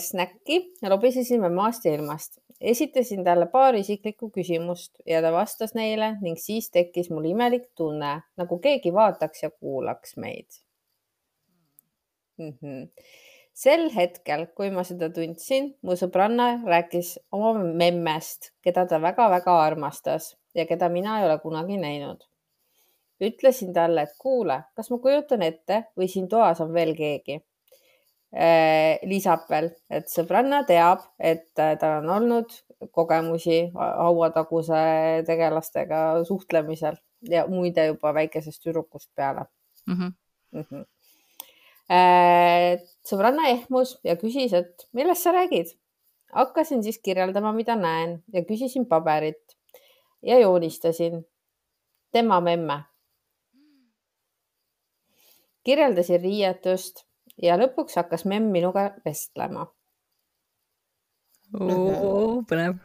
snäkki 0.00 0.62
ja 0.82 0.92
lobisesime 0.92 1.50
maast 1.52 1.88
ja 1.88 1.96
ilmast 1.96 2.38
esitasin 2.60 3.24
talle 3.24 3.46
paar 3.52 3.74
isiklikku 3.74 4.30
küsimust 4.30 5.00
ja 5.06 5.20
ta 5.22 5.32
vastas 5.32 5.74
neile 5.74 6.14
ning 6.20 6.38
siis 6.40 6.70
tekkis 6.70 7.10
mul 7.10 7.28
imelik 7.32 7.68
tunne, 7.76 8.20
nagu 8.36 8.58
keegi 8.58 8.92
vaataks 8.94 9.42
ja 9.42 9.50
kuulaks 9.50 10.16
meid 10.16 10.60
mm. 12.38 12.52
-hmm. 12.62 12.88
sel 13.52 13.90
hetkel, 13.94 14.46
kui 14.46 14.70
ma 14.70 14.84
seda 14.84 15.10
tundsin, 15.10 15.74
mu 15.82 15.96
sõbranna 15.96 16.48
rääkis 16.64 17.18
oma 17.32 17.52
memmest, 17.82 18.52
keda 18.62 18.86
ta 18.86 19.02
väga-väga 19.02 19.60
armastas 19.62 20.36
ja 20.54 20.66
keda 20.66 20.88
mina 20.88 21.20
ei 21.20 21.26
ole 21.26 21.38
kunagi 21.38 21.76
näinud. 21.76 22.24
ütlesin 23.20 23.72
talle, 23.72 24.02
et 24.02 24.16
kuule, 24.18 24.62
kas 24.76 24.90
ma 24.90 24.98
kujutan 24.98 25.42
ette 25.42 25.84
või 25.98 26.08
siin 26.08 26.28
toas 26.28 26.60
on 26.60 26.72
veel 26.72 26.94
keegi 26.96 27.40
lisab 29.08 29.46
veel, 29.48 29.70
et 29.90 30.10
sõbranna 30.12 30.62
teab, 30.68 31.04
et 31.18 31.48
äh, 31.62 31.76
tal 31.80 32.02
on 32.02 32.10
olnud 32.18 32.52
kogemusi 32.92 33.70
hauataguse 33.74 34.80
tegelastega 35.26 36.24
suhtlemisel 36.28 36.98
ja 37.30 37.46
muide 37.48 37.86
juba 37.88 38.12
väikesest 38.14 38.60
tüdrukust 38.62 39.08
peale 39.16 39.46
mm. 39.86 39.94
-hmm. 39.94 40.12
Mm 40.52 40.64
-hmm. 40.68 40.84
sõbranna 43.08 43.48
ehmus 43.48 43.98
ja 44.04 44.16
küsis, 44.16 44.52
et 44.52 44.88
millest 44.92 45.22
sa 45.22 45.32
räägid. 45.32 45.76
hakkasin 46.32 46.82
siis 46.82 46.98
kirjeldama, 46.98 47.52
mida 47.52 47.76
näen 47.76 48.22
ja 48.32 48.44
küsisin 48.44 48.86
paberit 48.86 49.56
ja 50.22 50.38
joonistasin 50.38 51.26
tema 52.12 52.40
memme. 52.40 52.82
kirjeldasin 55.64 56.20
riietust 56.20 57.05
ja 57.42 57.56
lõpuks 57.60 57.98
hakkas 58.00 58.24
memm 58.24 58.52
minuga 58.54 58.90
vestlema 59.04 59.66
oo, 61.54 62.42
põnev 62.48 62.78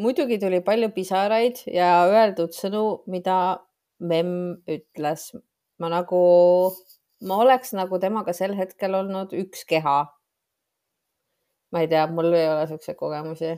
muidugi 0.00 0.38
tuli 0.40 0.60
palju 0.64 0.90
pisaraid 0.92 1.62
ja 1.72 2.04
öeldud 2.08 2.52
sõnu, 2.52 3.02
mida 3.08 3.60
memm 4.00 4.60
ütles. 4.68 5.30
ma 5.80 5.88
nagu, 5.88 6.20
ma 7.24 7.38
oleks 7.40 7.72
nagu 7.72 7.98
temaga 7.98 8.34
sel 8.36 8.52
hetkel 8.58 8.94
olnud 8.94 9.32
üks 9.32 9.64
keha. 9.64 10.04
ma 11.72 11.80
ei 11.80 11.88
tea, 11.88 12.06
mul 12.10 12.32
ei 12.34 12.48
ole 12.50 12.66
siukseid 12.68 12.96
kogemusi. 12.98 13.56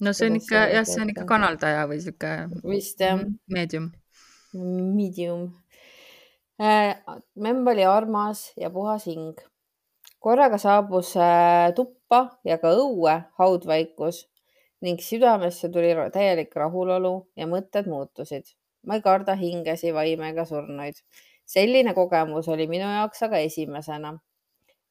no 0.00 0.12
see 0.12 0.28
on 0.28 0.36
ikka 0.36 0.66
jah, 0.74 0.84
see 0.84 1.02
on 1.02 1.12
ikka 1.14 1.24
kanaldaja 1.24 1.86
või 1.88 2.00
sihuke. 2.04 2.34
vist 2.68 3.00
jah. 3.00 3.24
Medium. 3.48 3.92
Medium. 4.54 5.52
Memm 6.58 7.66
oli 7.66 7.84
armas 7.84 8.52
ja 8.56 8.70
puhas 8.70 9.06
hing 9.06 9.34
korraga 10.24 10.58
saabus 10.58 11.16
äh, 11.20 11.72
tuppa 11.76 12.38
ja 12.48 12.56
ka 12.62 12.72
õue 12.72 13.14
haudvaikus 13.40 14.22
ning 14.84 15.00
südamesse 15.04 15.68
tuli 15.72 15.92
täielik 16.12 16.54
rahulolu 16.56 17.14
ja 17.36 17.48
mõtted 17.50 17.88
muutusid. 17.90 18.54
ma 18.84 18.98
ei 18.98 19.02
karda 19.04 19.34
hingesi, 19.36 19.92
vaime 19.96 20.30
ega 20.32 20.44
surnuid. 20.48 21.00
selline 21.44 21.94
kogemus 21.94 22.48
oli 22.48 22.66
minu 22.68 22.88
jaoks 22.88 23.22
aga 23.26 23.42
esimesena. 23.48 24.14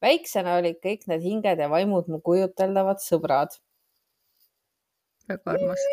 väiksena 0.01 0.57
olid 0.61 0.77
kõik 0.85 1.07
need 1.07 1.25
hinged 1.25 1.59
ja 1.65 1.69
vaimud 1.69 2.09
mu 2.13 2.21
kujuteldavad 2.21 3.01
sõbrad. 3.01 3.57
väga 5.29 5.55
armas. 5.55 5.87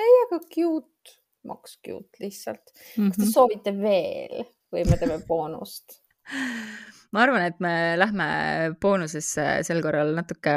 täiega 0.00 0.40
cute, 0.54 1.18
maks 1.44 1.76
cute 1.84 2.24
lihtsalt 2.24 2.72
mm. 2.72 2.80
-hmm. 2.80 3.08
kas 3.08 3.16
te 3.16 3.26
mhm. 3.28 3.34
soovite 3.34 3.76
veel 3.76 4.48
või 4.72 4.86
me 4.88 4.98
teeme 5.00 5.18
boonust 5.26 6.00
ma 7.14 7.24
arvan, 7.24 7.44
et 7.48 7.60
me 7.62 7.74
lähme 7.98 8.26
boonusesse 8.82 9.46
sel 9.66 9.82
korral 9.84 10.14
natuke 10.16 10.56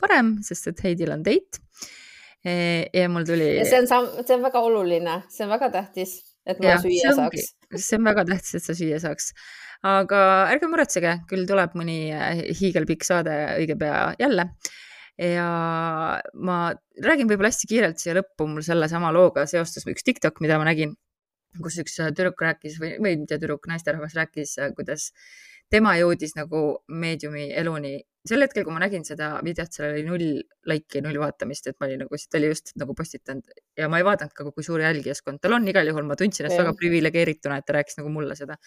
varem, 0.00 0.36
sest 0.46 0.72
et 0.72 0.82
Heidil 0.84 1.12
on 1.14 1.24
date. 1.26 1.62
E, 2.46 2.54
ja 2.94 3.08
mul 3.10 3.26
tuli. 3.26 3.48
see 3.66 3.82
on, 3.82 3.88
see 4.22 4.36
on 4.36 4.44
väga 4.44 4.62
oluline, 4.62 5.20
see 5.32 5.46
on 5.46 5.54
väga 5.56 5.70
tähtis, 5.80 6.18
et 6.46 6.60
ma 6.62 6.74
ja, 6.74 6.80
süüa 6.82 7.14
saaks. 7.16 7.54
see 7.74 7.98
on 7.98 8.06
väga 8.06 8.26
tähtis, 8.28 8.58
et 8.58 8.68
sa 8.68 8.76
süüa 8.78 9.00
saaks. 9.02 9.32
aga 9.86 10.20
ärge 10.52 10.68
muretsege, 10.70 11.20
küll 11.30 11.48
tuleb 11.48 11.74
mõni 11.78 11.98
äh, 12.14 12.44
hiigelpikk 12.60 13.06
saade 13.06 13.34
õige 13.56 13.78
pea 13.80 14.12
jälle 14.20 14.50
ja 15.16 15.48
ma 16.34 16.56
räägin 17.02 17.28
võib-olla 17.28 17.48
hästi 17.48 17.68
kiirelt 17.70 18.00
siia 18.00 18.18
lõppu, 18.18 18.46
mul 18.52 18.64
sellesama 18.64 19.08
looga 19.16 19.46
seostus 19.48 19.88
üks 19.88 20.04
TikTok, 20.04 20.42
mida 20.44 20.58
ma 20.60 20.68
nägin, 20.68 20.92
kus 21.62 21.78
üks 21.82 21.98
tüdruk 22.00 22.40
rääkis 22.42 22.80
või, 22.82 22.94
või 23.00 23.16
mitte 23.22 23.36
tüdruk, 23.36 23.68
naisterahvas 23.70 24.16
rääkis, 24.18 24.56
kuidas 24.76 25.10
tema 25.72 25.96
jõudis 25.98 26.36
nagu 26.36 26.66
meediumi 26.88 27.48
eluni. 27.54 27.96
sel 28.26 28.42
hetkel, 28.42 28.64
kui 28.66 28.74
ma 28.74 28.80
nägin 28.82 29.04
seda 29.06 29.36
videot, 29.46 29.70
seal 29.70 29.92
oli 29.92 30.02
null 30.06 30.40
laiki, 30.66 30.98
null 31.04 31.18
vaatamist, 31.22 31.68
et 31.70 31.76
ma 31.78 31.86
olin 31.86 32.00
nagu, 32.02 32.18
ta 32.30 32.38
oli 32.40 32.48
just 32.50 32.72
nagu 32.80 32.94
postitanud. 32.98 33.52
Ja 33.78 33.88
ma 33.88 34.00
ei 34.00 34.06
vaadanud 34.06 34.34
ka, 34.34 34.48
kui 34.50 34.66
suur 34.66 34.82
jälgijaskond 34.82 35.38
tal 35.42 35.54
on, 35.54 35.68
igal 35.70 35.86
juhul 35.86 36.08
ma 36.08 36.16
tundsin 36.18 36.46
ennast 36.46 36.58
väga 36.58 36.74
priviligeerituna, 36.80 37.60
et 37.60 37.68
ta 37.68 37.78
rääkis 37.78 38.00
nagu 38.00 38.10
mulle 38.10 38.34
seda 38.38 38.58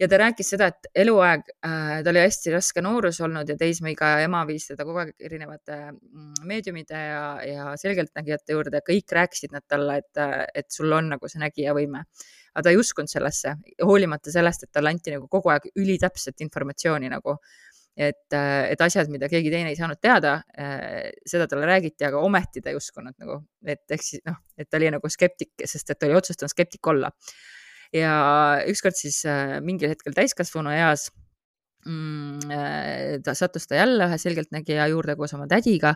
ja 0.00 0.08
ta 0.10 0.18
rääkis 0.18 0.50
seda, 0.54 0.68
et 0.72 0.88
eluaeg 1.04 1.50
äh,, 1.64 1.98
tal 2.04 2.12
oli 2.14 2.22
hästi 2.24 2.54
raske 2.54 2.82
noorus 2.84 3.20
olnud 3.24 3.48
ja 3.48 3.56
teismeiga 3.58 4.14
ema 4.24 4.42
viis 4.48 4.66
teda 4.70 4.86
kogu 4.86 5.02
aeg 5.04 5.12
erinevate 5.28 5.76
mm, 5.92 6.32
meediumide 6.50 7.02
ja, 7.02 7.26
ja 7.46 7.66
selgeltnägijate 7.80 8.56
juurde, 8.56 8.82
kõik 8.86 9.14
rääkisid 9.18 9.54
nad 9.54 9.66
talle, 9.68 10.00
et, 10.02 10.24
et 10.54 10.70
sul 10.74 10.92
on 10.92 11.12
nagu 11.14 11.30
see 11.30 11.42
nägijavõime. 11.42 12.02
aga 12.54 12.62
ta 12.62 12.70
ei 12.70 12.78
uskunud 12.78 13.10
sellesse, 13.10 13.56
hoolimata 13.82 14.30
sellest, 14.34 14.66
et 14.66 14.72
talle 14.74 14.90
anti 14.94 15.14
nagu 15.14 15.28
kogu 15.30 15.50
aeg 15.50 15.70
ülitäpset 15.74 16.42
informatsiooni 16.46 17.10
nagu. 17.10 17.38
Et, 17.94 18.34
et 18.34 18.80
asjad, 18.82 19.06
mida 19.10 19.28
keegi 19.30 19.50
teine 19.52 19.70
ei 19.70 19.76
saanud 19.78 20.00
teada, 20.02 20.40
äh, 20.58 21.12
seda 21.30 21.46
talle 21.46 21.66
räägiti, 21.70 22.02
aga 22.06 22.18
ometi 22.26 22.58
ta 22.62 22.72
ei 22.72 22.78
uskunud 22.78 23.14
nagu, 23.22 23.36
et 23.62 23.86
ehk 23.94 24.02
siis 24.02 24.22
noh, 24.26 24.40
et 24.58 24.66
ta 24.66 24.80
oli 24.80 24.88
nagu 24.90 25.10
skeptik, 25.10 25.52
sest 25.62 25.94
et 25.94 26.00
ta 26.00 26.08
oli 26.08 26.16
otsustanud 26.18 26.50
skeptik 26.50 26.90
olla 26.90 27.12
ja 27.94 28.14
ükskord 28.70 28.98
siis 28.98 29.22
äh, 29.28 29.60
mingil 29.64 29.92
hetkel 29.92 30.16
täiskasvanu 30.16 30.72
eas 30.74 31.08
mm, 31.86 32.50
äh, 32.50 33.18
ta 33.24 33.34
sattus 33.38 33.68
ta 33.70 33.78
jälle 33.78 34.08
ühe 34.08 34.18
selgeltnägija 34.20 34.86
juurde 34.92 35.16
koos 35.18 35.34
oma 35.36 35.46
tädiga 35.50 35.94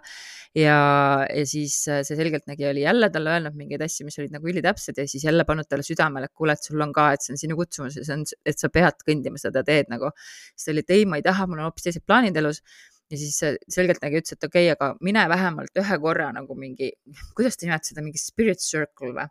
ja, 0.56 0.78
ja 1.26 1.46
siis 1.48 1.80
äh, 1.90 2.02
see 2.06 2.18
selgeltnägija 2.18 2.70
oli 2.70 2.84
jälle 2.84 3.10
talle 3.14 3.34
öelnud 3.36 3.56
mingeid 3.58 3.82
asju, 3.84 4.06
mis 4.08 4.18
olid 4.22 4.36
nagu 4.36 4.50
ülitäpsed 4.52 5.00
ja 5.00 5.08
siis 5.08 5.24
jälle 5.26 5.46
pannud 5.48 5.68
talle 5.68 5.86
südamele, 5.86 6.30
et 6.30 6.36
kuule, 6.36 6.54
et 6.54 6.70
sul 6.70 6.84
on 6.84 6.92
ka, 6.94 7.10
et 7.14 7.24
see 7.24 7.34
on 7.34 7.42
sinu 7.42 7.58
kutsumus 7.58 7.98
ja 7.98 8.06
see 8.06 8.18
on, 8.20 8.26
et 8.46 8.62
sa 8.62 8.70
pead 8.72 9.02
kõndima 9.08 9.40
seda 9.40 9.64
teed 9.66 9.90
nagu. 9.92 10.12
siis 10.54 10.68
ta 10.68 10.76
oli, 10.76 10.86
et 10.86 10.96
ei, 10.98 11.08
ma 11.08 11.20
ei 11.20 11.26
taha, 11.26 11.48
mul 11.50 11.62
on 11.62 11.70
hoopis 11.70 11.88
teised 11.88 12.06
plaanid 12.06 12.36
elus 12.38 12.62
ja 13.08 13.18
siis 13.18 13.38
selgeltnägija 13.72 14.22
ütles, 14.22 14.36
et 14.36 14.44
okei 14.44 14.66
okay,, 14.68 14.74
aga 14.74 15.04
mine 15.04 15.22
vähemalt 15.30 15.80
ühe 15.80 15.98
korra 16.02 16.28
nagu 16.36 16.56
mingi, 16.58 16.90
kuidas 17.36 17.56
te 17.56 17.66
nimetate 17.66 17.92
seda, 17.92 18.04
mingi 18.04 18.20
spirit 18.20 18.60
circle 18.62 19.14
või? 19.16 19.26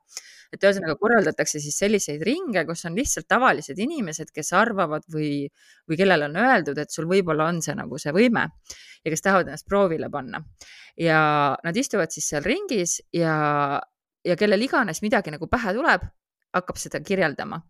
et 0.53 0.63
ühesõnaga 0.63 0.95
korraldatakse 0.99 1.59
siis 1.61 1.77
selliseid 1.81 2.23
ringe, 2.25 2.63
kus 2.65 2.85
on 2.87 2.95
lihtsalt 2.97 3.27
tavalised 3.29 3.77
inimesed, 3.83 4.31
kes 4.33 4.53
arvavad 4.55 5.05
või, 5.13 5.45
või 5.89 5.99
kellele 5.99 6.29
on 6.29 6.39
öeldud, 6.39 6.79
et 6.81 6.93
sul 6.93 7.09
võib-olla 7.09 7.49
on 7.51 7.61
see 7.61 7.75
nagu 7.77 7.99
see 8.01 8.15
võime 8.15 8.47
ja 9.03 9.13
kes 9.13 9.25
tahavad 9.25 9.51
ennast 9.51 9.67
proovile 9.67 10.09
panna. 10.09 10.41
ja 10.97 11.19
nad 11.63 11.77
istuvad 11.77 12.13
siis 12.13 12.29
seal 12.31 12.45
ringis 12.47 12.97
ja, 13.13 13.35
ja 14.25 14.35
kellel 14.39 14.63
iganes 14.65 15.03
midagi 15.05 15.35
nagu 15.35 15.49
pähe 15.51 15.75
tuleb, 15.77 16.07
hakkab 16.55 16.79
seda 16.81 17.03
kirjeldama. 17.03 17.61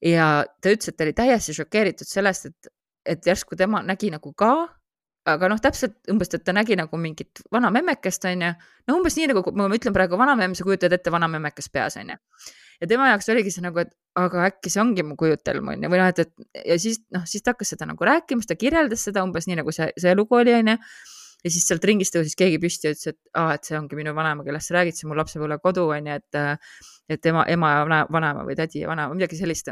ja 0.00 0.44
ta 0.62 0.72
ütles, 0.72 0.88
et 0.88 0.96
ta 0.96 1.04
oli 1.04 1.12
täiesti 1.12 1.58
šokeeritud 1.58 2.08
sellest, 2.08 2.46
et, 2.46 2.74
et 3.04 3.26
järsku 3.26 3.58
tema 3.58 3.82
nägi 3.82 4.14
nagu 4.14 4.32
ka 4.32 4.79
aga 5.28 5.50
noh, 5.52 5.60
täpselt 5.60 5.98
umbes, 6.12 6.30
et 6.34 6.44
ta 6.44 6.54
nägi 6.56 6.76
nagu 6.78 6.98
mingit 7.00 7.42
vana 7.52 7.70
memmekest, 7.74 8.24
onju. 8.30 8.50
no 8.88 8.96
umbes 8.96 9.18
nii 9.18 9.28
nagu 9.32 9.42
ma 9.56 9.68
ütlen 9.76 9.94
praegu 9.96 10.18
vanamemm, 10.20 10.56
sa 10.56 10.64
kujutad 10.64 10.92
ette 10.96 11.12
vana 11.12 11.28
memmekest 11.28 11.72
peas, 11.72 11.98
onju. 12.00 12.16
ja 12.80 12.88
tema 12.88 13.10
jaoks 13.10 13.28
oligi 13.34 13.52
see 13.52 13.64
nagu, 13.64 13.82
et 13.84 13.92
aga 14.18 14.46
äkki 14.48 14.72
see 14.72 14.82
ongi 14.82 15.04
mu 15.04 15.16
kujutelm, 15.20 15.72
onju, 15.74 15.92
või 15.92 16.00
noh, 16.00 16.08
et, 16.12 16.24
et 16.24 16.64
ja 16.72 16.78
siis 16.80 17.02
noh, 17.12 17.26
siis 17.28 17.44
ta 17.44 17.54
hakkas 17.54 17.74
seda 17.74 17.88
nagu 17.90 18.08
rääkima, 18.08 18.40
siis 18.40 18.52
ta 18.52 18.58
kirjeldas 18.60 19.04
seda 19.10 19.24
umbes 19.26 19.50
nii 19.50 19.60
nagu 19.60 19.74
see, 19.76 19.90
see 20.00 20.16
lugu 20.16 20.40
oli, 20.40 20.56
onju. 20.56 20.78
ja 21.44 21.52
siis 21.52 21.68
sealt 21.68 21.84
ringist 21.88 22.16
tõusis 22.16 22.36
keegi 22.38 22.62
püsti 22.62 22.88
ja 22.88 22.96
ütles, 22.96 23.12
et 23.12 23.20
aa, 23.36 23.54
et 23.58 23.68
see 23.68 23.76
ongi 23.76 24.00
minu 24.00 24.16
vanaema, 24.16 24.46
kellest 24.48 24.72
sa 24.72 24.80
räägid, 24.80 24.96
see 24.96 25.08
on 25.08 25.12
mu 25.12 25.20
lapsepõlvekodu, 25.20 25.86
onju, 25.98 26.16
et, 26.16 26.66
et 27.12 27.32
ema, 27.32 27.44
ema 27.48 27.76
ja 27.76 28.02
vanaema 28.08 28.48
või 28.48 28.56
tädi 28.56 28.86
ja 28.86 28.92
vanaema, 28.92 29.16
midagi 29.20 29.36
sellist 29.40 29.68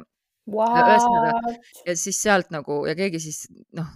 ühesõnaga 0.48 1.54
ja 1.86 1.96
siis 1.98 2.22
sealt 2.22 2.50
nagu 2.54 2.80
ja 2.88 2.96
keegi 2.98 3.20
siis 3.22 3.44
noh, 3.76 3.92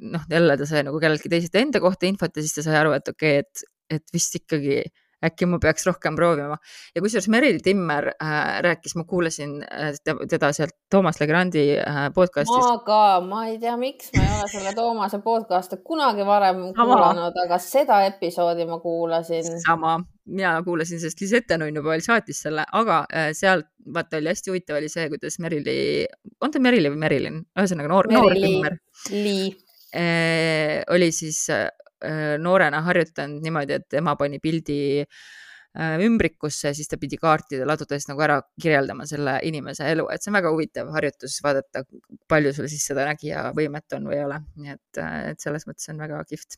noh 0.00 0.26
jälle 0.30 0.56
ta 0.60 0.68
sai 0.68 0.84
nagu 0.86 1.00
kelleltki 1.02 1.32
teiselt 1.32 1.60
enda 1.60 1.82
kohta 1.82 2.08
infot 2.08 2.34
ja 2.36 2.44
siis 2.44 2.56
ta 2.56 2.66
sai 2.66 2.80
aru, 2.80 2.96
et 2.96 3.12
okei 3.12 3.38
okay,, 3.40 3.46
et, 3.46 4.00
et 4.00 4.16
vist 4.16 4.36
ikkagi 4.40 4.82
äkki 5.24 5.48
ma 5.48 5.58
peaks 5.60 5.84
rohkem 5.88 6.16
proovima. 6.16 6.56
ja 6.94 7.02
kusjuures 7.02 7.28
Meril 7.32 7.60
Timmer 7.64 8.10
äh, 8.14 8.60
rääkis, 8.64 8.96
ma 8.96 9.04
kuulasin 9.04 9.60
äh, 9.64 9.92
teda 10.28 10.52
sealt 10.56 10.76
Toomas 10.90 11.20
Legrandi 11.20 11.64
äh, 11.78 12.02
podcast'ist. 12.14 12.68
ma 12.68 12.78
ka, 12.86 13.02
ma 13.24 13.44
ei 13.50 13.58
tea, 13.60 13.76
miks 13.80 14.12
ma 14.16 14.24
ei 14.24 14.38
ole 14.38 14.48
selle 14.52 14.74
Toomase 14.76 15.20
podcast'e 15.24 15.80
kunagi 15.84 16.26
varem 16.26 16.62
Sama. 16.70 16.86
kuulanud, 16.94 17.42
aga 17.44 17.60
seda 17.62 18.02
episoodi 18.08 18.66
ma 18.68 18.80
kuulasin. 18.80 19.52
sama, 19.66 19.98
mina 20.30 20.54
kuulasin, 20.66 21.00
sest 21.02 21.20
Lisette 21.20 21.58
Nunnupool 21.58 22.02
saatis 22.04 22.42
selle, 22.46 22.64
aga 22.80 23.02
äh, 23.10 23.30
sealt 23.36 23.68
vaata 23.94 24.20
oli 24.20 24.30
hästi 24.30 24.52
huvitav 24.52 24.78
oli 24.78 24.88
see, 24.92 25.08
kuidas 25.12 25.40
Merili, 25.42 25.76
on 26.40 26.54
ta 26.54 26.62
Merili 26.62 26.92
või 26.92 27.02
Merilin, 27.04 27.42
ühesõnaga 27.58 27.90
noor, 27.90 28.10
noor 28.14 28.36
Timmer. 28.38 28.78
Äh, 29.90 30.80
oli 30.94 31.10
siis 31.10 31.48
Äh, 32.00 32.38
noorena 32.40 32.78
harjutanud 32.80 33.44
niimoodi, 33.44 33.76
et 33.76 33.94
ema 33.98 34.14
pani 34.16 34.38
pildi 34.40 34.76
äh, 35.04 35.98
ümbrikusse, 36.00 36.72
siis 36.72 36.88
ta 36.88 36.96
pidi 37.00 37.18
kaartide 37.20 37.66
ladudes 37.68 38.06
nagu 38.08 38.22
ära 38.24 38.38
kirjeldama 38.62 39.04
selle 39.08 39.34
inimese 39.44 39.84
elu, 39.92 40.06
et 40.08 40.24
see 40.24 40.32
on 40.32 40.38
väga 40.38 40.52
huvitav 40.54 40.88
harjutus 40.94 41.36
vaadata, 41.44 41.82
palju 42.32 42.54
sul 42.56 42.70
siis 42.72 42.86
seda 42.88 43.04
nägijavõimet 43.10 43.98
on 43.98 44.08
või 44.08 44.16
ei 44.16 44.24
ole, 44.30 44.40
nii 44.62 44.72
et, 44.78 45.02
et 45.34 45.44
selles 45.44 45.68
mõttes 45.68 45.92
on 45.92 46.00
väga 46.00 46.22
kihvt. 46.30 46.56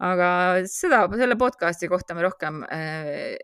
Aga 0.00 0.30
seda, 0.70 1.02
selle 1.20 1.36
podcast'i 1.40 1.88
kohta 1.90 2.16
me 2.16 2.24
rohkem 2.24 2.62
äh,, 2.64 3.36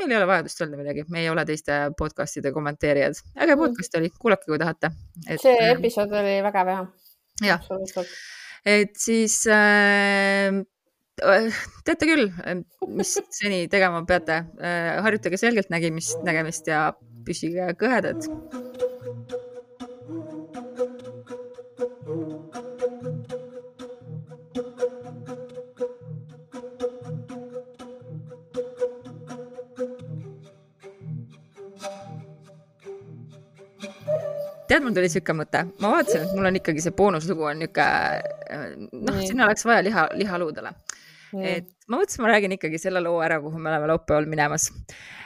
meil 0.00 0.14
ei 0.14 0.18
ole 0.18 0.26
vajadust 0.30 0.64
öelda 0.64 0.80
midagi, 0.80 1.04
me 1.12 1.22
ei 1.22 1.30
ole 1.30 1.44
teiste 1.48 1.78
podcast'ide 1.98 2.52
kommenteerijad. 2.56 3.20
äge 3.36 3.54
mm. 3.54 3.62
podcast 3.62 3.96
oli, 4.00 4.10
kuulake, 4.18 4.48
kui 4.48 4.58
tahate. 4.60 4.92
see 5.30 5.56
episood 5.70 6.12
oli 6.22 6.40
vägev 6.46 6.74
jah. 6.74 6.84
jah 7.46 7.70
et 8.66 8.96
siis 9.00 9.38
äh, 9.48 10.60
teate 11.86 12.08
küll, 12.08 12.28
mis 12.88 13.14
seni 13.36 13.66
tegema 13.72 14.02
peate 14.08 14.42
äh,. 14.58 14.98
harjutage 15.04 15.40
selgeltnägimist, 15.40 16.24
nägemist 16.26 16.68
ja 16.70 16.90
püsige 17.26 17.72
kõhedad. 17.80 18.26
Tead, 34.70 34.84
mul 34.86 34.94
tuli 34.96 35.10
siuke 35.12 35.34
mõte, 35.36 35.64
ma 35.82 35.92
vaatasin, 35.96 36.26
et 36.26 36.36
mul 36.38 36.50
on 36.50 36.60
ikkagi 36.60 36.84
see 36.84 36.96
boonuslugu 36.96 37.48
on 37.50 37.62
niuke, 37.64 37.86
noh, 38.94 39.20
sinna 39.26 39.48
oleks 39.48 39.66
vaja 39.66 39.84
liha, 39.86 40.08
lihaluudele 40.20 40.74
et 41.38 41.68
ma 41.86 41.98
mõtlesin, 42.00 42.22
ma 42.24 42.30
räägin 42.30 42.54
ikkagi 42.56 42.78
selle 42.80 43.00
loo 43.02 43.20
ära, 43.22 43.38
kuhu 43.42 43.58
me 43.58 43.70
oleme 43.70 43.88
laupäeval 43.90 44.26
minemas. 44.30 44.68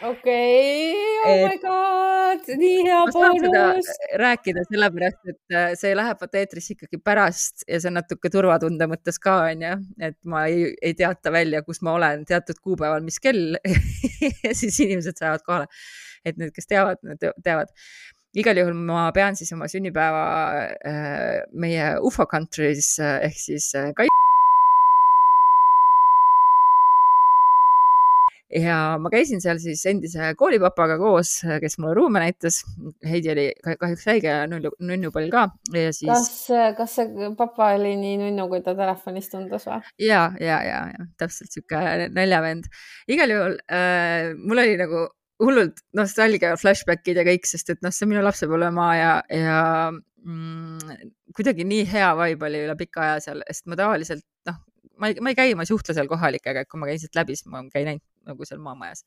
okei 0.05 0.93
okay., 0.93 1.31
oh 1.31 1.49
my 1.49 1.59
god, 1.63 2.51
nii 2.61 2.83
hea 2.87 3.01
boonus. 3.15 3.91
rääkida 4.21 4.65
sellepärast, 4.69 5.21
et 5.33 5.57
äh, 5.57 5.73
see 5.81 5.95
läheb 5.97 6.21
vaata 6.21 6.41
eetrisse 6.43 6.77
ikkagi 6.77 7.01
pärast 7.01 7.65
ja 7.69 7.81
see 7.81 7.93
on 7.93 7.99
natuke 8.01 8.33
turvatunde 8.33 8.89
mõttes 8.91 9.21
ka 9.23 9.39
onju, 9.49 9.75
et 10.11 10.19
ma 10.29 10.45
ei, 10.51 10.75
ei 10.83 10.97
teata 10.99 11.33
välja, 11.35 11.65
kus 11.67 11.81
ma 11.85 11.97
olen 11.97 12.27
teatud 12.29 12.61
kuupäeval, 12.61 13.05
mis 13.07 13.21
kell 13.23 13.57
ja 14.45 14.53
siis 14.53 14.81
inimesed 14.85 15.21
saavad 15.21 15.47
kohale. 15.47 15.71
et 16.25 16.39
need, 16.41 16.55
kes 16.57 16.69
teavad, 16.69 17.01
need 17.05 17.21
teavad 17.45 17.73
igal 18.35 18.59
juhul 18.59 18.75
ma 18.75 19.07
pean 19.15 19.39
siis 19.39 19.53
oma 19.55 19.69
sünnipäeva 19.71 20.25
äh, 20.75 21.41
meie 21.53 21.95
ufo 22.03 22.27
country's 22.31 22.97
äh, 22.99 23.23
ehk 23.29 23.39
siis 23.39 23.71
äh, 23.79 23.93
ja 28.55 28.77
ma 29.03 29.11
käisin 29.11 29.41
seal 29.43 29.59
siis 29.63 29.83
endise 29.91 30.33
koolipapaga 30.39 30.97
koos, 31.01 31.37
kes 31.63 31.79
mulle 31.83 31.95
ruume 31.99 32.23
näitas. 32.23 32.61
Heidi 33.07 33.33
oli 33.33 33.47
kahjuks 33.81 34.07
haige 34.11 34.31
ja 34.31 34.45
nunnu, 34.51 34.71
nunnupall 34.85 35.31
ka 35.33 35.49
ja 35.75 35.91
siis. 35.95 36.11
kas, 36.11 36.77
kas 36.79 36.95
see 37.01 37.33
papa 37.39 37.73
oli 37.79 37.97
nii 37.99 38.21
nunnu, 38.23 38.47
kui 38.53 38.63
ta 38.67 38.77
telefonis 38.79 39.31
tundus 39.33 39.67
või? 39.71 39.83
ja, 40.07 40.29
ja, 40.41 40.61
ja, 40.67 40.81
ja 40.95 41.09
täpselt 41.19 41.55
sihuke 41.55 41.83
naljavend. 42.15 42.71
igal 43.11 43.35
juhul 43.35 43.59
äh, 43.67 44.33
mul 44.39 44.63
oli 44.63 44.79
nagu 44.81 45.07
hullult 45.45 45.81
nostalgia 45.97 46.55
flashback'id 46.61 47.21
ja 47.21 47.25
kõik, 47.27 47.49
sest 47.49 47.73
et 47.75 47.83
noh, 47.85 47.95
see 47.95 48.07
on 48.07 48.13
minu 48.15 48.25
lapsepõlvemaa 48.25 48.93
ja, 48.99 49.15
ja 49.33 49.59
mm, 49.93 51.09
kuidagi 51.37 51.67
nii 51.69 51.89
hea 51.91 52.13
vibe 52.21 52.49
oli 52.51 52.63
üle 52.67 52.77
pika 52.81 53.07
aja 53.09 53.25
seal, 53.29 53.43
sest 53.51 53.69
ma 53.71 53.79
tavaliselt 53.81 54.25
noh, 54.51 54.61
ma 55.01 55.11
ei, 55.11 55.19
ma 55.21 55.33
ei 55.33 55.39
käi, 55.39 55.57
ma 55.59 55.67
ei 55.67 55.73
suhtle 55.73 55.97
seal 55.97 56.11
kohalikega, 56.11 56.65
et 56.65 56.71
kui 56.71 56.81
ma 56.81 56.91
käin 56.91 57.03
sealt 57.03 57.19
läbi, 57.19 57.39
siis 57.39 57.51
ma 57.53 57.65
käin 57.73 57.95
ainult 57.95 58.07
nagu 58.31 58.49
seal 58.49 58.63
maamajas. 58.65 59.05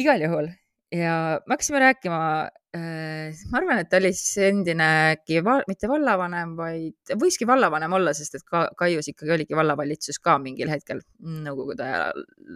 igal 0.00 0.22
juhul 0.24 0.50
ja 0.92 1.40
me 1.46 1.54
hakkasime 1.54 1.80
rääkima 1.80 2.18
äh,, 2.76 3.32
ma 3.50 3.60
arvan, 3.60 3.80
et 3.80 3.88
ta 3.90 3.98
oli 4.00 4.12
siis 4.16 4.36
endine 4.50 4.88
äkki 5.14 5.40
va, 5.44 5.58
mitte 5.68 5.88
vallavanem, 5.88 6.54
vaid 6.58 7.14
võiski 7.20 7.48
vallavanem 7.48 7.96
olla, 7.96 8.12
sest 8.16 8.36
et 8.36 8.44
ka 8.48 8.66
Kaius 8.78 9.08
ikkagi 9.12 9.32
oligi 9.36 9.56
vallavalitsus 9.56 10.20
ka 10.22 10.36
mingil 10.42 10.72
hetkel 10.72 11.00
nõukogude 11.18 11.86
aja 11.86 12.10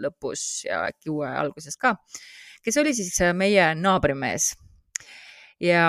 lõpus 0.04 0.66
ja 0.68 0.84
äkki 0.90 1.12
uue 1.14 1.30
alguses 1.32 1.80
ka, 1.80 1.96
kes 2.66 2.80
oli 2.82 2.94
siis 2.98 3.14
meie 3.38 3.70
naabrimees. 3.78 4.54
ja 5.62 5.86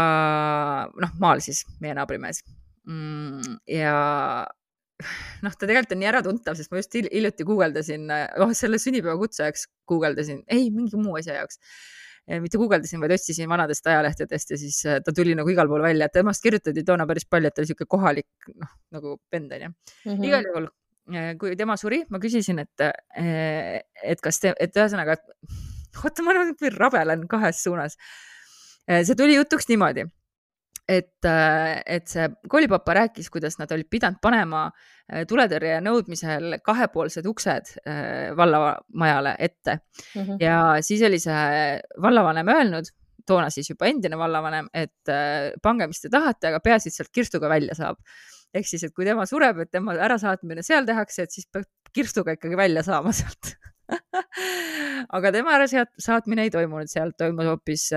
noh, 0.94 1.18
maal 1.20 1.42
siis 1.44 1.66
meie 1.84 1.98
naabrimees. 1.98 2.44
Mm, 2.88 3.58
ja 3.68 3.96
noh, 5.44 5.54
ta 5.54 5.68
tegelikult 5.68 5.94
on 5.94 6.02
nii 6.02 6.10
äratuntav, 6.12 6.58
sest 6.58 6.72
ma 6.72 6.82
just 6.82 6.96
hiljuti 6.98 7.46
guugeldasin 7.48 8.08
oh,, 8.14 8.54
selle 8.58 8.80
sünnipäeva 8.82 9.18
kutse 9.20 9.46
ajaks 9.46 9.68
guugeldasin, 9.90 10.42
ei 10.54 10.70
mingi 10.74 11.00
muu 11.00 11.18
asja 11.20 11.42
jaoks. 11.42 11.62
Mitte 12.44 12.60
guugeldasin, 12.60 13.00
vaid 13.00 13.14
otsisin 13.16 13.48
vanadest 13.48 13.86
ajalehtedest 13.88 14.50
ja 14.52 14.58
siis 14.60 14.82
äh, 14.84 14.98
ta 15.04 15.14
tuli 15.16 15.36
nagu 15.38 15.48
igal 15.48 15.70
pool 15.72 15.86
välja, 15.86 16.10
et 16.10 16.16
temast 16.18 16.44
kirjutati 16.44 16.84
toona 16.84 17.06
päris 17.08 17.24
palju, 17.30 17.48
et 17.48 17.56
ta 17.56 17.64
oli 17.64 17.70
sihuke 17.70 17.88
kohalik, 17.88 18.28
noh 18.52 18.74
nagu 18.98 19.16
vend 19.32 19.54
onju. 19.56 19.70
Mm 19.70 20.12
-hmm.. 20.12 20.26
igal 20.28 20.50
juhul, 20.50 20.68
äh, 21.14 21.30
kui 21.40 21.56
tema 21.56 21.78
suri, 21.80 22.02
ma 22.12 22.20
küsisin, 22.20 22.60
et, 22.66 22.84
äh, 22.84 23.80
et 24.04 24.24
kas 24.24 24.44
te, 24.44 24.52
et 24.60 24.76
ühesõnaga, 24.76 25.16
oota, 26.04 26.24
ma 26.24 26.38
nüüd 26.38 26.64
rabelen 26.78 27.28
kahes 27.28 27.64
suunas. 27.64 27.98
see 28.88 29.16
tuli 29.20 29.36
jutuks 29.36 29.68
niimoodi 29.68 30.08
et, 30.88 31.26
äh, 31.26 31.82
et 31.86 32.08
see 32.08 32.28
koolipapa 32.50 32.96
rääkis, 33.02 33.30
kuidas 33.32 33.58
nad 33.60 33.72
olid 33.76 33.90
pidanud 33.92 34.22
panema 34.24 34.68
äh, 34.70 35.26
tuletõrje 35.28 35.82
nõudmisel 35.84 36.58
kahepoolsed 36.66 37.28
uksed 37.28 37.74
äh, 37.82 38.32
vallamajale 38.38 39.36
ette 39.40 39.78
mm. 39.80 40.22
-hmm. 40.22 40.40
ja 40.44 40.62
siis 40.82 41.04
oli 41.04 41.20
see 41.20 41.76
vallavanem 42.02 42.54
öelnud, 42.56 42.90
toona 43.28 43.50
siis 43.52 43.70
juba 43.70 43.90
endine 43.92 44.18
vallavanem, 44.18 44.70
et 44.74 45.12
pange, 45.62 45.88
mis 45.88 46.00
te 46.00 46.10
tahate, 46.10 46.48
aga 46.48 46.62
peaasi, 46.64 46.88
et 46.88 46.96
sealt 46.96 47.12
kirstuga 47.12 47.50
välja 47.50 47.76
saab. 47.76 47.98
ehk 48.54 48.68
siis, 48.68 48.84
et 48.84 48.94
kui 48.96 49.06
tema 49.06 49.26
sureb, 49.26 49.60
et 49.60 49.72
tema 49.72 49.92
ärasaatmine 49.92 50.64
seal 50.64 50.86
tehakse, 50.86 51.24
et 51.24 51.32
siis 51.32 51.48
peab 51.52 51.66
kirstuga 51.94 52.38
ikkagi 52.38 52.56
välja 52.58 52.84
saama 52.84 53.12
sealt 53.12 53.58
aga 55.18 55.32
tema 55.32 55.56
ärasaatmine 55.60 56.48
ei 56.48 56.52
toimunud 56.54 56.92
sealt, 56.92 57.18
toimus 57.18 57.48
hoopis 57.52 57.90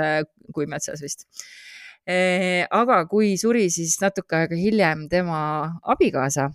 Kuimetsas 0.54 1.02
vist 1.02 1.26
Eh, 2.08 2.64
aga 2.72 3.02
kui 3.10 3.34
suri 3.38 3.66
siis 3.70 3.98
natuke 4.00 4.38
aega 4.38 4.56
hiljem 4.56 5.04
tema 5.12 5.40
abikaasa, 5.94 6.46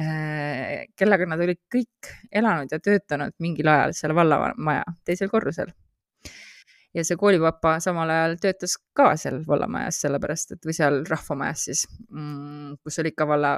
eh, 0.00 0.86
kellega 0.96 1.28
nad 1.28 1.42
olid 1.44 1.60
kõik 1.74 2.08
elanud 2.40 2.72
ja 2.72 2.80
töötanud 2.80 3.36
mingil 3.38 3.68
ajal 3.68 3.92
seal 3.98 4.16
vallamaja 4.16 4.86
teisel 5.04 5.28
korrusel. 5.28 5.74
ja 6.96 7.02
see 7.04 7.18
koolipapa 7.20 7.74
samal 7.84 8.08
ajal 8.10 8.38
töötas 8.40 8.78
ka 8.96 9.10
seal 9.20 9.42
vallamajas, 9.46 10.00
sellepärast 10.02 10.54
et 10.54 10.64
või 10.66 10.74
seal 10.74 11.02
rahvamajas 11.06 11.64
siis, 11.68 11.82
mm, 12.08 12.78
kus 12.82 12.98
oli 12.98 13.12
ikka 13.12 13.26
valla 13.28 13.50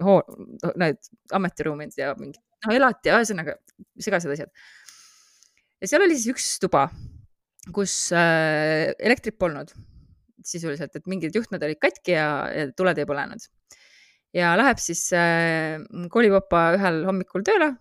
need 0.00 1.10
ametiruumid 1.34 1.94
ja 1.98 2.12
mingid, 2.18 2.40
no 2.66 2.74
elati, 2.74 3.12
ühesõnaga 3.12 3.56
segased 4.02 4.32
asjad. 4.34 4.50
ja 5.80 5.90
seal 5.90 6.04
oli 6.06 6.16
siis 6.18 6.32
üks 6.34 6.48
tuba, 6.62 6.88
kus 7.74 7.94
äh, 8.16 8.90
elektrit 8.98 9.38
polnud 9.38 9.72
sisuliselt, 10.44 10.92
et 10.96 11.06
mingid 11.08 11.36
juhtmed 11.36 11.62
olid 11.64 11.80
katki 11.80 12.16
ja, 12.16 12.26
ja 12.52 12.66
tuled 12.76 12.98
ei 12.98 13.08
põlenud. 13.08 13.46
ja 14.34 14.54
läheb 14.58 14.82
siis 14.82 15.06
äh, 15.16 15.78
koolipapa 16.10 16.66
ühel 16.78 17.04
hommikul 17.08 17.46
tööle 17.46 17.74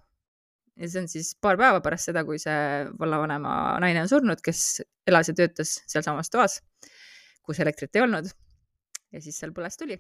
ja 0.78 0.90
see 0.90 1.04
on 1.04 1.10
siis 1.10 1.34
paar 1.42 1.58
päeva 1.58 1.82
pärast 1.86 2.10
seda, 2.10 2.24
kui 2.26 2.40
see 2.42 2.86
vallavanema 3.00 3.80
naine 3.84 4.06
on 4.06 4.10
surnud, 4.10 4.42
kes 4.46 4.84
elas 5.10 5.30
ja 5.30 5.38
töötas 5.38 5.80
sealsamas 5.90 6.34
toas, 6.34 6.62
kus 7.46 7.60
elektrit 7.62 7.96
ei 7.98 8.06
olnud. 8.06 8.30
ja 9.14 9.22
siis 9.22 9.38
seal 9.38 9.54
põles 9.54 9.78
tuli 9.78 9.98